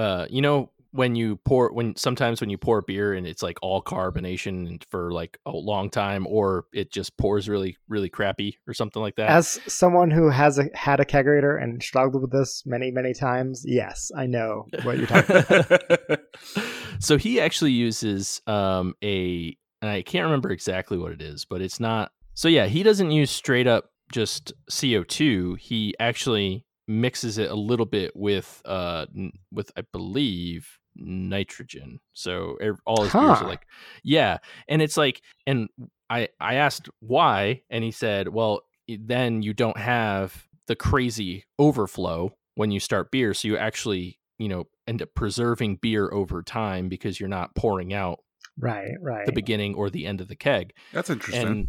uh 0.01 0.27
you 0.31 0.41
know 0.41 0.71
when 0.93 1.15
you 1.15 1.37
pour 1.45 1.73
when 1.73 1.95
sometimes 1.95 2.41
when 2.41 2.51
you 2.51 2.59
pour 2.59 2.83
beer 2.83 3.13
and 3.13 3.27
it's 3.27 3.43
like 3.43 3.59
all 3.63 3.83
carbonation 3.83 4.83
for 4.91 5.13
like 5.13 5.39
a 5.47 5.51
long 5.51 5.89
time 5.89 6.27
or 6.27 6.65
it 6.73 6.91
just 6.91 7.17
pours 7.17 7.49
really 7.49 7.77
really 7.89 8.09
crappy 8.09 8.59
or 8.67 8.75
something 8.75 9.01
like 9.01 9.15
that 9.17 9.31
As 9.31 9.61
someone 9.69 10.11
who 10.11 10.31
has 10.31 10.59
a, 10.59 10.65
had 10.75 10.99
a 11.01 11.05
kegerator 11.05 11.63
and 11.63 11.83
struggled 11.83 12.23
with 12.23 12.33
this 12.33 12.63
many, 12.67 12.91
many 12.91 13.15
times, 13.15 13.63
yes, 13.65 14.11
I 14.17 14.27
know 14.27 14.67
what 14.83 14.99
you're 14.99 15.07
talking 15.07 15.37
about. 15.37 16.21
so 16.99 17.17
he 17.17 17.41
actually 17.41 17.73
uses 17.73 18.41
um 18.47 18.95
a 19.03 19.57
and 19.83 19.91
I 19.91 20.03
can't 20.03 20.25
remember 20.25 20.51
exactly 20.51 20.99
what 20.99 21.13
it 21.13 21.23
is, 21.23 21.45
but 21.45 21.61
it's 21.61 21.79
not 21.79 22.11
so 22.35 22.49
yeah, 22.49 22.67
he 22.67 22.83
doesn't 22.83 23.11
use 23.11 23.31
straight 23.31 23.67
up 23.67 23.91
just 24.13 24.53
CO2. 24.71 25.59
He 25.59 25.95
actually 26.01 26.65
mixes 26.91 27.39
it 27.39 27.51
a 27.51 27.55
little 27.55 27.87
bit 27.87 28.15
with 28.17 28.61
uh 28.65 29.07
with 29.53 29.71
I 29.77 29.83
believe 29.93 30.79
nitrogen. 30.97 32.01
So 32.13 32.59
all 32.85 33.05
his 33.05 33.13
beers 33.13 33.41
are 33.41 33.49
like 33.49 33.67
yeah, 34.03 34.39
and 34.69 34.83
it's 34.83 34.97
like 34.97 35.23
and 35.47 35.69
I 36.11 36.29
I 36.41 36.55
asked 36.57 36.89
why 36.99 37.63
and 37.71 37.85
he 37.85 37.93
said, 37.93 38.29
"Well, 38.29 38.63
then 38.89 39.43
you 39.43 39.55
don't 39.55 39.79
have 39.79 40.47
the 40.67 40.77
crazy 40.77 41.45
overflow 41.59 42.35
when 42.57 42.71
you 42.71 42.81
start 42.81 43.11
beer, 43.11 43.35
so 43.35 43.49
you 43.49 43.57
actually, 43.57 44.19
you 44.39 44.49
know, 44.49 44.67
end 44.87 45.01
up 45.01 45.15
preserving 45.15 45.77
beer 45.77 46.13
over 46.13 46.43
time 46.43 46.89
because 46.89 47.21
you're 47.21 47.29
not 47.29 47.55
pouring 47.55 47.95
out 47.95 48.19
right, 48.59 48.93
right. 49.01 49.27
the 49.27 49.33
beginning 49.33 49.75
or 49.75 49.91
the 49.91 50.07
end 50.07 50.21
of 50.21 50.27
the 50.27 50.37
keg." 50.37 50.73
That's 50.93 51.09
interesting. 51.09 51.47
And 51.47 51.69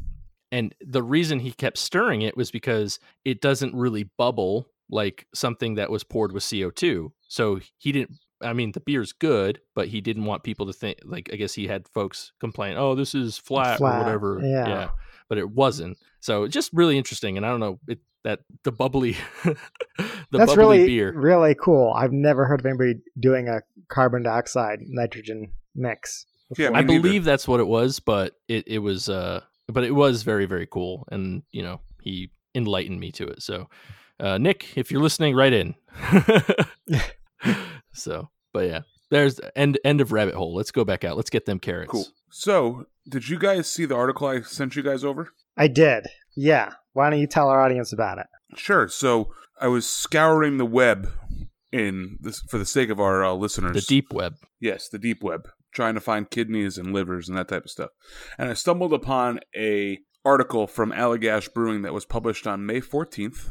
and 0.51 0.75
the 0.81 1.03
reason 1.03 1.39
he 1.39 1.51
kept 1.51 1.77
stirring 1.77 2.23
it 2.23 2.36
was 2.36 2.51
because 2.51 2.99
it 3.23 3.39
doesn't 3.39 3.75
really 3.75 4.10
bubble 4.17 4.70
like 4.91 5.25
something 5.34 5.75
that 5.75 5.89
was 5.89 6.04
poured 6.04 6.32
with 6.32 6.43
CO2. 6.43 7.12
So 7.27 7.60
he 7.77 7.91
didn't 7.91 8.12
I 8.43 8.54
mean 8.54 8.71
the 8.71 8.80
beer's 8.80 9.13
good, 9.13 9.62
but 9.75 9.88
he 9.88 10.01
didn't 10.01 10.25
want 10.25 10.43
people 10.43 10.65
to 10.67 10.73
think 10.73 10.99
like 11.06 11.30
I 11.32 11.36
guess 11.36 11.54
he 11.54 11.67
had 11.67 11.88
folks 11.88 12.34
complain, 12.39 12.75
"Oh, 12.77 12.95
this 12.95 13.15
is 13.15 13.38
flat, 13.38 13.77
Flat, 13.77 13.95
or 13.95 14.04
whatever." 14.04 14.39
yeah. 14.43 14.89
But 15.30 15.38
it 15.38 15.49
wasn't. 15.49 15.97
So 16.19 16.47
just 16.47 16.71
really 16.73 16.97
interesting 16.97 17.38
and 17.38 17.45
I 17.45 17.49
don't 17.49 17.60
know, 17.60 17.80
it 17.88 17.99
that 18.23 18.41
the 18.63 18.71
bubbly 18.71 19.15
the 19.43 19.56
That's 20.32 20.51
bubbly 20.51 20.58
really, 20.58 20.86
beer. 20.86 21.13
really 21.13 21.56
cool. 21.56 21.93
I've 21.95 22.12
never 22.12 22.45
heard 22.45 22.60
of 22.60 22.65
anybody 22.65 22.95
doing 23.19 23.47
a 23.47 23.62
carbon 23.88 24.23
dioxide 24.23 24.80
nitrogen 24.84 25.54
mix. 25.75 26.25
Yeah, 26.58 26.67
before. 26.67 26.71
me 26.71 26.77
I 26.77 26.82
neither. 26.82 27.01
believe 27.01 27.23
that's 27.23 27.47
what 27.47 27.60
it 27.60 27.67
was, 27.67 27.99
but 27.99 28.36
it, 28.47 28.67
it 28.67 28.80
was 28.80 29.10
uh 29.10 29.41
but 29.67 29.84
it 29.84 29.91
was 29.95 30.23
very 30.23 30.45
very 30.45 30.67
cool 30.67 31.08
and 31.12 31.43
you 31.51 31.63
know 31.63 31.80
he 32.01 32.32
enlightened 32.54 32.99
me 32.99 33.12
to 33.13 33.27
it. 33.27 33.41
So 33.41 33.69
uh 34.21 34.38
Nick, 34.38 34.77
if 34.77 34.91
you're 34.91 35.01
listening, 35.01 35.36
right 35.36 35.51
in. 35.53 35.75
so, 37.93 38.29
but 38.53 38.67
yeah, 38.67 38.81
there's 39.10 39.39
end 39.55 39.79
end 39.84 40.01
of 40.01 40.12
rabbit 40.12 40.36
hole. 40.36 40.55
Let's 40.55 40.71
go 40.71 40.86
back 40.86 41.03
out. 41.03 41.17
Let's 41.17 41.29
get 41.29 41.45
them 41.45 41.60
carrots. 41.60 41.91
cool. 41.91 42.05
So, 42.29 42.86
did 43.10 43.27
you 43.27 43.38
guys 43.38 43.69
see 43.69 43.86
the 43.86 43.95
article 43.95 44.27
I 44.27 44.41
sent 44.41 44.75
you 44.75 44.84
guys 44.84 45.03
over? 45.03 45.34
I 45.57 45.67
did. 45.67 46.07
Yeah. 46.36 46.71
Why 46.93 47.10
don't 47.10 47.19
you 47.19 47.27
tell 47.27 47.49
our 47.49 47.62
audience 47.62 47.91
about 47.91 48.19
it? 48.19 48.27
Sure. 48.55 48.88
So, 48.88 49.34
I 49.60 49.67
was 49.67 49.88
scouring 49.88 50.57
the 50.57 50.65
web 50.65 51.12
in 51.71 52.17
this 52.21 52.41
for 52.41 52.57
the 52.57 52.65
sake 52.65 52.89
of 52.89 52.99
our 52.99 53.23
uh, 53.23 53.34
listeners. 53.34 53.75
The 53.75 53.81
deep 53.81 54.13
web. 54.13 54.36
Yes, 54.60 54.88
the 54.89 54.99
deep 54.99 55.23
web, 55.23 55.49
trying 55.73 55.95
to 55.95 56.01
find 56.01 56.29
kidneys 56.29 56.77
and 56.77 56.93
livers 56.93 57.27
and 57.27 57.38
that 57.38 57.47
type 57.47 57.65
of 57.65 57.71
stuff. 57.71 57.89
And 58.38 58.49
I 58.49 58.53
stumbled 58.53 58.93
upon 58.93 59.39
a 59.55 59.99
article 60.23 60.67
from 60.67 60.91
Allagash 60.91 61.53
Brewing 61.53 61.81
that 61.81 61.93
was 61.93 62.05
published 62.05 62.45
on 62.47 62.65
May 62.65 62.79
14th, 62.79 63.49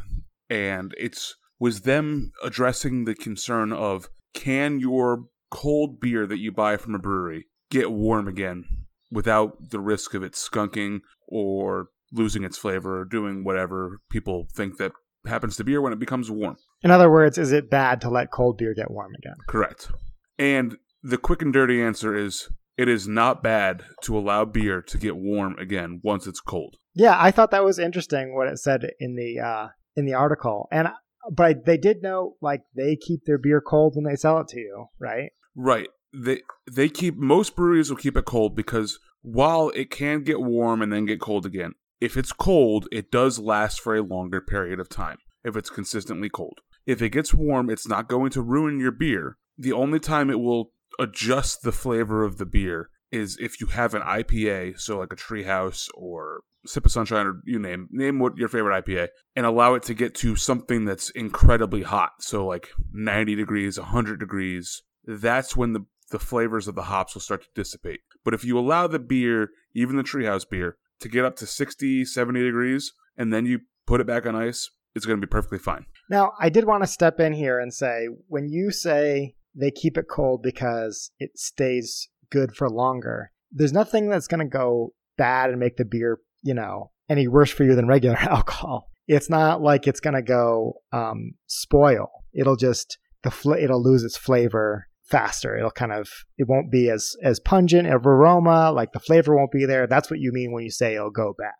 and 0.51 0.95
it's 0.99 1.37
was 1.59 1.83
them 1.83 2.33
addressing 2.43 3.05
the 3.05 3.15
concern 3.15 3.73
of 3.73 4.09
can 4.35 4.81
your 4.81 5.27
cold 5.51 6.01
beer 6.01 6.27
that 6.27 6.39
you 6.39 6.53
buy 6.53 6.77
from 6.77 6.95
a 6.95 6.99
brewery 6.99 7.47
get 7.71 7.91
warm 7.91 8.29
again 8.29 8.65
without 9.11 9.71
the 9.71 9.81
risk 9.81 10.15
of 10.15 10.23
it 10.23 10.33
skunking 10.33 11.01
or 11.29 11.89
losing 12.13 12.45
its 12.45 12.59
flavor 12.59 13.01
or 13.01 13.05
doing 13.05 13.45
whatever 13.45 14.01
people 14.11 14.47
think 14.55 14.77
that 14.79 14.93
happens 15.27 15.57
to 15.57 15.65
beer 15.65 15.81
when 15.81 15.93
it 15.93 15.99
becomes 15.99 16.31
warm. 16.31 16.57
In 16.83 16.91
other 16.91 17.11
words, 17.11 17.39
is 17.39 17.53
it 17.53 17.71
bad 17.71 18.01
to 18.01 18.11
let 18.11 18.31
cold 18.31 18.59
beer 18.59 18.75
get 18.75 18.91
warm 18.91 19.13
again? 19.15 19.37
Correct. 19.49 19.91
And 20.39 20.77
the 21.03 21.19
quick 21.19 21.43
and 21.43 21.53
dirty 21.53 21.83
answer 21.83 22.17
is 22.17 22.49
it 22.77 22.89
is 22.89 23.07
not 23.07 23.43
bad 23.43 23.85
to 24.03 24.17
allow 24.17 24.45
beer 24.45 24.81
to 24.83 24.99
get 24.99 25.17
warm 25.17 25.59
again 25.59 26.01
once 26.03 26.27
it's 26.27 26.41
cold. 26.41 26.77
Yeah, 26.95 27.17
I 27.19 27.31
thought 27.31 27.51
that 27.51 27.65
was 27.65 27.79
interesting 27.79 28.35
what 28.35 28.49
it 28.49 28.59
said 28.59 28.91
in 28.99 29.17
the 29.17 29.39
uh, 29.39 29.69
in 29.96 30.07
the 30.07 30.15
article, 30.15 30.69
and 30.71 30.88
but 31.31 31.65
they 31.67 31.77
did 31.77 32.02
know 32.02 32.37
like 32.40 32.62
they 32.75 32.96
keep 32.96 33.25
their 33.27 33.38
beer 33.38 33.60
cold 33.60 33.94
when 33.94 34.04
they 34.04 34.17
sell 34.17 34.40
it 34.40 34.48
to 34.48 34.60
you, 34.60 34.87
right? 34.98 35.31
Right. 35.54 35.88
They 36.12 36.42
they 36.71 36.88
keep 36.88 37.17
most 37.17 37.54
breweries 37.54 37.90
will 37.90 37.96
keep 37.96 38.17
it 38.17 38.25
cold 38.25 38.56
because 38.56 38.98
while 39.23 39.71
it 39.75 39.90
can 39.90 40.23
get 40.23 40.40
warm 40.40 40.83
and 40.83 40.92
then 40.92 41.04
get 41.04 41.21
cold 41.21 41.46
again, 41.46 41.75
if 42.00 42.17
it's 42.17 42.33
cold, 42.33 42.88
it 42.90 43.10
does 43.10 43.38
last 43.38 43.81
for 43.81 43.94
a 43.94 44.02
longer 44.02 44.40
period 44.40 44.81
of 44.81 44.88
time 44.88 45.19
if 45.44 45.56
it's 45.56 45.71
consistently 45.71 46.29
cold. 46.29 46.58
If 46.87 47.02
it 47.02 47.10
gets 47.10 47.35
warm, 47.35 47.71
it's 47.71 47.87
not 47.87 48.08
going 48.08 48.31
to 48.31 48.42
ruin 48.42 48.81
your 48.81 48.90
beer. 48.90 49.37
The 49.58 49.73
only 49.73 50.00
time 50.00 50.31
it 50.31 50.40
will 50.40 50.73
adjust 50.98 51.62
the 51.62 51.73
flavor 51.73 52.25
of 52.25 52.38
the 52.38 52.46
beer 52.46 52.90
is 53.12 53.37
if 53.40 53.60
you 53.60 53.69
have 53.69 53.94
an 53.94 54.02
IPA, 54.02 54.79
so 54.79 54.98
like 54.98 55.12
a 55.12 55.17
Treehouse 55.17 55.88
or 55.94 56.40
Sip 56.67 56.85
of 56.85 56.92
Sunshine, 56.92 57.27
or 57.27 57.40
you 57.44 57.58
name 57.58 57.88
name 57.90 58.19
what 58.19 58.37
your 58.37 58.48
favorite 58.48 58.85
IPA, 58.85 59.08
and 59.37 59.46
allow 59.46 59.75
it 59.75 59.83
to 59.85 59.94
get 59.94 60.15
to 60.17 60.37
something 60.37 60.85
that's 60.85 61.11
incredibly 61.11 61.83
hot, 61.83 62.13
so 62.21 62.46
like 62.46 62.69
90 62.92 63.35
degrees, 63.35 63.79
100 63.79 64.21
degrees. 64.21 64.83
That's 65.06 65.56
when 65.56 65.73
the 65.73 65.87
the 66.11 66.19
flavors 66.19 66.69
of 66.69 66.75
the 66.75 66.83
hops 66.83 67.15
will 67.15 67.21
start 67.21 67.42
to 67.42 67.48
dissipate. 67.54 68.00
But 68.25 68.35
if 68.35 68.44
you 68.44 68.58
allow 68.58 68.87
the 68.87 68.98
beer, 68.98 69.50
even 69.75 69.96
the 69.96 70.02
Treehouse 70.02 70.48
beer, 70.48 70.77
to 71.00 71.08
get 71.08 71.25
up 71.25 71.37
to 71.37 71.46
60, 71.46 72.04
70 72.04 72.42
degrees, 72.42 72.92
and 73.17 73.33
then 73.33 73.46
you 73.46 73.61
put 73.87 74.00
it 74.00 74.06
back 74.06 74.27
on 74.27 74.37
ice, 74.37 74.71
it's 74.94 75.06
going 75.06 75.21
to 75.21 75.27
be 75.27 75.31
perfectly 75.31 75.58
fine. 75.58 75.87
Now, 76.08 76.33
I 76.40 76.48
did 76.48 76.65
want 76.65 76.83
to 76.83 76.88
step 76.88 77.21
in 77.21 77.33
here 77.33 77.58
and 77.58 77.73
say 77.73 78.08
when 78.29 78.48
you 78.48 78.71
say 78.71 79.35
they 79.54 79.71
keep 79.71 79.96
it 79.96 80.08
cold 80.08 80.42
because 80.42 81.11
it 81.19 81.38
stays 81.38 82.08
good 82.31 82.54
for 82.54 82.69
longer, 82.69 83.33
there's 83.50 83.73
nothing 83.73 84.08
that's 84.08 84.29
going 84.29 84.40
to 84.40 84.46
go 84.46 84.92
bad 85.17 85.50
and 85.50 85.61
make 85.61 85.77
the 85.77 85.85
beer, 85.85 86.19
you 86.43 86.55
know, 86.55 86.91
any 87.09 87.27
worse 87.29 87.51
for 87.51 87.65
you 87.65 87.75
than 87.75 87.87
regular 87.87 88.17
alcohol. 88.21 88.87
It's 89.07 89.29
not 89.31 89.61
like 89.61 89.87
it's 89.87 90.01
going 90.01 90.15
to 90.15 90.23
go 90.23 90.75
um, 90.93 91.33
spoil. 91.47 92.09
It'll 92.33 92.57
just 92.57 92.99
the 93.23 93.31
fl- 93.31 93.55
it'll 93.55 93.83
lose 93.83 94.05
its 94.05 94.17
flavor 94.17 94.87
faster. 95.11 95.57
It'll 95.57 95.71
kind 95.73 95.93
of 95.93 96.09
it 96.38 96.47
won't 96.49 96.71
be 96.71 96.88
as 96.88 97.15
as 97.23 97.41
pungent 97.41 97.88
of 97.88 98.07
aroma, 98.07 98.71
like 98.73 98.93
the 98.93 99.01
flavor 99.01 99.37
won't 99.37 99.51
be 99.51 99.67
there. 99.67 99.87
That's 99.88 100.11
what 100.11 100.21
you 100.21 100.31
mean 100.33 100.53
when 100.53 100.63
you 100.63 100.71
say 100.71 100.95
it'll 100.95 101.11
go 101.11 101.35
bad. 101.37 101.51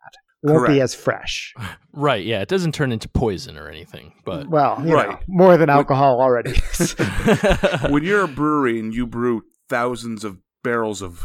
It 0.43 0.49
won't 0.49 0.67
be 0.67 0.81
as 0.81 0.95
fresh. 0.95 1.53
Right. 1.93 2.23
Yeah. 2.25 2.39
It 2.39 2.47
doesn't 2.47 2.73
turn 2.73 2.93
into 2.93 3.09
poison 3.09 3.57
or 3.57 3.67
anything, 3.67 4.13
but 4.23 4.47
Well, 4.47 4.81
you 4.87 4.93
Right. 4.93 5.09
know, 5.09 5.19
more 5.27 5.57
than 5.57 5.69
alcohol 5.69 6.21
already. 6.21 6.53
when 7.89 8.03
you're 8.03 8.23
a 8.23 8.27
brewery 8.29 8.79
and 8.79 8.93
you 8.95 9.05
brew 9.05 9.41
thousands 9.67 10.23
of 10.23 10.37
barrels 10.63 11.01
of 11.01 11.21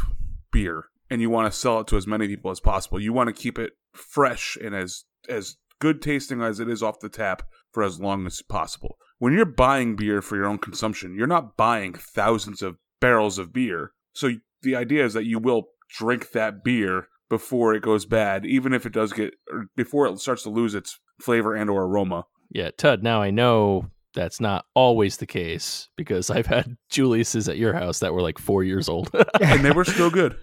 beer 0.51 0.85
and 1.09 1.21
you 1.21 1.29
want 1.29 1.51
to 1.51 1.57
sell 1.57 1.79
it 1.79 1.87
to 1.87 1.97
as 1.97 2.07
many 2.07 2.27
people 2.27 2.51
as 2.51 2.59
possible, 2.59 2.99
you 2.99 3.13
want 3.13 3.27
to 3.27 3.41
keep 3.41 3.57
it 3.57 3.73
fresh 3.93 4.57
and 4.61 4.75
as 4.75 5.05
as 5.29 5.57
good 5.79 6.01
tasting 6.01 6.41
as 6.41 6.59
it 6.59 6.69
is 6.69 6.81
off 6.81 6.99
the 6.99 7.09
tap 7.09 7.43
for 7.71 7.83
as 7.83 7.99
long 7.99 8.25
as 8.25 8.41
possible. 8.41 8.97
When 9.19 9.33
you're 9.33 9.45
buying 9.45 9.95
beer 9.95 10.21
for 10.21 10.35
your 10.35 10.45
own 10.45 10.57
consumption, 10.57 11.15
you're 11.15 11.27
not 11.27 11.57
buying 11.57 11.93
thousands 11.93 12.61
of 12.61 12.77
barrels 12.99 13.37
of 13.37 13.53
beer. 13.53 13.91
So 14.13 14.31
the 14.61 14.75
idea 14.75 15.05
is 15.05 15.13
that 15.13 15.25
you 15.25 15.39
will 15.39 15.67
drink 15.89 16.31
that 16.31 16.63
beer 16.63 17.07
before 17.29 17.73
it 17.73 17.81
goes 17.81 18.05
bad, 18.05 18.45
even 18.45 18.73
if 18.73 18.85
it 18.85 18.93
does 18.93 19.13
get 19.13 19.33
or 19.51 19.67
before 19.75 20.07
it 20.07 20.19
starts 20.19 20.43
to 20.43 20.49
lose 20.49 20.73
its 20.73 20.99
flavor 21.21 21.53
and 21.53 21.69
or 21.69 21.83
aroma. 21.83 22.25
yeah, 22.49 22.71
Tud. 22.77 23.03
Now 23.03 23.21
I 23.21 23.31
know 23.31 23.91
that's 24.13 24.39
not 24.39 24.65
always 24.73 25.17
the 25.17 25.25
case 25.25 25.89
because 25.95 26.29
I've 26.29 26.47
had 26.47 26.77
Julius's 26.89 27.49
at 27.49 27.57
your 27.57 27.73
house 27.73 27.99
that 27.99 28.13
were 28.13 28.21
like 28.21 28.39
four 28.39 28.63
years 28.63 28.89
old. 28.89 29.11
And 29.41 29.63
they 29.63 29.71
were 29.75 29.85
still 29.85 30.09
good. 30.09 30.37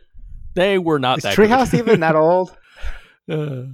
They 0.55 0.79
were 0.79 0.99
not 0.99 1.19
Is 1.19 1.25
that. 1.25 1.37
Treehouse 1.37 1.71
good. 1.71 1.81
even 1.81 2.01
that 2.01 2.17
old? 2.27 2.57
Uh, 3.31 3.65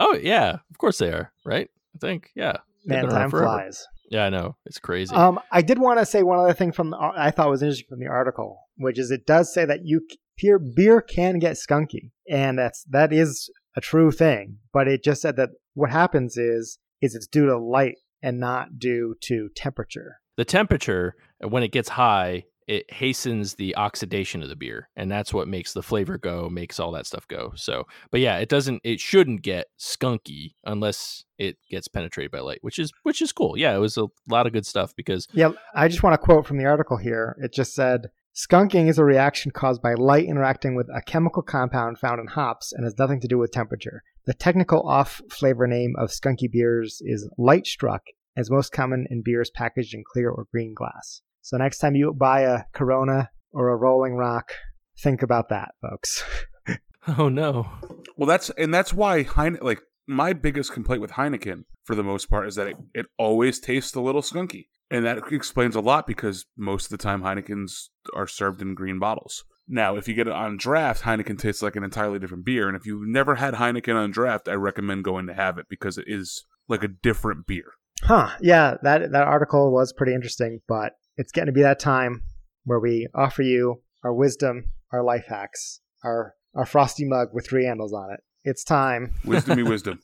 oh 0.00 0.14
yeah, 0.14 0.58
of 0.70 0.78
course 0.78 0.98
they 0.98 1.10
are. 1.12 1.32
Right? 1.44 1.70
I 1.94 1.98
think. 1.98 2.30
Yeah. 2.34 2.58
Man, 2.84 3.08
time 3.08 3.30
forever. 3.30 3.46
flies. 3.46 3.86
Yeah, 4.10 4.26
I 4.26 4.30
know. 4.30 4.56
It's 4.66 4.78
crazy. 4.78 5.14
Um, 5.14 5.40
I 5.50 5.62
did 5.62 5.78
want 5.78 5.98
to 5.98 6.06
say 6.06 6.22
one 6.22 6.38
other 6.38 6.52
thing 6.52 6.72
from 6.72 6.90
the, 6.90 6.98
I 6.98 7.30
thought 7.30 7.48
was 7.48 7.62
interesting 7.62 7.86
from 7.88 8.00
the 8.00 8.06
article, 8.08 8.58
which 8.76 8.98
is 8.98 9.10
it 9.10 9.26
does 9.26 9.52
say 9.52 9.64
that 9.64 9.80
you 9.86 10.06
beer 10.36 10.58
beer 10.58 11.00
can 11.00 11.38
get 11.38 11.56
skunky, 11.56 12.10
and 12.28 12.58
that's 12.58 12.84
that 12.90 13.12
is 13.12 13.50
a 13.76 13.80
true 13.80 14.10
thing. 14.12 14.58
But 14.72 14.88
it 14.88 15.02
just 15.02 15.22
said 15.22 15.36
that 15.36 15.50
what 15.72 15.90
happens 15.90 16.36
is 16.36 16.78
is 17.00 17.14
it's 17.14 17.26
due 17.26 17.46
to 17.46 17.56
light 17.58 17.96
and 18.22 18.38
not 18.38 18.78
due 18.78 19.14
to 19.22 19.48
temperature. 19.56 20.16
the 20.36 20.44
temperature 20.44 21.14
when 21.40 21.62
it 21.62 21.72
gets 21.72 21.90
high 21.90 22.44
it 22.66 22.90
hastens 22.90 23.54
the 23.54 23.76
oxidation 23.76 24.42
of 24.42 24.48
the 24.48 24.56
beer 24.56 24.88
and 24.96 25.10
that's 25.10 25.34
what 25.34 25.48
makes 25.48 25.72
the 25.72 25.82
flavor 25.82 26.16
go 26.16 26.48
makes 26.48 26.80
all 26.80 26.92
that 26.92 27.06
stuff 27.06 27.26
go 27.28 27.52
so 27.54 27.84
but 28.10 28.20
yeah 28.20 28.38
it 28.38 28.48
doesn't 28.48 28.80
it 28.84 29.00
shouldn't 29.00 29.42
get 29.42 29.66
skunky 29.78 30.54
unless 30.64 31.24
it 31.38 31.56
gets 31.70 31.88
penetrated 31.88 32.30
by 32.30 32.40
light 32.40 32.58
which 32.62 32.78
is 32.78 32.92
which 33.02 33.20
is 33.20 33.32
cool 33.32 33.58
yeah 33.58 33.74
it 33.74 33.78
was 33.78 33.96
a 33.98 34.06
lot 34.28 34.46
of 34.46 34.52
good 34.52 34.64
stuff 34.64 34.94
because 34.96 35.28
Yeah, 35.32 35.50
I 35.74 35.88
just 35.88 36.02
want 36.02 36.14
to 36.14 36.18
quote 36.18 36.46
from 36.46 36.58
the 36.58 36.64
article 36.64 36.96
here. 36.96 37.36
It 37.42 37.52
just 37.52 37.74
said 37.74 38.08
skunking 38.34 38.88
is 38.88 38.98
a 38.98 39.04
reaction 39.04 39.50
caused 39.50 39.82
by 39.82 39.94
light 39.94 40.24
interacting 40.26 40.74
with 40.74 40.88
a 40.94 41.02
chemical 41.02 41.42
compound 41.42 41.98
found 41.98 42.20
in 42.20 42.26
hops 42.28 42.72
and 42.72 42.84
has 42.84 42.98
nothing 42.98 43.20
to 43.20 43.28
do 43.28 43.38
with 43.38 43.52
temperature. 43.52 44.02
The 44.26 44.34
technical 44.34 44.88
off 44.88 45.20
flavor 45.30 45.66
name 45.66 45.94
of 45.98 46.10
skunky 46.10 46.50
beers 46.50 47.02
is 47.04 47.28
light 47.36 47.66
struck, 47.66 48.02
as 48.36 48.50
most 48.50 48.72
common 48.72 49.06
in 49.10 49.22
beers 49.22 49.50
packaged 49.50 49.94
in 49.94 50.04
clear 50.04 50.30
or 50.30 50.46
green 50.50 50.74
glass. 50.74 51.22
So 51.44 51.58
next 51.58 51.76
time 51.76 51.94
you 51.94 52.10
buy 52.14 52.40
a 52.40 52.62
Corona 52.72 53.28
or 53.52 53.68
a 53.68 53.76
Rolling 53.76 54.14
Rock, 54.14 54.52
think 54.98 55.20
about 55.20 55.50
that, 55.50 55.74
folks. 55.82 56.24
oh 57.18 57.28
no 57.28 57.70
Well, 58.16 58.26
that's 58.26 58.48
and 58.56 58.72
that's 58.72 58.94
why 58.94 59.24
Heine 59.24 59.58
like 59.60 59.82
my 60.06 60.32
biggest 60.32 60.72
complaint 60.72 61.02
with 61.02 61.12
Heineken 61.12 61.64
for 61.84 61.94
the 61.94 62.02
most 62.02 62.30
part 62.30 62.48
is 62.48 62.54
that 62.54 62.68
it, 62.68 62.76
it 62.94 63.06
always 63.18 63.60
tastes 63.60 63.94
a 63.94 64.00
little 64.00 64.22
skunky, 64.22 64.68
and 64.90 65.04
that 65.04 65.18
explains 65.30 65.76
a 65.76 65.80
lot 65.80 66.06
because 66.06 66.46
most 66.56 66.86
of 66.86 66.90
the 66.90 67.02
time 67.02 67.22
Heinekens 67.22 67.90
are 68.16 68.26
served 68.26 68.62
in 68.62 68.74
green 68.74 68.98
bottles. 68.98 69.44
Now, 69.68 69.96
if 69.96 70.08
you 70.08 70.14
get 70.14 70.26
it 70.26 70.32
on 70.32 70.56
draft, 70.56 71.02
Heineken 71.02 71.38
tastes 71.38 71.62
like 71.62 71.76
an 71.76 71.84
entirely 71.84 72.18
different 72.18 72.46
beer, 72.46 72.68
and 72.68 72.76
if 72.76 72.86
you've 72.86 73.06
never 73.06 73.34
had 73.34 73.54
Heineken 73.54 73.96
on 73.96 74.12
draft, 74.12 74.48
I 74.48 74.54
recommend 74.54 75.04
going 75.04 75.26
to 75.26 75.34
have 75.34 75.58
it 75.58 75.66
because 75.68 75.98
it 75.98 76.06
is 76.06 76.46
like 76.68 76.82
a 76.82 76.88
different 76.88 77.46
beer. 77.46 77.72
Huh. 78.02 78.30
Yeah, 78.40 78.76
that 78.82 79.12
that 79.12 79.26
article 79.26 79.70
was 79.70 79.92
pretty 79.92 80.14
interesting, 80.14 80.60
but 80.66 80.94
it's 81.16 81.32
getting 81.32 81.46
to 81.46 81.52
be 81.52 81.62
that 81.62 81.78
time 81.78 82.22
where 82.64 82.80
we 82.80 83.08
offer 83.14 83.42
you 83.42 83.82
our 84.02 84.12
wisdom, 84.14 84.64
our 84.92 85.02
life 85.02 85.26
hacks, 85.28 85.80
our 86.04 86.34
our 86.54 86.66
frosty 86.66 87.04
mug 87.04 87.28
with 87.32 87.46
three 87.46 87.64
handles 87.64 87.92
on 87.92 88.12
it. 88.12 88.20
It's 88.44 88.62
time 88.62 89.14
Wisdomy 89.24 89.66
wisdom. 89.68 90.00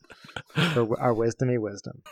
for 0.75 1.01
our 1.01 1.15
wisdomy 1.15 1.59
wisdom. 1.61 2.03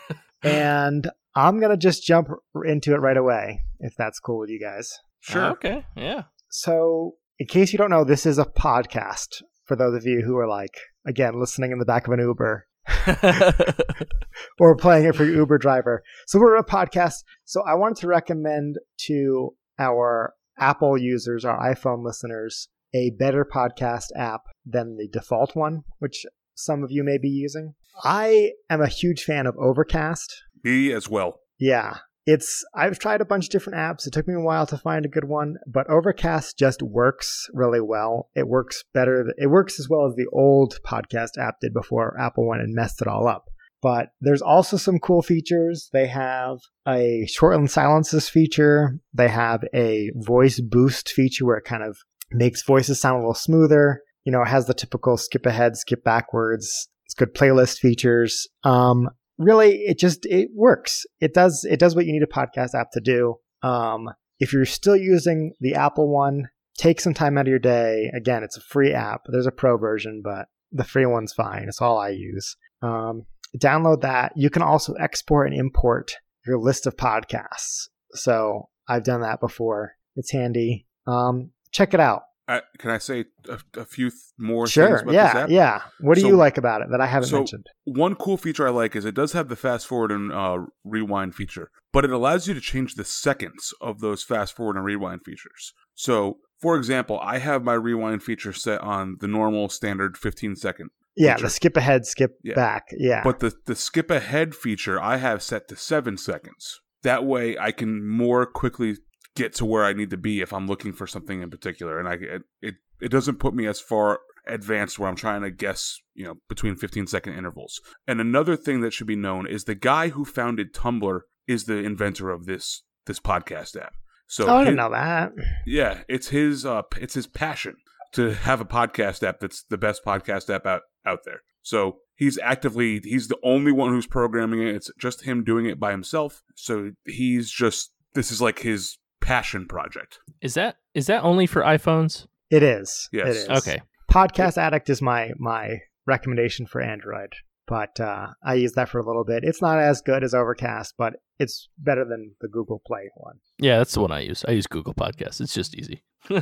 And 0.43 1.09
I'm 1.35 1.59
going 1.59 1.71
to 1.71 1.77
just 1.77 2.03
jump 2.03 2.29
into 2.65 2.93
it 2.93 2.97
right 2.99 3.17
away 3.17 3.61
if 3.79 3.93
that's 3.97 4.19
cool 4.19 4.39
with 4.39 4.49
you 4.49 4.59
guys. 4.59 4.91
Sure. 5.21 5.45
Oh, 5.47 5.49
okay 5.51 5.83
yeah 5.97 6.23
So, 6.49 7.15
in 7.39 7.47
case 7.47 7.73
you 7.73 7.77
don't 7.77 7.89
know, 7.89 8.03
this 8.05 8.25
is 8.25 8.37
a 8.37 8.45
podcast 8.45 9.41
for 9.65 9.75
those 9.75 9.95
of 9.95 10.05
you 10.05 10.21
who 10.25 10.37
are 10.37 10.47
like 10.47 10.77
again 11.05 11.39
listening 11.39 11.71
in 11.71 11.79
the 11.79 11.85
back 11.85 12.07
of 12.07 12.13
an 12.13 12.19
Uber 12.19 12.65
or 14.59 14.75
playing 14.75 15.05
it 15.05 15.15
for 15.15 15.25
your 15.25 15.35
Uber 15.35 15.57
driver. 15.57 16.03
So 16.27 16.39
we're 16.39 16.57
a 16.57 16.63
podcast. 16.63 17.23
So 17.45 17.63
I 17.67 17.75
wanted 17.75 17.97
to 17.97 18.07
recommend 18.07 18.77
to 19.07 19.55
our 19.77 20.33
Apple 20.57 20.97
users, 20.97 21.45
our 21.45 21.57
iPhone 21.59 22.03
listeners, 22.03 22.69
a 22.93 23.11
better 23.11 23.45
podcast 23.45 24.07
app 24.15 24.41
than 24.65 24.97
the 24.97 25.07
default 25.07 25.55
one, 25.55 25.83
which 25.99 26.25
some 26.55 26.83
of 26.83 26.91
you 26.91 27.03
may 27.03 27.17
be 27.17 27.29
using. 27.29 27.73
I 28.03 28.51
am 28.69 28.81
a 28.81 28.87
huge 28.87 29.23
fan 29.23 29.47
of 29.47 29.55
Overcast. 29.57 30.43
Me 30.63 30.91
as 30.91 31.09
well. 31.09 31.39
Yeah. 31.59 31.97
It's 32.31 32.63
I've 32.75 32.99
tried 32.99 33.21
a 33.21 33.25
bunch 33.25 33.45
of 33.45 33.49
different 33.49 33.79
apps. 33.79 34.05
It 34.05 34.13
took 34.13 34.27
me 34.27 34.35
a 34.35 34.39
while 34.39 34.67
to 34.67 34.77
find 34.77 35.03
a 35.03 35.09
good 35.09 35.25
one, 35.25 35.55
but 35.65 35.89
Overcast 35.89 36.59
just 36.59 36.83
works 36.83 37.47
really 37.53 37.81
well. 37.81 38.29
It 38.35 38.47
works 38.47 38.83
better. 38.93 39.33
It 39.37 39.47
works 39.47 39.79
as 39.79 39.89
well 39.89 40.05
as 40.05 40.13
the 40.15 40.27
old 40.31 40.77
podcast 40.85 41.39
app 41.39 41.55
did 41.59 41.73
before 41.73 42.15
Apple 42.21 42.47
went 42.47 42.61
and 42.61 42.75
messed 42.75 43.01
it 43.01 43.07
all 43.07 43.27
up. 43.27 43.45
But 43.81 44.09
there's 44.21 44.43
also 44.43 44.77
some 44.77 44.99
cool 44.99 45.23
features. 45.23 45.89
They 45.91 46.05
have 46.05 46.59
a 46.87 47.25
shorten 47.25 47.67
silences 47.67 48.29
feature. 48.29 48.99
They 49.11 49.29
have 49.29 49.63
a 49.73 50.11
voice 50.15 50.59
boost 50.59 51.09
feature 51.09 51.47
where 51.47 51.57
it 51.57 51.65
kind 51.65 51.81
of 51.81 51.97
makes 52.29 52.61
voices 52.61 53.01
sound 53.01 53.15
a 53.15 53.19
little 53.21 53.33
smoother. 53.33 54.03
You 54.23 54.31
know, 54.31 54.43
it 54.43 54.49
has 54.49 54.67
the 54.67 54.75
typical 54.75 55.17
skip 55.17 55.47
ahead, 55.47 55.77
skip 55.77 56.03
backwards. 56.03 56.89
It's 57.05 57.15
good 57.15 57.33
playlist 57.33 57.79
features. 57.79 58.47
Um, 58.63 59.09
really 59.39 59.77
it 59.77 59.97
just 59.97 60.25
it 60.27 60.49
works. 60.53 61.05
It 61.19 61.33
does 61.33 61.65
it 61.67 61.79
does 61.79 61.95
what 61.95 62.05
you 62.05 62.13
need 62.13 62.21
a 62.21 62.27
podcast 62.27 62.75
app 62.75 62.91
to 62.91 63.01
do. 63.01 63.37
Um, 63.63 64.09
if 64.39 64.53
you're 64.53 64.65
still 64.65 64.95
using 64.95 65.53
the 65.59 65.75
apple 65.75 66.07
one 66.07 66.49
take 66.77 67.01
some 67.01 67.13
time 67.13 67.37
out 67.37 67.41
of 67.41 67.49
your 67.49 67.59
day. 67.59 68.11
Again 68.15 68.43
it's 68.43 68.57
a 68.57 68.61
free 68.61 68.93
app. 68.93 69.21
There's 69.27 69.47
a 69.47 69.51
pro 69.51 69.77
version 69.77 70.21
but 70.23 70.47
the 70.71 70.83
free 70.83 71.05
one's 71.05 71.33
fine. 71.33 71.65
It's 71.67 71.81
all 71.81 71.97
i 71.97 72.09
use. 72.09 72.55
Um, 72.81 73.25
download 73.57 74.01
that. 74.01 74.33
You 74.35 74.49
can 74.49 74.61
also 74.61 74.93
export 74.93 75.47
and 75.47 75.59
import 75.59 76.13
your 76.45 76.59
list 76.59 76.85
of 76.85 76.95
podcasts. 76.95 77.87
So 78.13 78.69
i've 78.87 79.03
done 79.03 79.21
that 79.21 79.39
before. 79.39 79.95
It's 80.15 80.31
handy. 80.31 80.85
Um, 81.07 81.51
check 81.71 81.93
it 81.93 81.99
out 81.99 82.23
I, 82.55 82.61
can 82.79 82.89
I 82.91 82.97
say 82.97 83.25
a, 83.47 83.59
a 83.77 83.85
few 83.85 84.09
th- 84.09 84.19
more 84.37 84.65
things 84.65 84.73
sure 84.73 85.03
yeah 85.11 85.45
yeah 85.49 85.81
what 86.01 86.15
do 86.15 86.21
So- 86.21 86.27
you 86.27 86.35
like 86.35 86.57
about 86.57 86.81
it 86.81 86.87
that 86.91 86.99
i 87.01 87.05
haven't 87.05 87.29
so- 87.29 87.37
mentioned 87.37 87.67
One 87.85 88.15
cool 88.15 88.37
feature 88.37 88.67
I 88.67 88.71
like 88.71 88.95
is 88.95 89.05
it 89.05 89.15
does 89.15 89.33
have 89.33 89.47
the 89.49 89.55
fast 89.55 89.85
forward 89.87 90.11
and 90.11 90.31
uh, 90.31 90.57
rewind 90.83 91.35
feature, 91.35 91.69
but 91.93 92.05
it 92.05 92.11
allows 92.11 92.47
you 92.47 92.53
to 92.53 92.61
change 92.61 92.95
the 92.95 93.05
seconds 93.05 93.73
of 93.81 93.99
those 93.99 94.23
fast 94.23 94.55
forward 94.55 94.75
and 94.77 94.85
rewind 94.85 95.21
features. 95.25 95.73
So, 95.95 96.37
for 96.61 96.75
example, 96.77 97.19
I 97.21 97.37
have 97.39 97.63
my 97.63 97.73
rewind 97.73 98.21
feature 98.23 98.53
set 98.53 98.81
on 98.81 99.17
the 99.21 99.27
normal 99.27 99.69
standard 99.69 100.17
15 100.17 100.55
second, 100.55 100.89
yeah 101.15 101.33
feature. 101.35 101.45
the 101.45 101.49
skip 101.49 101.77
ahead 101.77 102.05
skip 102.05 102.31
Yeah. 102.43 102.55
back 102.55 102.83
yeah 102.97 103.21
but 103.23 103.39
the 103.39 103.51
the 103.65 103.75
skip 103.75 104.09
ahead 104.11 104.53
feature 104.55 104.97
I 105.01 105.17
have 105.17 105.41
set 105.41 105.67
to 105.69 105.75
seven 105.75 106.17
seconds. 106.17 106.79
That 107.03 107.25
way, 107.25 107.57
I 107.57 107.71
can 107.71 107.91
more 108.07 108.45
quickly 108.45 108.97
get 109.35 109.53
to 109.55 109.65
where 109.65 109.83
I 109.85 109.93
need 109.93 110.09
to 110.09 110.17
be 110.17 110.41
if 110.41 110.51
I'm 110.53 110.67
looking 110.67 110.93
for 110.93 111.07
something 111.07 111.41
in 111.41 111.49
particular, 111.49 111.99
and 111.99 112.07
I 112.07 112.13
it 112.13 112.41
it, 112.61 112.75
it 113.01 113.09
doesn't 113.09 113.39
put 113.39 113.53
me 113.53 113.65
as 113.67 113.79
far 113.79 114.19
advanced 114.47 114.97
where 114.97 115.07
I'm 115.09 115.15
trying 115.15 115.41
to 115.43 115.51
guess, 115.51 115.99
you 116.15 116.25
know, 116.25 116.35
between 116.47 116.75
15 116.75 117.05
second 117.07 117.33
intervals. 117.33 117.79
And 118.07 118.19
another 118.19 118.55
thing 118.55 118.81
that 118.81 118.93
should 118.93 119.05
be 119.07 119.15
known 119.15 119.45
is 119.47 119.65
the 119.65 119.75
guy 119.75 120.09
who 120.09 120.25
founded 120.25 120.73
Tumblr 120.73 121.19
is 121.47 121.65
the 121.65 121.77
inventor 121.77 122.31
of 122.31 122.45
this 122.45 122.83
this 123.05 123.19
podcast 123.19 123.79
app. 123.79 123.93
So 124.27 124.47
oh, 124.47 124.55
I 124.55 124.59
didn't 124.59 124.73
his- 124.73 124.77
know 124.77 124.91
that. 124.91 125.31
yeah, 125.65 126.01
it's 126.07 126.29
his 126.29 126.65
uh 126.65 126.83
it's 126.97 127.13
his 127.13 127.27
passion 127.27 127.75
to 128.13 128.31
have 128.33 128.59
a 128.61 128.65
podcast 128.65 129.21
app 129.23 129.39
that's 129.39 129.63
the 129.63 129.77
best 129.77 130.03
podcast 130.03 130.53
app 130.53 130.65
out 130.65 130.81
out 131.05 131.19
there. 131.25 131.41
So 131.61 131.97
he's 132.15 132.39
actively 132.39 132.99
he's 133.03 133.27
the 133.27 133.37
only 133.43 133.71
one 133.71 133.91
who's 133.91 134.07
programming 134.07 134.61
it. 134.61 134.75
It's 134.75 134.91
just 134.99 135.23
him 135.25 135.43
doing 135.43 135.65
it 135.67 135.79
by 135.79 135.91
himself. 135.91 136.41
So 136.55 136.91
he's 137.05 137.49
just 137.51 137.91
this 138.13 138.31
is 138.31 138.41
like 138.41 138.59
his 138.59 138.97
passion 139.21 139.67
project. 139.67 140.19
is 140.41 140.53
that 140.55 140.77
is 140.93 141.07
that 141.07 141.23
only 141.23 141.45
for 141.45 141.61
iphones 141.61 142.25
It 142.49 142.63
is. 142.63 143.09
Yes. 143.11 143.27
It 143.27 143.35
is. 143.35 143.49
Okay. 143.49 143.81
Podcast 144.11 144.57
Addict 144.57 144.89
is 144.89 145.01
my 145.01 145.31
my 145.37 145.79
recommendation 146.07 146.65
for 146.65 146.81
Android, 146.81 147.31
but 147.67 147.99
uh, 147.99 148.27
I 148.43 148.55
use 148.55 148.71
that 148.73 148.89
for 148.89 148.97
a 148.99 149.05
little 149.05 149.23
bit. 149.23 149.43
It's 149.43 149.61
not 149.61 149.77
as 149.79 150.01
good 150.01 150.23
as 150.23 150.33
Overcast, 150.33 150.95
but 150.97 151.13
it's 151.37 151.69
better 151.77 152.03
than 152.05 152.33
the 152.41 152.47
Google 152.47 152.81
Play 152.87 153.09
one. 153.15 153.35
Yeah, 153.59 153.77
that's 153.77 153.93
the 153.93 154.01
one 154.01 154.11
I 154.11 154.21
use. 154.21 154.43
I 154.47 154.51
use 154.51 154.65
Google 154.65 154.95
Podcasts. 154.95 155.39
It's 155.41 155.53
just 155.53 155.75
easy. 155.75 156.03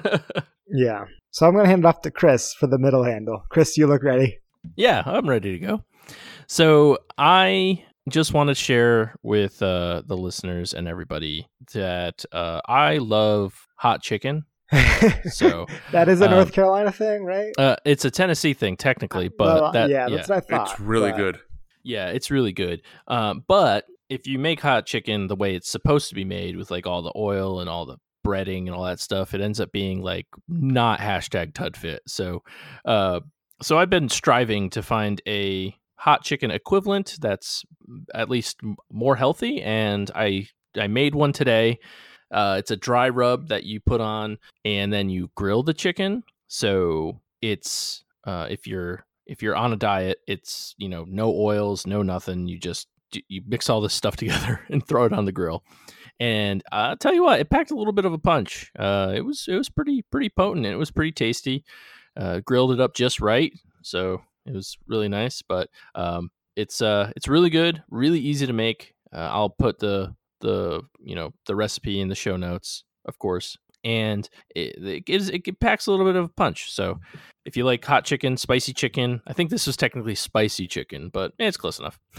Yeah. 0.70 1.06
So 1.32 1.48
I'm 1.48 1.56
gonna 1.56 1.68
hand 1.68 1.84
it 1.84 1.86
off 1.86 2.02
to 2.02 2.12
Chris 2.12 2.54
for 2.54 2.68
the 2.68 2.78
middle 2.78 3.04
handle. 3.04 3.44
Chris, 3.50 3.78
you 3.78 3.88
look 3.88 4.04
ready. 4.04 4.40
Yeah, 4.76 5.02
I'm 5.06 5.30
ready 5.30 5.58
to 5.58 5.66
go. 5.66 5.84
So 6.48 6.98
I 7.18 7.86
just 8.10 8.34
want 8.34 8.50
to 8.50 8.56
share 8.56 9.16
with 9.24 9.62
uh, 9.62 10.02
the 10.06 10.16
listeners 10.18 10.74
and 10.74 10.88
everybody 10.88 11.48
that 11.74 12.24
uh, 12.32 12.62
I 12.68 12.98
love 12.98 13.68
hot 13.76 14.02
chicken. 14.02 14.46
So 15.32 15.66
that 15.92 16.10
is 16.10 16.22
a 16.22 16.26
um, 16.26 16.32
North 16.32 16.52
Carolina 16.54 16.92
thing, 16.92 17.24
right? 17.24 17.54
uh, 17.58 17.76
it's 17.86 18.06
a 18.06 18.12
Tennessee 18.12 18.54
thing 18.54 18.78
technically, 18.78 19.30
but 19.30 19.62
Well, 19.62 19.72
that 19.72 19.90
yeah, 19.90 20.08
yeah, 20.08 20.16
that's 20.18 20.30
what 20.30 20.38
I 20.38 20.58
thought. 20.58 20.72
it's 20.72 20.80
really 20.80 21.12
but- 21.12 21.18
good. 21.18 21.40
yeah, 21.84 22.10
it's 22.10 22.30
really 22.32 22.54
good. 22.54 22.82
Um, 23.08 23.44
but 23.48 23.86
if 24.10 24.26
you 24.28 24.40
make 24.40 24.62
hot 24.62 24.86
chicken 24.86 25.28
the 25.28 25.36
way 25.36 25.56
it's 25.56 25.70
supposed 25.70 26.10
to 26.10 26.16
be 26.16 26.24
made 26.26 26.56
with 26.58 26.72
like 26.72 26.88
all 26.88 27.02
the 27.02 27.12
oil 27.16 27.60
and 27.60 27.70
all 27.70 27.86
the 27.86 27.98
breading 28.26 28.60
and 28.68 28.72
all 28.72 28.84
that 28.86 29.00
stuff, 29.00 29.34
it 29.34 29.42
ends 29.42 29.60
up 29.60 29.72
being 29.72 30.02
like 30.02 30.28
not 30.48 31.00
hashtag 31.00 31.54
tudfit. 31.54 32.00
So, 32.08 32.44
uh, 32.86 33.20
so 33.62 33.78
I've 33.78 33.90
been 33.90 34.08
striving 34.10 34.70
to 34.72 34.82
find 34.84 35.22
a 35.28 35.76
hot 35.98 36.24
chicken 36.24 36.52
equivalent 36.52 37.18
that's 37.20 37.64
at 38.14 38.30
least 38.30 38.62
more 38.92 39.16
healthy, 39.16 39.62
and 39.62 40.10
I 40.16 40.48
I 40.80 40.88
made 40.88 41.16
one 41.16 41.34
today. 41.34 41.80
Uh, 42.32 42.58
it's 42.60 42.72
a 42.72 42.76
dry 42.76 43.10
rub 43.10 43.48
that 43.50 43.64
you 43.64 43.80
put 43.80 44.02
on, 44.02 44.38
and 44.66 44.92
then 44.92 45.10
you 45.10 45.32
grill 45.36 45.64
the 45.64 45.74
chicken. 45.74 46.24
So 46.48 47.22
it's 47.42 48.04
uh, 48.26 48.48
if 48.50 48.68
you're 48.68 49.06
if 49.26 49.42
you're 49.42 49.56
on 49.56 49.74
a 49.74 49.78
diet, 49.78 50.20
it's 50.28 50.76
you 50.78 50.90
know 50.90 51.06
no 51.08 51.34
oils, 51.34 51.88
no 51.88 52.02
nothing. 52.02 52.48
You 52.48 52.60
just 52.60 52.88
you 53.28 53.42
mix 53.48 53.70
all 53.70 53.82
this 53.82 53.94
stuff 53.94 54.16
together 54.18 54.62
and 54.70 54.86
throw 54.86 55.06
it 55.06 55.14
on 55.14 55.26
the 55.26 55.32
grill. 55.32 55.64
And 56.20 56.64
I'll 56.72 56.98
tell 56.98 57.14
you 57.14 57.24
what, 57.24 57.40
it 57.40 57.50
packed 57.50 57.72
a 57.72 57.76
little 57.76 57.94
bit 57.94 58.06
of 58.06 58.14
a 58.14 58.18
punch. 58.18 58.72
Uh, 58.78 59.14
it 59.16 59.22
was 59.22 59.46
it 59.48 59.56
was 59.56 59.70
pretty 59.70 60.04
pretty 60.12 60.30
potent. 60.30 60.66
And 60.66 60.74
It 60.74 60.80
was 60.80 60.92
pretty 60.92 61.12
tasty. 61.12 61.64
Uh, 62.16 62.40
grilled 62.40 62.72
it 62.72 62.80
up 62.80 62.96
just 62.96 63.22
right, 63.22 63.54
so 63.84 64.24
it 64.48 64.54
was 64.54 64.78
really 64.88 65.10
nice. 65.10 65.42
But 65.42 65.70
um, 65.96 66.32
it's 66.56 66.82
uh 66.82 67.12
it's 67.16 67.28
really 67.28 67.50
good, 67.50 67.84
really 67.90 68.20
easy 68.20 68.48
to 68.48 68.54
make. 68.54 68.94
Uh, 69.14 69.30
I'll 69.32 69.50
put 69.50 69.80
the 69.80 70.16
the 70.42 70.82
you 71.00 71.16
know 71.16 71.34
the 71.46 71.56
recipe 71.56 72.00
in 72.00 72.08
the 72.10 72.16
show 72.16 72.38
notes, 72.38 72.84
of 73.06 73.20
course. 73.20 73.58
And 73.84 74.28
it, 74.54 74.84
it 74.84 75.06
gives 75.06 75.30
it 75.30 75.60
packs 75.60 75.88
a 75.88 75.92
little 75.92 76.06
bit 76.06 76.16
of 76.16 76.26
a 76.26 76.30
punch. 76.30 76.72
So 76.72 77.00
if 77.46 77.56
you 77.56 77.64
like 77.64 77.86
hot 77.86 78.04
chicken, 78.06 78.36
spicy 78.36 78.74
chicken, 78.74 79.22
I 79.28 79.34
think 79.34 79.50
this 79.50 79.68
was 79.68 79.78
technically 79.78 80.16
spicy 80.16 80.68
chicken, 80.68 81.10
but 81.14 81.32
it's 81.40 81.58
close 81.58 81.80
enough. 81.80 82.00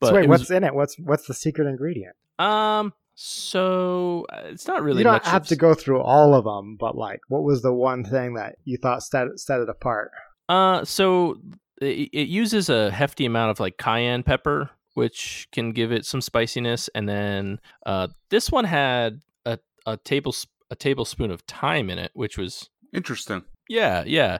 but 0.00 0.08
so 0.08 0.14
wait, 0.14 0.24
it 0.24 0.28
was- 0.28 0.40
what's 0.40 0.50
in 0.50 0.64
it? 0.64 0.74
What's 0.74 0.96
what's 0.98 1.26
the 1.26 1.34
secret 1.34 1.66
ingredient? 1.68 2.14
um 2.38 2.92
so 3.14 4.24
uh, 4.32 4.40
it's 4.44 4.66
not 4.66 4.82
really 4.82 4.98
you 4.98 5.04
don't 5.04 5.24
have 5.24 5.42
of- 5.42 5.48
to 5.48 5.56
go 5.56 5.74
through 5.74 6.00
all 6.00 6.34
of 6.34 6.44
them, 6.44 6.76
but 6.78 6.96
like, 6.96 7.20
what 7.28 7.42
was 7.42 7.62
the 7.62 7.72
one 7.72 8.04
thing 8.04 8.34
that 8.34 8.56
you 8.64 8.78
thought 8.78 9.02
set 9.02 9.26
set 9.38 9.60
it 9.60 9.68
apart? 9.68 10.12
Uh, 10.52 10.84
so 10.84 11.38
it, 11.80 12.08
it 12.12 12.28
uses 12.28 12.68
a 12.68 12.90
hefty 12.90 13.24
amount 13.24 13.50
of 13.50 13.60
like 13.60 13.76
cayenne 13.78 14.22
pepper, 14.22 14.70
which 14.94 15.48
can 15.52 15.72
give 15.72 15.90
it 15.92 16.04
some 16.04 16.20
spiciness, 16.20 16.88
and 16.94 17.08
then 17.08 17.58
uh, 17.86 18.08
this 18.30 18.50
one 18.50 18.64
had 18.64 19.20
a 19.46 19.58
a 19.86 19.96
table 19.96 20.34
a 20.70 20.76
tablespoon 20.76 21.30
of 21.30 21.40
thyme 21.42 21.88
in 21.90 21.98
it, 21.98 22.10
which 22.14 22.36
was 22.38 22.68
Interesting. 22.92 23.42
yeah 23.68 24.04
yeah, 24.06 24.38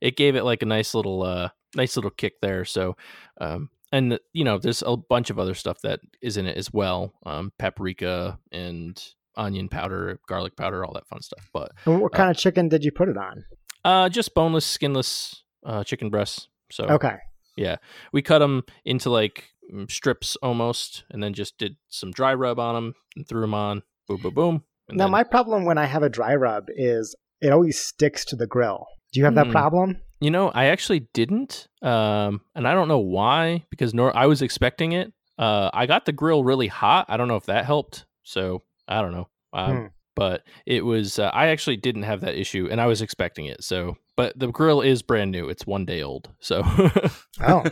it 0.00 0.16
gave 0.16 0.34
it 0.36 0.44
like 0.44 0.62
a 0.62 0.66
nice 0.66 0.94
little 0.94 1.22
uh 1.22 1.48
nice 1.76 1.96
little 1.96 2.10
kick 2.10 2.40
there. 2.40 2.64
So 2.64 2.96
um. 3.40 3.68
And 3.92 4.12
the- 4.12 4.20
you 4.32 4.44
know, 4.44 4.56
there's 4.56 4.84
a 4.86 4.96
bunch 4.96 5.30
of 5.30 5.38
other 5.40 5.54
stuff 5.54 5.78
that 5.82 5.98
is 6.22 6.36
in 6.36 6.46
it 6.46 6.56
as 6.56 6.72
well, 6.72 7.12
um, 7.26 7.50
paprika 7.58 8.38
and 8.52 8.94
onion 9.34 9.68
powder, 9.68 10.20
garlic 10.28 10.54
powder, 10.54 10.84
all 10.84 10.92
that 10.92 11.08
fun 11.08 11.20
stuff. 11.22 11.50
But 11.52 11.72
And 11.86 12.00
what 12.00 12.14
Uh, 12.14 12.16
kind 12.16 12.30
of 12.30 12.36
chicken 12.36 12.68
did 12.68 12.84
you 12.84 12.92
put 12.92 13.08
it 13.08 13.16
on? 13.16 13.44
uh, 13.84 14.08
just 14.08 14.32
boneless, 14.32 14.64
skinless 14.64 15.39
uh, 15.64 15.84
chicken 15.84 16.10
breasts. 16.10 16.48
So 16.70 16.84
Okay. 16.84 17.16
Yeah, 17.56 17.76
we 18.12 18.22
cut 18.22 18.38
them 18.38 18.62
into 18.84 19.10
like 19.10 19.44
mm, 19.72 19.90
strips 19.90 20.36
almost, 20.42 21.04
and 21.10 21.22
then 21.22 21.34
just 21.34 21.58
did 21.58 21.76
some 21.88 22.10
dry 22.12 22.32
rub 22.34 22.58
on 22.58 22.74
them 22.74 22.94
and 23.16 23.28
threw 23.28 23.40
them 23.40 23.54
on. 23.54 23.82
Boom, 24.08 24.20
boom, 24.22 24.34
boom. 24.34 24.64
And 24.88 24.96
Now 24.98 25.04
then- 25.04 25.12
my 25.12 25.24
problem 25.24 25.64
when 25.64 25.76
I 25.78 25.84
have 25.86 26.02
a 26.02 26.08
dry 26.08 26.34
rub 26.34 26.68
is 26.70 27.14
it 27.40 27.50
always 27.52 27.78
sticks 27.78 28.24
to 28.26 28.36
the 28.36 28.46
grill. 28.46 28.86
Do 29.12 29.20
you 29.20 29.24
have 29.24 29.34
that 29.34 29.46
Hmm. 29.46 29.52
problem? 29.52 29.96
you 30.22 30.30
know, 30.30 30.50
I 30.50 30.66
actually 30.66 31.08
didn't, 31.14 31.66
um, 31.82 32.42
and 32.54 32.68
I 32.68 32.74
don't 32.74 32.88
know 32.88 32.98
why 32.98 33.64
because 33.70 33.94
nor 33.94 34.14
I 34.16 34.26
was 34.26 34.42
expecting 34.42 34.92
it. 34.92 35.12
Uh, 35.38 35.70
I 35.72 35.86
got 35.86 36.04
the 36.04 36.12
grill 36.12 36.44
really 36.44 36.66
hot. 36.66 37.06
I 37.08 37.16
don't 37.16 37.26
know 37.28 37.36
if 37.36 37.46
that 37.46 37.64
helped. 37.64 38.04
So 38.22 38.62
I 38.86 39.00
don't 39.02 39.12
know. 39.12 39.28
Um, 39.52 39.76
Hmm. 39.76 39.86
But 40.16 40.42
it 40.66 40.84
was. 40.84 41.18
Uh, 41.18 41.30
I 41.32 41.46
actually 41.46 41.76
didn't 41.78 42.02
have 42.02 42.20
that 42.20 42.34
issue, 42.34 42.68
and 42.70 42.80
I 42.80 42.86
was 42.86 43.00
expecting 43.00 43.46
it. 43.46 43.64
So, 43.64 43.96
but 44.20 44.38
the 44.38 44.48
grill 44.48 44.82
is 44.82 45.00
brand 45.00 45.30
new. 45.30 45.48
It's 45.48 45.66
one 45.66 45.86
day 45.86 46.02
old. 46.02 46.28
So, 46.40 46.62
Oh, 47.40 47.64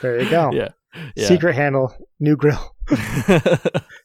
there 0.00 0.18
you 0.18 0.30
go. 0.30 0.50
yeah, 0.54 0.70
yeah, 1.14 1.28
Secret 1.28 1.54
handle, 1.54 1.94
new 2.18 2.36
grill. 2.36 2.74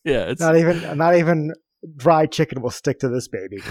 yeah. 0.04 0.28
It's 0.28 0.42
Not 0.42 0.58
even 0.58 0.98
not 0.98 1.16
even 1.16 1.54
dry 1.96 2.26
chicken 2.26 2.62
will 2.62 2.70
stick 2.70 3.00
to 3.00 3.08
this 3.08 3.30
baby. 3.30 3.62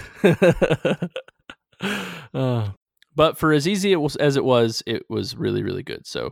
Uh, 2.33 2.71
but 3.15 3.37
for 3.37 3.53
as 3.53 3.67
easy 3.67 3.91
it 3.91 3.97
was, 3.97 4.15
as 4.15 4.35
it 4.37 4.43
was, 4.43 4.81
it 4.87 5.03
was 5.07 5.35
really, 5.35 5.61
really 5.61 5.83
good. 5.83 6.07
So 6.07 6.31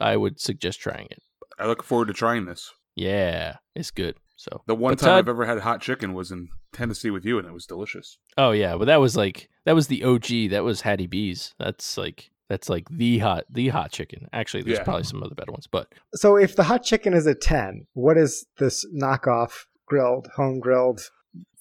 I 0.00 0.16
would 0.16 0.40
suggest 0.40 0.80
trying 0.80 1.06
it. 1.10 1.20
I 1.60 1.66
look 1.66 1.84
forward 1.84 2.08
to 2.08 2.14
trying 2.14 2.46
this. 2.46 2.72
Yeah, 2.96 3.56
it's 3.76 3.92
good. 3.92 4.16
So 4.50 4.62
The 4.66 4.74
one 4.74 4.92
But 4.92 4.98
time 5.00 5.08
Todd- 5.08 5.18
I've 5.20 5.28
ever 5.28 5.46
had 5.46 5.58
hot 5.60 5.80
chicken 5.80 6.12
was 6.14 6.30
in 6.30 6.48
Tennessee 6.72 7.10
with 7.10 7.24
you, 7.24 7.38
and 7.38 7.46
it 7.48 7.52
was 7.52 7.66
delicious. 7.66 8.18
oh 8.36 8.50
yeah, 8.50 8.76
but 8.76 8.84
that 8.86 9.00
was 9.00 9.16
like 9.16 9.48
that 9.64 9.74
was 9.74 9.86
the 9.88 10.04
OG. 10.04 10.50
That 10.50 10.64
was 10.64 10.82
Hattie 10.82 11.06
B's. 11.06 11.54
That's 11.58 11.96
like 11.96 12.30
that's 12.50 12.68
like 12.68 12.86
the 12.90 13.18
hot 13.18 13.44
the 13.50 13.68
hot 13.68 13.90
chicken. 13.90 14.28
Actually, 14.32 14.64
there's 14.64 14.78
Yeah. 14.78 14.84
probably 14.84 15.04
some 15.04 15.22
other 15.22 15.34
better 15.34 15.52
ones, 15.52 15.66
but 15.66 15.88
So 16.14 16.36
if 16.36 16.56
the 16.56 16.64
hot 16.64 16.82
chicken 16.84 17.14
is 17.14 17.26
a 17.26 17.34
ten, 17.34 17.86
what 17.94 18.18
is 18.18 18.44
this 18.58 18.84
knockoff 18.94 19.64
grilled, 19.86 20.28
home 20.36 20.60
grilled, 20.60 21.00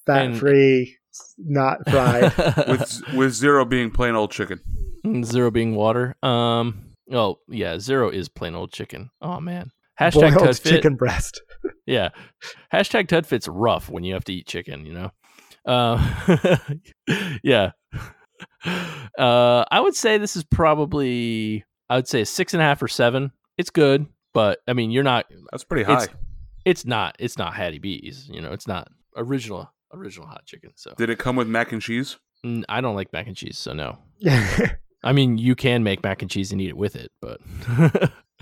fat 0.05 0.25
And- 0.25 0.37
free, 0.37 0.97
not 1.37 1.89
fried? 1.89 2.33
With 2.67 3.01
with 3.13 3.31
zero 3.33 3.63
being 3.65 3.91
plain 3.91 4.15
old 4.15 4.31
chicken. 4.31 4.59
zero 5.23 5.51
being 5.51 5.75
water. 5.75 6.15
Um. 6.21 6.89
Oh 7.11 7.39
yeah, 7.47 7.79
zero 7.79 8.09
is 8.09 8.27
plain 8.27 8.55
old 8.55 8.73
chicken. 8.73 9.09
Oh 9.21 9.39
man. 9.39 9.71
Hashtag 9.99 10.35
boiled 10.37 10.59
chicken 10.63 10.95
breast? 10.95 11.39
Yeah. 11.85 12.09
Hashtag 12.73 13.07
TudFit's 13.07 13.47
rough 13.47 13.89
when 13.89 14.03
you 14.03 14.13
have 14.13 14.23
to 14.25 14.33
eat 14.33 14.47
chicken, 14.47 14.85
you 14.85 14.93
know? 14.93 15.11
Uh, 15.65 16.57
yeah. 17.43 17.71
Uh, 19.17 19.65
I 19.69 19.79
would 19.79 19.95
say 19.95 20.17
this 20.17 20.35
is 20.35 20.43
probably, 20.43 21.63
I 21.89 21.95
would 21.97 22.07
say 22.07 22.21
a 22.21 22.25
six 22.25 22.53
and 22.53 22.61
a 22.61 22.65
half 22.65 22.81
or 22.81 22.87
seven. 22.87 23.31
It's 23.57 23.69
good, 23.69 24.05
but 24.33 24.59
I 24.67 24.73
mean, 24.73 24.91
you're 24.91 25.03
not, 25.03 25.25
That's 25.51 25.63
pretty 25.63 25.83
high. 25.83 26.03
It's- 26.03 26.17
it's 26.65 26.85
not, 26.85 27.17
it's 27.19 27.37
not 27.37 27.53
Hattie 27.53 27.79
B's, 27.79 28.29
you 28.31 28.39
know, 28.39 28.53
it's 28.53 28.67
not 28.69 28.87
original, 29.17 29.69
original 29.93 30.25
hot 30.25 30.45
chicken. 30.45 30.71
So 30.77 30.93
Did 30.97 31.09
it 31.09 31.19
come 31.19 31.35
with 31.35 31.49
mac 31.49 31.73
and 31.73 31.81
cheese? 31.81 32.17
I 32.69 32.79
don't 32.79 32.95
like 32.95 33.11
mac 33.11 33.27
and 33.27 33.35
cheese, 33.35 33.57
so 33.57 33.73
no. 33.73 33.97
I 35.03 35.11
mean, 35.11 35.37
you 35.37 35.55
can 35.55 35.83
make 35.83 36.01
mac 36.03 36.21
and 36.21 36.31
cheese 36.31 36.53
and 36.53 36.61
eat 36.61 36.69
it 36.69 36.77
with 36.77 36.95
it, 36.95 37.11
but 37.21 37.41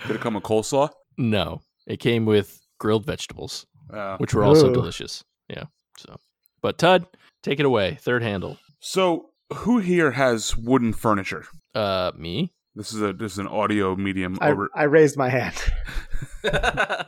Did 0.06 0.12
it 0.18 0.22
come 0.22 0.36
with 0.36 0.44
coleslaw? 0.44 0.90
no. 1.18 1.62
It 1.88 1.98
came 1.98 2.28
with 2.28 2.61
grilled 2.82 3.06
vegetables. 3.06 3.68
Uh, 3.94 4.18
which 4.18 4.34
were 4.34 4.44
also 4.44 4.70
Ooh. 4.70 4.74
delicious. 4.74 5.24
Yeah. 5.50 5.66
So, 5.98 6.18
but 6.62 6.78
Tud, 6.78 7.06
take 7.44 7.60
it 7.60 7.66
away. 7.66 7.98
Third 8.02 8.24
handle. 8.24 8.58
so 8.80 9.28
who 9.54 9.80
here 9.80 10.12
has 10.12 10.56
wooden 10.56 10.94
furniture? 10.94 11.46
Uh, 11.76 12.12
me. 12.18 12.54
This 12.74 12.94
is 12.94 13.02
a 13.02 13.12
this 13.12 13.34
is 13.34 13.38
an 13.38 13.48
audio 13.48 13.96
medium 13.96 14.38
I, 14.40 14.52
over. 14.52 14.70
I 14.74 14.84
raised 14.84 15.18
my 15.18 15.30
hand. 15.30 15.56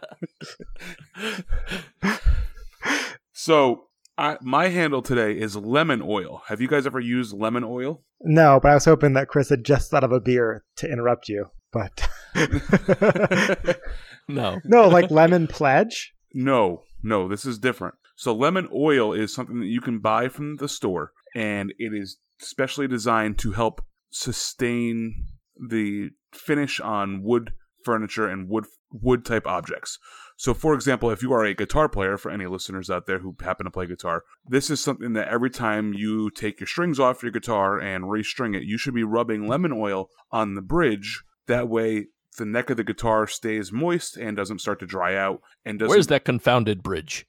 So 3.44 3.88
I, 4.18 4.38
my 4.42 4.70
handle 4.70 5.02
today 5.02 5.38
is 5.38 5.58
lemon 5.58 6.02
oil. 6.02 6.44
Have 6.48 6.62
you 6.62 6.70
guys 6.70 6.86
ever 6.86 7.02
used 7.02 7.34
lemon 7.34 7.66
oil? 7.66 8.02
No, 8.22 8.58
but 8.62 8.72
I 8.72 8.74
was 8.74 8.86
hoping 8.86 9.12
that 9.14 9.28
Chris 9.28 9.50
had 9.50 9.66
just 9.66 9.92
thought 9.92 10.06
of 10.06 10.14
a 10.14 10.22
beer 10.22 10.64
to 10.78 10.90
interrupt 10.90 11.28
you. 11.28 11.48
But 11.74 12.08
no. 14.28 14.60
no, 14.64 14.88
like 14.88 15.12
lemon 15.12 15.48
pledge. 15.48 16.14
No, 16.34 16.84
no, 17.02 17.28
this 17.28 17.46
is 17.46 17.60
different. 17.60 17.96
So 18.16 18.34
lemon 18.34 18.70
oil 18.74 19.14
is 19.14 19.34
something 19.34 19.60
that 19.60 19.68
you 19.68 19.82
can 19.82 20.00
buy 20.00 20.30
from 20.30 20.58
the 20.58 20.68
store, 20.68 21.12
and 21.36 21.74
it 21.78 21.94
is 21.94 22.18
specially 22.40 22.88
designed 22.88 23.38
to 23.40 23.52
help 23.52 23.84
sustain 24.12 25.26
the 25.70 26.10
finish 26.32 26.80
on 26.80 27.24
wood 27.24 27.54
furniture 27.84 28.28
and 28.28 28.50
wood 28.50 28.66
wood 28.92 29.26
type 29.26 29.48
objects. 29.48 29.98
So, 30.38 30.54
for 30.54 30.74
example, 30.74 31.10
if 31.10 31.22
you 31.22 31.32
are 31.34 31.44
a 31.44 31.54
guitar 31.54 31.88
player, 31.88 32.18
for 32.18 32.32
any 32.32 32.46
listeners 32.48 32.90
out 32.90 33.06
there 33.06 33.20
who 33.20 33.36
happen 33.42 33.66
to 33.66 33.72
play 33.72 33.86
guitar, 33.86 34.24
this 34.46 34.70
is 34.70 34.80
something 34.80 35.14
that 35.14 35.28
every 35.28 35.50
time 35.50 35.94
you 35.94 36.30
take 36.32 36.60
your 36.60 36.68
strings 36.68 37.00
off 37.00 37.24
your 37.24 37.32
guitar 37.32 37.80
and 37.80 38.06
restring 38.06 38.56
it, 38.56 38.64
you 38.64 38.78
should 38.78 38.94
be 38.94 39.04
rubbing 39.04 39.48
lemon 39.48 39.72
oil 39.72 40.10
on 40.32 40.56
the 40.56 40.62
bridge. 40.62 41.24
That 41.48 41.70
way, 41.70 42.08
the 42.34 42.46
neck 42.46 42.70
of 42.70 42.78
the 42.78 42.84
guitar 42.84 43.28
stays 43.28 43.72
moist 43.72 44.18
and 44.18 44.36
doesn't 44.36 44.60
start 44.60 44.80
to 44.80 44.86
dry 44.86 45.16
out. 45.16 45.42
And 45.66 45.80
doesn't 45.80 45.90
Where's 45.90 46.08
that 46.08 46.26
confounded 46.26 46.84
bridge? 46.84 47.26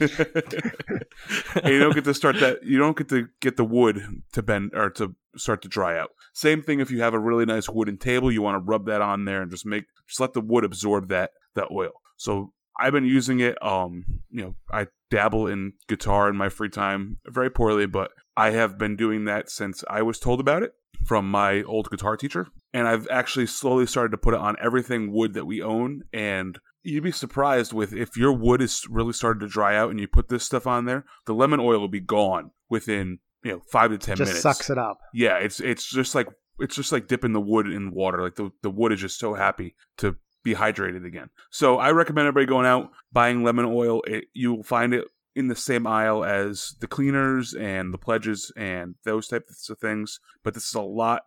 and 0.00 0.10
you 1.66 1.78
don't 1.78 1.94
get 1.94 2.04
to 2.04 2.14
start 2.14 2.38
that 2.40 2.62
you 2.62 2.78
don't 2.78 2.96
get 2.96 3.08
to 3.08 3.28
get 3.40 3.56
the 3.56 3.64
wood 3.64 4.22
to 4.32 4.42
bend 4.42 4.72
or 4.74 4.90
to 4.90 5.14
start 5.36 5.62
to 5.62 5.68
dry 5.68 5.98
out 5.98 6.10
same 6.32 6.62
thing 6.62 6.80
if 6.80 6.90
you 6.90 7.00
have 7.00 7.14
a 7.14 7.18
really 7.18 7.44
nice 7.44 7.68
wooden 7.68 7.96
table 7.96 8.32
you 8.32 8.42
want 8.42 8.54
to 8.54 8.70
rub 8.70 8.86
that 8.86 9.00
on 9.00 9.24
there 9.24 9.42
and 9.42 9.50
just 9.50 9.66
make 9.66 9.84
just 10.06 10.20
let 10.20 10.32
the 10.32 10.40
wood 10.40 10.64
absorb 10.64 11.08
that 11.08 11.30
that 11.54 11.68
oil 11.70 11.92
so 12.16 12.52
i've 12.80 12.92
been 12.92 13.04
using 13.04 13.40
it 13.40 13.62
um 13.62 14.04
you 14.30 14.42
know 14.42 14.54
i 14.70 14.86
dabble 15.10 15.46
in 15.46 15.72
guitar 15.88 16.28
in 16.28 16.36
my 16.36 16.48
free 16.48 16.70
time 16.70 17.18
very 17.26 17.50
poorly 17.50 17.86
but 17.86 18.10
i 18.36 18.50
have 18.50 18.78
been 18.78 18.96
doing 18.96 19.24
that 19.24 19.50
since 19.50 19.84
i 19.88 20.02
was 20.02 20.18
told 20.18 20.40
about 20.40 20.62
it 20.62 20.74
from 21.04 21.28
my 21.30 21.62
old 21.64 21.90
guitar 21.90 22.16
teacher 22.16 22.46
and 22.72 22.86
i've 22.86 23.08
actually 23.10 23.46
slowly 23.46 23.86
started 23.86 24.10
to 24.10 24.18
put 24.18 24.34
it 24.34 24.40
on 24.40 24.56
everything 24.60 25.12
wood 25.12 25.34
that 25.34 25.46
we 25.46 25.60
own 25.62 26.02
and 26.12 26.58
you'd 26.82 27.04
be 27.04 27.12
surprised 27.12 27.72
with 27.72 27.92
if 27.92 28.16
your 28.16 28.32
wood 28.32 28.60
is 28.60 28.84
really 28.88 29.12
starting 29.12 29.40
to 29.40 29.48
dry 29.48 29.76
out 29.76 29.90
and 29.90 30.00
you 30.00 30.08
put 30.08 30.28
this 30.28 30.44
stuff 30.44 30.66
on 30.66 30.84
there, 30.84 31.04
the 31.26 31.34
lemon 31.34 31.60
oil 31.60 31.80
will 31.80 31.88
be 31.88 32.00
gone 32.00 32.50
within 32.68 33.18
you 33.44 33.52
know 33.52 33.60
five 33.70 33.90
to 33.90 33.98
ten 33.98 34.16
Just 34.16 34.30
minutes. 34.30 34.42
sucks 34.42 34.70
it 34.70 34.78
up. 34.78 34.98
Yeah, 35.14 35.36
it's 35.36 35.60
it's 35.60 35.88
just 35.88 36.14
like 36.14 36.28
it's 36.58 36.76
just 36.76 36.92
like 36.92 37.06
dipping 37.08 37.32
the 37.32 37.40
wood 37.40 37.66
in 37.66 37.92
water. 37.92 38.22
Like 38.22 38.36
the 38.36 38.50
the 38.62 38.70
wood 38.70 38.92
is 38.92 39.00
just 39.00 39.18
so 39.18 39.34
happy 39.34 39.74
to 39.98 40.16
be 40.42 40.54
hydrated 40.54 41.06
again. 41.06 41.30
So 41.50 41.78
I 41.78 41.92
recommend 41.92 42.26
everybody 42.26 42.46
going 42.46 42.66
out 42.66 42.90
buying 43.12 43.44
lemon 43.44 43.66
oil. 43.66 44.02
It, 44.06 44.24
you 44.32 44.54
will 44.54 44.64
find 44.64 44.92
it 44.92 45.04
in 45.34 45.48
the 45.48 45.56
same 45.56 45.86
aisle 45.86 46.24
as 46.24 46.74
the 46.80 46.86
cleaners 46.86 47.54
and 47.54 47.92
the 47.92 47.98
pledges 47.98 48.52
and 48.56 48.94
those 49.04 49.28
types 49.28 49.68
of 49.70 49.78
things. 49.78 50.20
But 50.42 50.54
this 50.54 50.68
is 50.68 50.74
a 50.74 50.80
lot 50.82 51.22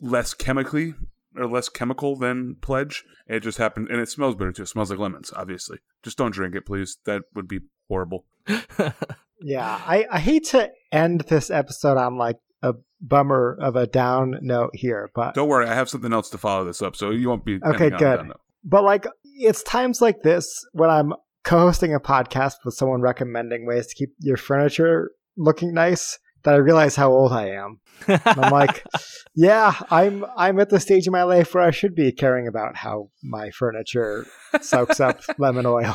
less 0.00 0.34
chemically 0.34 0.94
or 1.36 1.46
less 1.46 1.68
chemical 1.68 2.16
than 2.16 2.56
pledge. 2.56 3.04
It 3.26 3.40
just 3.40 3.58
happened, 3.58 3.88
and 3.90 4.00
it 4.00 4.08
smells 4.08 4.34
better 4.34 4.52
too. 4.52 4.62
It 4.62 4.68
smells 4.68 4.90
like 4.90 4.98
lemons, 4.98 5.32
obviously. 5.34 5.78
Just 6.02 6.18
don't 6.18 6.32
drink 6.32 6.54
it, 6.54 6.66
please. 6.66 6.98
That 7.04 7.22
would 7.34 7.48
be 7.48 7.60
horrible. 7.88 8.24
Yeah, 9.44 9.80
I, 9.84 10.06
I 10.08 10.20
hate 10.20 10.44
to 10.50 10.70
end 10.92 11.22
this 11.22 11.50
episode 11.50 11.96
on 11.98 12.16
like 12.16 12.38
a 12.62 12.74
bummer 13.00 13.56
of 13.60 13.74
a 13.74 13.88
down 13.88 14.38
note 14.40 14.70
here, 14.74 15.10
but 15.16 15.34
Don't 15.34 15.48
worry, 15.48 15.66
I 15.66 15.74
have 15.74 15.88
something 15.88 16.12
else 16.12 16.30
to 16.30 16.38
follow 16.38 16.64
this 16.64 16.80
up, 16.80 16.94
so 16.94 17.10
you 17.10 17.28
won't 17.28 17.44
be 17.44 17.56
Okay, 17.56 17.86
ending 17.86 17.94
on 17.94 18.20
a 18.20 18.24
good. 18.28 18.32
but 18.62 18.84
like 18.84 19.04
it's 19.24 19.64
times 19.64 20.00
like 20.00 20.22
this 20.22 20.64
when 20.74 20.90
I'm 20.90 21.12
co-hosting 21.44 21.94
a 21.94 22.00
podcast 22.00 22.54
with 22.64 22.74
someone 22.74 23.00
recommending 23.00 23.66
ways 23.66 23.86
to 23.88 23.94
keep 23.94 24.10
your 24.18 24.36
furniture 24.36 25.10
looking 25.36 25.74
nice 25.74 26.18
that 26.44 26.54
I 26.54 26.58
realize 26.58 26.96
how 26.96 27.12
old 27.12 27.32
I 27.32 27.50
am. 27.50 27.80
And 28.06 28.20
I'm 28.26 28.52
like, 28.52 28.84
yeah, 29.34 29.74
I'm 29.90 30.24
I'm 30.36 30.58
at 30.60 30.70
the 30.70 30.80
stage 30.80 31.06
in 31.06 31.12
my 31.12 31.22
life 31.22 31.54
where 31.54 31.64
I 31.64 31.70
should 31.70 31.94
be 31.94 32.12
caring 32.12 32.48
about 32.48 32.76
how 32.76 33.10
my 33.22 33.50
furniture 33.50 34.26
soaks 34.60 35.00
up 35.00 35.20
lemon 35.38 35.66
oil. 35.66 35.94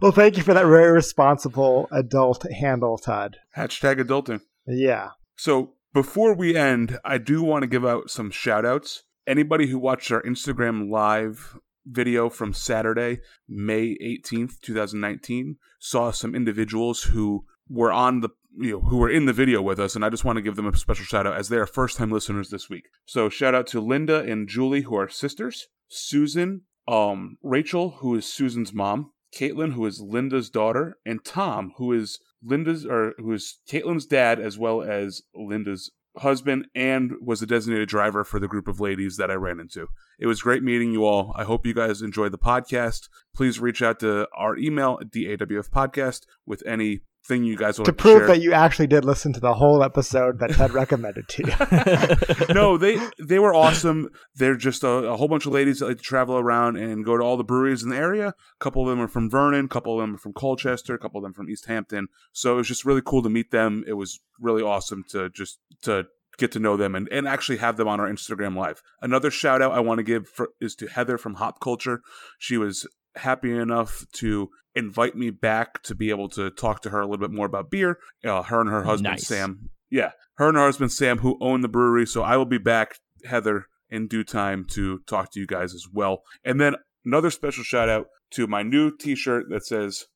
Well, 0.00 0.12
thank 0.12 0.36
you 0.36 0.42
for 0.42 0.54
that 0.54 0.66
very 0.66 0.90
responsible 0.90 1.88
adult 1.92 2.44
handle, 2.52 2.98
Todd. 2.98 3.36
Hashtag 3.56 4.00
adulting. 4.00 4.40
Yeah. 4.66 5.10
So 5.36 5.74
before 5.92 6.34
we 6.34 6.56
end, 6.56 6.98
I 7.04 7.18
do 7.18 7.42
want 7.42 7.62
to 7.62 7.68
give 7.68 7.84
out 7.84 8.10
some 8.10 8.30
shout 8.30 8.64
outs. 8.64 9.04
Anybody 9.26 9.68
who 9.68 9.78
watched 9.78 10.10
our 10.10 10.22
Instagram 10.22 10.90
live 10.90 11.56
video 11.86 12.28
from 12.28 12.52
Saturday, 12.52 13.20
May 13.48 13.96
18th, 14.02 14.60
2019, 14.60 15.56
saw 15.78 16.10
some 16.10 16.34
individuals 16.34 17.02
who 17.04 17.44
were 17.68 17.92
on 17.92 18.20
the 18.20 18.30
you 18.58 18.72
know, 18.72 18.80
who 18.80 18.98
were 18.98 19.10
in 19.10 19.26
the 19.26 19.32
video 19.32 19.62
with 19.62 19.80
us, 19.80 19.96
and 19.96 20.04
I 20.04 20.10
just 20.10 20.24
want 20.24 20.36
to 20.36 20.42
give 20.42 20.56
them 20.56 20.66
a 20.66 20.76
special 20.76 21.04
shout 21.04 21.26
out 21.26 21.36
as 21.36 21.48
they 21.48 21.56
are 21.56 21.66
first 21.66 21.96
time 21.96 22.10
listeners 22.10 22.50
this 22.50 22.68
week. 22.68 22.88
So 23.06 23.28
shout 23.28 23.54
out 23.54 23.66
to 23.68 23.80
Linda 23.80 24.20
and 24.20 24.48
Julie, 24.48 24.82
who 24.82 24.94
are 24.94 25.08
sisters, 25.08 25.68
Susan, 25.88 26.62
um, 26.86 27.38
Rachel, 27.42 27.96
who 28.00 28.14
is 28.14 28.26
Susan's 28.26 28.72
mom, 28.72 29.12
Caitlin, 29.34 29.72
who 29.72 29.86
is 29.86 30.00
Linda's 30.00 30.50
daughter, 30.50 30.98
and 31.06 31.24
Tom, 31.24 31.72
who 31.78 31.92
is 31.92 32.18
Linda's 32.42 32.84
or 32.84 33.14
who 33.18 33.32
is 33.32 33.58
Caitlin's 33.68 34.06
dad 34.06 34.38
as 34.38 34.58
well 34.58 34.82
as 34.82 35.22
Linda's 35.34 35.90
husband 36.18 36.66
and 36.74 37.12
was 37.20 37.40
the 37.40 37.46
designated 37.46 37.88
driver 37.88 38.24
for 38.24 38.38
the 38.38 38.48
group 38.48 38.68
of 38.68 38.80
ladies 38.80 39.16
that 39.16 39.30
I 39.30 39.34
ran 39.34 39.60
into. 39.60 39.88
It 40.18 40.26
was 40.26 40.42
great 40.42 40.62
meeting 40.62 40.92
you 40.92 41.04
all. 41.04 41.32
I 41.36 41.44
hope 41.44 41.66
you 41.66 41.74
guys 41.74 42.02
enjoyed 42.02 42.32
the 42.32 42.38
podcast. 42.38 43.08
Please 43.34 43.60
reach 43.60 43.82
out 43.82 44.00
to 44.00 44.28
our 44.36 44.56
email 44.56 44.98
at 45.00 45.10
DAWF 45.10 45.70
podcast 45.70 46.26
with 46.46 46.62
any 46.66 47.00
thing 47.24 47.44
you 47.44 47.56
guys 47.56 47.78
want 47.78 47.86
To 47.86 47.92
to 47.92 47.96
prove 47.96 48.18
share. 48.20 48.26
that 48.28 48.40
you 48.40 48.52
actually 48.52 48.88
did 48.88 49.04
listen 49.04 49.32
to 49.32 49.40
the 49.40 49.54
whole 49.54 49.82
episode 49.82 50.38
that 50.40 50.50
Ted 50.50 50.72
recommended 50.74 51.28
to 51.28 52.46
you. 52.48 52.54
no, 52.54 52.76
they 52.76 52.98
they 53.18 53.38
were 53.38 53.54
awesome. 53.54 54.08
They're 54.34 54.56
just 54.56 54.82
a, 54.82 54.88
a 54.88 55.16
whole 55.16 55.28
bunch 55.28 55.46
of 55.46 55.52
ladies 55.52 55.78
that 55.78 55.86
like 55.86 55.98
to 55.98 56.02
travel 56.02 56.36
around 56.36 56.76
and 56.76 57.04
go 57.04 57.16
to 57.16 57.22
all 57.22 57.36
the 57.36 57.44
breweries 57.44 57.82
in 57.82 57.90
the 57.90 57.96
area. 57.96 58.28
A 58.28 58.34
couple 58.64 58.82
of 58.82 58.88
them 58.88 59.00
are 59.00 59.08
from 59.08 59.30
Vernon, 59.30 59.66
a 59.66 59.68
couple 59.68 59.94
of 59.94 60.02
them 60.02 60.14
are 60.14 60.18
from 60.18 60.32
Colchester, 60.32 60.94
a 60.94 60.98
couple 60.98 61.18
of 61.18 61.22
them 61.22 61.32
from 61.34 61.48
East 61.48 61.66
Hampton. 61.66 62.08
So 62.32 62.54
it 62.54 62.56
was 62.56 62.68
just 62.68 62.84
really 62.84 63.02
cool 63.04 63.22
to 63.22 63.30
meet 63.30 63.50
them. 63.50 63.84
It 63.86 63.94
was 63.94 64.20
really 64.40 64.62
awesome 64.62 65.04
to 65.10 65.30
just 65.30 65.58
to 65.82 66.06
get 66.38 66.50
to 66.52 66.58
know 66.58 66.76
them 66.76 66.94
and, 66.94 67.08
and 67.12 67.28
actually 67.28 67.58
have 67.58 67.76
them 67.76 67.86
on 67.86 68.00
our 68.00 68.08
Instagram 68.08 68.56
live. 68.56 68.82
Another 69.02 69.30
shout 69.30 69.60
out 69.62 69.72
I 69.72 69.80
want 69.80 69.98
to 69.98 70.02
give 70.02 70.26
for, 70.28 70.48
is 70.60 70.74
to 70.76 70.86
Heather 70.88 71.18
from 71.18 71.34
Hop 71.34 71.60
Culture. 71.60 72.00
She 72.38 72.56
was 72.56 72.86
happy 73.16 73.52
enough 73.52 74.06
to 74.14 74.48
invite 74.74 75.14
me 75.16 75.30
back 75.30 75.82
to 75.84 75.94
be 75.94 76.10
able 76.10 76.28
to 76.30 76.50
talk 76.50 76.82
to 76.82 76.90
her 76.90 77.00
a 77.00 77.04
little 77.06 77.18
bit 77.26 77.30
more 77.34 77.46
about 77.46 77.70
beer. 77.70 77.98
Uh, 78.24 78.42
her 78.42 78.60
and 78.60 78.70
her 78.70 78.84
husband 78.84 79.12
Nice. 79.12 79.26
Sam. 79.26 79.70
Yeah, 79.90 80.12
her 80.36 80.48
and 80.48 80.56
her 80.56 80.64
husband 80.64 80.92
Sam, 80.92 81.18
who 81.18 81.36
own 81.40 81.60
the 81.60 81.68
brewery. 81.68 82.06
So 82.06 82.22
I 82.22 82.36
will 82.36 82.46
be 82.46 82.58
back, 82.58 82.96
Heather, 83.26 83.66
in 83.90 84.08
due 84.08 84.24
time 84.24 84.64
to 84.70 85.00
talk 85.06 85.30
to 85.32 85.40
you 85.40 85.46
guys 85.46 85.74
as 85.74 85.86
well. 85.92 86.22
And 86.44 86.60
then 86.60 86.76
another 87.04 87.30
special 87.30 87.62
shout 87.64 87.88
out 87.90 88.06
to 88.32 88.46
my 88.46 88.62
new 88.62 88.96
T-shirt 88.96 89.46
that 89.50 89.66
says 89.66 90.06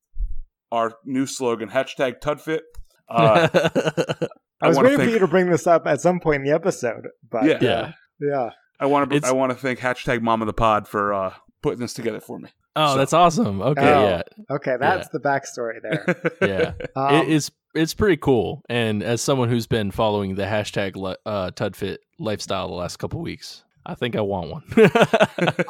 our 0.72 0.94
new 1.04 1.26
slogan 1.26 1.68
hashtag 1.68 2.20
Tudfit. 2.20 2.60
Uh, 3.08 3.48
I 4.62 4.68
was 4.68 4.78
waiting 4.78 4.96
thank- 4.96 5.08
for 5.10 5.12
you 5.14 5.18
to 5.18 5.26
bring 5.28 5.50
this 5.50 5.66
up 5.66 5.86
at 5.86 6.00
some 6.00 6.18
point 6.20 6.36
in 6.36 6.44
the 6.44 6.54
episode, 6.54 7.08
but 7.30 7.44
Yeah. 7.44 7.58
yeah. 7.60 7.92
yeah. 8.18 8.50
I 8.80 8.86
want 8.86 9.10
to 9.10 9.20
I 9.26 9.32
want 9.32 9.52
to 9.52 9.58
thank 9.58 9.78
hashtag 9.80 10.22
Mom 10.22 10.42
of 10.42 10.46
the 10.46 10.52
Pod 10.52 10.88
for 10.88 11.12
uh, 11.14 11.34
putting 11.62 11.80
this 11.80 11.92
together 11.94 12.20
for 12.20 12.38
me. 12.38 12.48
Oh, 12.76 12.92
So- 12.92 12.98
that's 12.98 13.12
awesome. 13.12 13.60
Okay, 13.62 13.92
Oh. 13.92 14.04
yeah. 14.08 14.22
Okay, 14.50 14.76
that's 14.78 15.08
the 15.08 15.18
backstory 15.18 15.80
there. 15.82 16.32
Yeah. 16.42 16.72
Um, 16.96 17.14
it, 17.14 17.28
it's 17.32 17.50
it's 17.74 17.94
pretty 17.94 18.16
cool. 18.16 18.62
And 18.68 19.02
as 19.02 19.20
someone 19.20 19.48
who's 19.48 19.66
been 19.66 19.90
following 19.90 20.34
the 20.34 20.44
hashtag 20.44 20.96
uh, 21.26 21.50
Tudfit 21.50 21.98
lifestyle 22.18 22.68
the 22.68 22.74
last 22.74 22.96
couple 22.98 23.20
weeks, 23.20 23.64
I 23.84 23.94
think 23.94 24.16
I 24.16 24.20
want 24.22 24.50
one. 24.50 24.62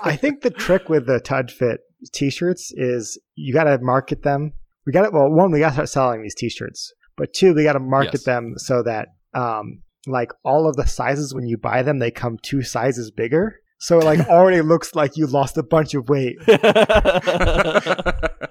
I 0.05 0.17
think 0.17 0.43
the 0.43 0.51
trick 0.57 0.89
with 0.89 1.07
the 1.07 1.21
Tud 1.21 1.51
Fit 1.51 1.81
t-shirts 2.13 2.73
is 2.77 3.19
you 3.35 3.53
got 3.53 3.65
to 3.65 3.79
market 3.81 4.23
them. 4.23 4.53
We 4.87 4.93
got 4.93 5.03
to 5.03 5.11
well, 5.13 5.31
one, 5.31 5.51
we 5.51 5.59
got 5.59 5.69
to 5.71 5.75
start 5.75 5.89
selling 5.89 6.23
these 6.23 6.35
t-shirts, 6.37 6.93
but 7.17 7.33
two, 7.33 7.55
we 7.55 7.65
got 7.65 7.73
to 7.73 7.81
market 7.81 8.15
Yes. 8.15 8.25
them 8.25 8.55
so 8.57 8.83
that 8.85 9.09
um, 9.35 9.83
like 10.07 10.31
all 10.45 10.69
of 10.69 10.77
the 10.77 10.87
sizes 10.87 11.35
when 11.35 11.47
you 11.47 11.59
buy 11.59 11.83
them, 11.83 11.99
they 11.99 12.11
come 12.13 12.37
two 12.43 12.63
sizes 12.63 13.11
bigger. 13.11 13.57
So 13.79 13.99
it 13.99 14.05
like 14.05 14.20
already 14.29 14.62
looks 14.62 14.95
like 14.95 15.16
you 15.16 15.27
lost 15.27 15.59
a 15.59 15.62
bunch 15.62 15.95
of 15.95 16.09
weight. 16.09 16.37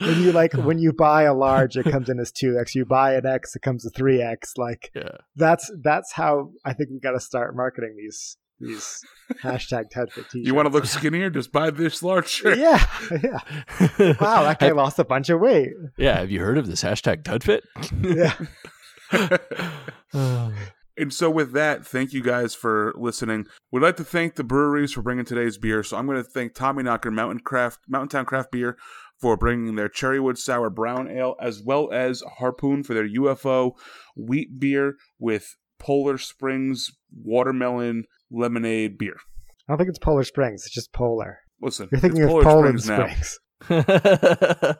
When 0.00 0.22
you 0.22 0.32
like 0.32 0.54
when 0.54 0.78
you 0.78 0.94
buy 0.94 1.24
a 1.24 1.34
large, 1.34 1.76
it 1.76 1.84
comes 1.84 2.08
in 2.08 2.18
as 2.18 2.32
two 2.32 2.58
X. 2.58 2.74
You 2.74 2.86
buy 2.86 3.14
an 3.16 3.26
X, 3.26 3.54
it 3.54 3.60
comes 3.60 3.84
a 3.84 3.90
three 3.90 4.22
X. 4.22 4.54
Like 4.56 4.90
yeah. 4.94 5.18
that's 5.36 5.70
that's 5.82 6.12
how 6.12 6.52
I 6.64 6.72
think 6.72 6.88
we 6.90 7.00
got 7.00 7.12
to 7.12 7.20
start 7.20 7.54
marketing 7.54 7.96
these 7.98 8.38
these 8.58 9.02
hashtag 9.42 9.90
Tud 9.90 10.10
Fit 10.10 10.24
t-shirts. 10.30 10.46
you 10.46 10.54
want 10.54 10.68
to 10.68 10.72
look 10.72 10.86
skinnier? 10.86 11.28
Just 11.28 11.52
buy 11.52 11.70
this 11.70 12.02
large 12.02 12.28
shirt. 12.28 12.56
Yeah, 12.56 12.82
yeah. 13.22 13.40
Wow, 14.20 14.42
that 14.44 14.56
guy 14.58 14.66
Have- 14.66 14.76
lost 14.76 14.98
a 14.98 15.04
bunch 15.04 15.28
of 15.28 15.38
weight. 15.38 15.68
yeah. 15.98 16.20
Have 16.20 16.30
you 16.30 16.40
heard 16.40 16.56
of 16.56 16.66
this 16.66 16.82
hashtag 16.82 17.22
Tudfit? 17.22 17.60
Yeah. 19.12 19.36
Oh. 20.14 20.52
And 21.00 21.14
so, 21.14 21.30
with 21.30 21.52
that, 21.52 21.86
thank 21.86 22.12
you 22.12 22.22
guys 22.22 22.54
for 22.54 22.92
listening. 22.94 23.46
We'd 23.72 23.82
like 23.82 23.96
to 23.96 24.04
thank 24.04 24.34
the 24.34 24.44
breweries 24.44 24.92
for 24.92 25.00
bringing 25.00 25.24
today's 25.24 25.56
beer. 25.56 25.82
So, 25.82 25.96
I'm 25.96 26.04
going 26.04 26.22
to 26.22 26.30
thank 26.30 26.52
Tommy 26.52 26.82
Knocker 26.82 27.10
Mountain 27.10 27.40
Craft, 27.40 27.80
Mountain 27.88 28.10
Town 28.10 28.26
Craft 28.26 28.52
Beer 28.52 28.76
for 29.18 29.38
bringing 29.38 29.76
their 29.76 29.88
Cherrywood 29.88 30.36
Sour 30.36 30.68
Brown 30.68 31.10
Ale, 31.10 31.36
as 31.40 31.62
well 31.62 31.90
as 31.90 32.22
Harpoon 32.38 32.82
for 32.82 32.92
their 32.92 33.08
UFO 33.08 33.72
wheat 34.14 34.60
beer 34.60 34.96
with 35.18 35.56
Polar 35.78 36.18
Springs 36.18 36.90
watermelon 37.10 38.04
lemonade 38.30 38.98
beer. 38.98 39.16
I 39.66 39.72
don't 39.72 39.78
think 39.78 39.88
it's 39.88 39.98
Polar 39.98 40.24
Springs. 40.24 40.66
It's 40.66 40.74
just 40.74 40.92
Polar. 40.92 41.38
Listen, 41.62 41.88
You're 41.90 42.00
thinking 42.02 42.24
it's 42.24 42.32
of 42.32 42.42
Polar 42.42 42.44
Poland 42.44 42.82
Springs 42.82 43.38
now. 43.70 43.76
Springs. 43.86 44.76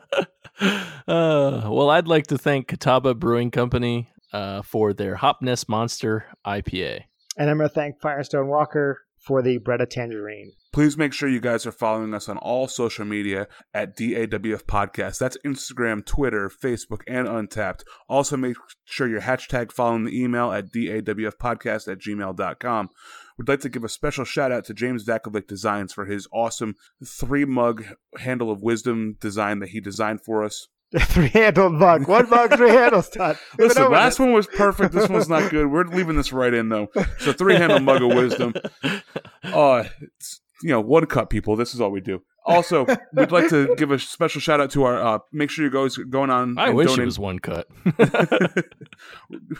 uh, 1.07 1.69
well, 1.71 1.89
I'd 1.89 2.07
like 2.07 2.27
to 2.27 2.37
thank 2.37 2.67
Catawba 2.67 3.15
Brewing 3.15 3.49
Company 3.49 4.11
uh, 4.33 4.61
for 4.61 4.93
their 4.93 5.17
Hopness 5.17 5.67
Monster 5.67 6.25
IPA. 6.45 7.03
And 7.37 7.49
I'm 7.49 7.57
going 7.57 7.69
to 7.69 7.73
thank 7.73 8.01
Firestone 8.01 8.47
Walker 8.47 9.01
for 9.21 9.41
the 9.41 9.59
Bretta 9.59 9.87
Tangerine. 9.89 10.51
Please 10.73 10.97
make 10.97 11.13
sure 11.13 11.29
you 11.29 11.39
guys 11.39 11.65
are 11.65 11.71
following 11.71 12.13
us 12.13 12.27
on 12.27 12.37
all 12.37 12.67
social 12.67 13.05
media 13.05 13.47
at 13.73 13.95
DAWF 13.95 14.63
Podcast. 14.63 15.19
That's 15.19 15.37
Instagram, 15.45 16.05
Twitter, 16.05 16.49
Facebook, 16.49 17.01
and 17.07 17.27
Untappd. 17.27 17.83
Also, 18.09 18.37
make 18.37 18.55
sure 18.85 19.07
you're 19.07 19.21
hashtag 19.21 19.71
following 19.71 20.05
the 20.05 20.17
email 20.17 20.51
at 20.51 20.71
DAWFpodcast 20.71 21.91
at 21.91 21.99
gmail.com. 21.99 22.89
We'd 23.37 23.47
like 23.47 23.59
to 23.61 23.69
give 23.69 23.83
a 23.83 23.89
special 23.89 24.23
shout 24.23 24.51
out 24.51 24.65
to 24.65 24.73
James 24.73 25.05
Vakovic 25.05 25.47
Designs 25.47 25.93
for 25.93 26.05
his 26.05 26.27
awesome 26.31 26.75
three 27.05 27.45
mug 27.45 27.83
handle 28.17 28.49
of 28.49 28.61
wisdom 28.61 29.17
design 29.19 29.59
that 29.59 29.69
he 29.69 29.81
designed 29.81 30.21
for 30.21 30.43
us. 30.43 30.67
three 30.99 31.29
handled 31.29 31.73
mug. 31.73 32.07
One 32.07 32.29
mug, 32.29 32.55
three 32.57 32.69
handles, 32.71 33.09
Todd. 33.09 33.37
We've 33.57 33.69
Listen, 33.69 33.91
last 33.91 34.13
this. 34.13 34.19
one 34.19 34.33
was 34.33 34.47
perfect. 34.47 34.93
This 34.93 35.07
one's 35.09 35.29
not 35.29 35.49
good. 35.49 35.67
We're 35.71 35.85
leaving 35.85 36.17
this 36.17 36.33
right 36.33 36.53
in 36.53 36.69
though. 36.69 36.87
So 37.19 37.31
three 37.31 37.55
handle 37.55 37.79
mug 37.79 38.01
of 38.01 38.13
wisdom. 38.13 38.53
Uh, 39.43 39.85
it's, 39.99 40.39
you 40.61 40.69
know, 40.69 40.79
one 40.79 41.07
cup 41.07 41.31
people. 41.31 41.55
This 41.55 41.73
is 41.73 41.81
all 41.81 41.89
we 41.89 41.99
do. 41.99 42.21
Also, 42.45 42.85
we'd 43.13 43.31
like 43.31 43.49
to 43.49 43.75
give 43.75 43.89
a 43.91 43.97
special 43.97 44.39
shout 44.39 44.61
out 44.61 44.69
to 44.71 44.83
our. 44.83 45.01
Uh, 45.01 45.19
make 45.31 45.49
sure 45.49 45.65
you 45.65 45.71
guys 45.71 45.97
going 45.97 46.29
on. 46.29 46.57
I 46.59 46.67
and 46.67 46.75
wish 46.75 46.87
donate- 46.87 47.01
it 47.01 47.05
was 47.05 47.17
one 47.19 47.39
cut. 47.39 47.67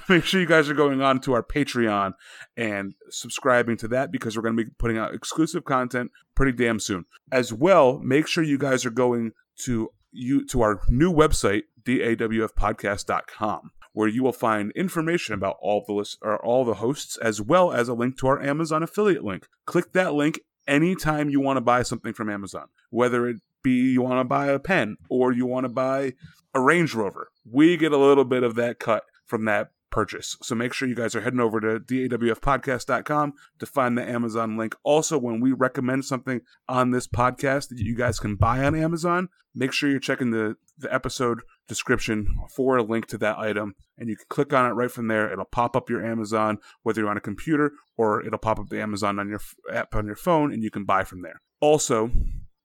make 0.10 0.24
sure 0.24 0.40
you 0.40 0.46
guys 0.48 0.70
are 0.70 0.74
going 0.74 1.02
on 1.02 1.20
to 1.22 1.34
our 1.34 1.44
Patreon 1.44 2.14
and 2.58 2.94
subscribing 3.10 3.78
to 3.78 3.88
that 3.90 4.12
because 4.12 4.36
we're 4.36 4.44
going 4.44 4.58
to 4.58 4.66
be 4.66 4.70
putting 4.78 4.98
out 4.98 5.14
exclusive 5.14 5.64
content 5.66 6.12
pretty 6.36 6.52
damn 6.52 6.80
soon. 6.80 7.06
As 7.32 7.52
well, 7.52 8.00
make 8.00 8.28
sure 8.28 8.44
you 8.44 8.58
guys 8.58 8.86
are 8.86 8.92
going 8.92 9.32
to 9.64 9.90
you 10.12 10.46
to 10.48 10.62
our 10.62 10.82
new 10.90 11.12
website 11.12 11.64
dawfpodcast.com 11.84 13.72
where 13.94 14.08
you 14.08 14.24
will 14.24 14.32
find 14.32 14.72
information 14.72 15.34
about 15.34 15.58
all 15.62 15.84
the 15.86 15.94
list 15.94 16.18
or 16.22 16.44
all 16.44 16.64
the 16.64 16.76
hosts 16.76 17.18
as 17.18 17.42
well 17.42 17.72
as 17.72 17.90
a 17.90 17.94
link 17.94 18.18
to 18.18 18.28
our 18.28 18.42
Amazon 18.42 18.84
affiliate 18.84 19.24
link. 19.24 19.48
Click 19.66 19.92
that 19.94 20.14
link 20.14 20.40
anytime 20.68 21.30
you 21.30 21.40
want 21.40 21.58
to 21.58 21.62
buy 21.62 21.84
something 21.84 22.14
from 22.14 22.30
Amazon, 22.30 22.68
whether 22.90 23.28
it 23.28 23.38
be 23.64 23.92
you 23.92 24.02
want 24.02 24.20
to 24.20 24.24
buy 24.24 24.48
a 24.48 24.60
pen 24.60 24.98
or 25.10 25.32
you 25.32 25.46
want 25.46 25.66
to 25.66 25.70
buy 25.70 26.14
a 26.54 26.60
Range 26.60 26.94
Rover. 26.94 27.30
We 27.50 27.78
get 27.78 27.92
a 27.92 27.98
little 27.98 28.26
bit 28.26 28.44
of 28.44 28.56
that 28.56 28.80
cut 28.80 29.04
from 29.26 29.46
that 29.46 29.72
purchase. 29.92 30.38
So 30.42 30.56
make 30.56 30.74
sure 30.74 30.88
you 30.88 30.96
guys 30.96 31.16
are 31.16 31.22
heading 31.22 31.40
over 31.40 31.60
to 31.60 31.80
dawfpodcast.com 31.80 33.34
to 33.60 33.66
find 33.66 33.98
the 33.98 34.10
Amazon 34.10 34.58
link. 34.58 34.76
Also, 34.84 35.18
when 35.18 35.40
we 35.40 35.52
recommend 35.52 36.06
something 36.06 36.42
on 36.68 36.92
this 36.92 37.08
podcast 37.08 37.70
that 37.70 37.80
you 37.80 37.96
guys 37.96 38.20
can 38.20 38.36
buy 38.36 38.64
on 38.64 38.76
Amazon, 38.76 39.30
make 39.54 39.74
sure 39.74 39.90
you're 39.90 40.00
checking 40.00 40.32
the, 40.32 40.56
the 40.78 40.92
episode 40.94 41.42
description 41.68 42.36
for 42.56 42.78
a 42.78 42.84
link 42.84 43.06
to 43.08 43.18
that 43.20 43.38
item. 43.38 43.76
And 43.98 44.10
you 44.10 44.16
can 44.16 44.26
click 44.30 44.54
on 44.54 44.66
it 44.66 44.74
right 44.74 44.92
from 44.92 45.08
there. 45.08 45.32
It'll 45.32 45.46
pop 45.46 45.76
up 45.76 45.90
your 45.90 46.06
Amazon, 46.06 46.58
whether 46.84 47.02
you're 47.02 47.10
on 47.10 47.18
a 47.18 47.22
computer 47.22 47.74
or 47.98 48.26
it'll 48.26 48.40
pop 48.40 48.60
up 48.60 48.70
the 48.70 48.82
Amazon 48.82 49.20
on 49.20 49.30
your 49.30 49.42
app 49.72 49.94
on 49.94 50.08
your 50.08 50.16
phone, 50.16 50.52
and 50.52 50.64
you 50.64 50.72
can 50.72 50.86
buy 50.86 51.04
from 51.04 51.22
there. 51.22 51.42
Also, 51.60 52.10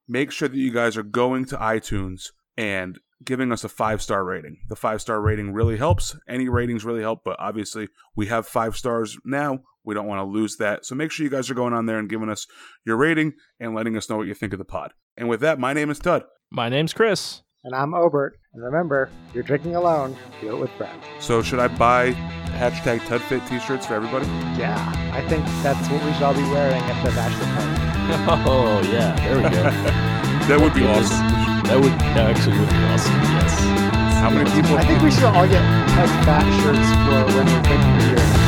make 0.09 0.31
sure 0.31 0.49
that 0.49 0.57
you 0.57 0.73
guys 0.73 0.97
are 0.97 1.03
going 1.03 1.45
to 1.47 1.57
iTunes 1.57 2.31
and 2.57 2.99
giving 3.25 3.53
us 3.53 3.65
a 3.65 3.69
five 3.69 4.03
star 4.03 4.25
rating. 4.25 4.59
The 4.69 4.77
five 4.77 5.01
star 5.01 5.21
rating 5.21 5.53
really 5.53 5.77
helps. 5.77 6.17
Any 6.29 6.49
ratings 6.49 6.85
really 6.85 7.03
help, 7.03 7.21
but 7.25 7.37
obviously 7.39 7.89
we 8.15 8.27
have 8.27 8.47
five 8.47 8.77
stars 8.77 9.17
now. 9.25 9.61
We 9.85 9.95
don't 9.95 10.07
want 10.07 10.21
to 10.21 10.25
lose 10.25 10.57
that. 10.57 10.85
So 10.85 10.95
make 10.95 11.11
sure 11.11 11.25
you 11.25 11.31
guys 11.31 11.49
are 11.51 11.55
going 11.55 11.73
on 11.73 11.87
there 11.87 11.99
and 11.99 12.09
giving 12.09 12.29
us 12.29 12.47
your 12.85 12.97
rating 12.97 13.35
and 13.61 13.75
letting 13.75 13.97
us 13.97 14.11
know 14.11 14.17
what 14.17 14.27
you 14.27 14.35
think 14.35 14.53
of 14.53 14.59
the 14.59 14.65
pod. 14.65 14.93
And 15.17 15.29
with 15.29 15.41
that, 15.41 15.59
my 15.59 15.73
name 15.73 15.91
is 15.91 15.99
Tud. 15.99 16.25
My 16.51 16.69
name's 16.69 16.93
Chris. 16.93 17.43
And 17.65 17.75
I'm 17.75 17.95
Obert. 17.95 18.39
And 18.55 18.63
remember, 18.63 19.11
if 19.29 19.35
you're 19.35 19.45
drinking 19.45 19.75
alone, 19.75 20.17
do 20.41 20.57
it 20.57 20.61
with 20.61 20.71
friends. 20.73 21.05
So 21.19 21.43
should 21.43 21.59
I 21.59 21.69
buy 21.69 22.13
hashtag 22.57 23.01
TudFit 23.01 23.49
t 23.49 23.59
shirts 23.61 23.87
for 23.87 23.95
everybody? 23.95 24.27
Yeah, 24.59 24.77
I 25.13 25.27
think 25.29 25.45
that's 25.63 25.89
what 25.91 26.05
we 26.05 26.13
should 26.13 26.23
all 26.23 26.35
be 26.35 26.43
wearing 26.43 26.81
at 26.81 27.05
the 27.05 27.11
bachelor 27.11 27.47
party. 27.55 27.83
Oh 28.49 28.81
yeah, 28.93 29.17
there 29.17 29.37
we 29.37 29.43
go. 29.43 29.63
That 30.47 30.61
would 30.61 30.75
be 30.75 30.87
awesome. 30.87 31.46
That 31.67 31.81
would 31.81 31.93
that 32.15 32.31
actually 32.31 32.59
would 32.61 32.71
be 32.71 32.77
awesome. 32.77 33.13
Yes. 33.13 33.59
How 34.23 34.31
many 34.31 34.49
people? 34.51 34.79
I 34.79 34.85
think 34.85 35.03
we 35.03 35.11
should 35.11 35.25
all 35.25 35.49
get 35.49 35.63
like 35.99 36.11
fat 36.25 36.47
shirts 36.63 36.87
for 37.05 37.37
when 37.37 37.47
we're 37.47 37.63
picking 37.67 37.99
beer. 37.99 38.46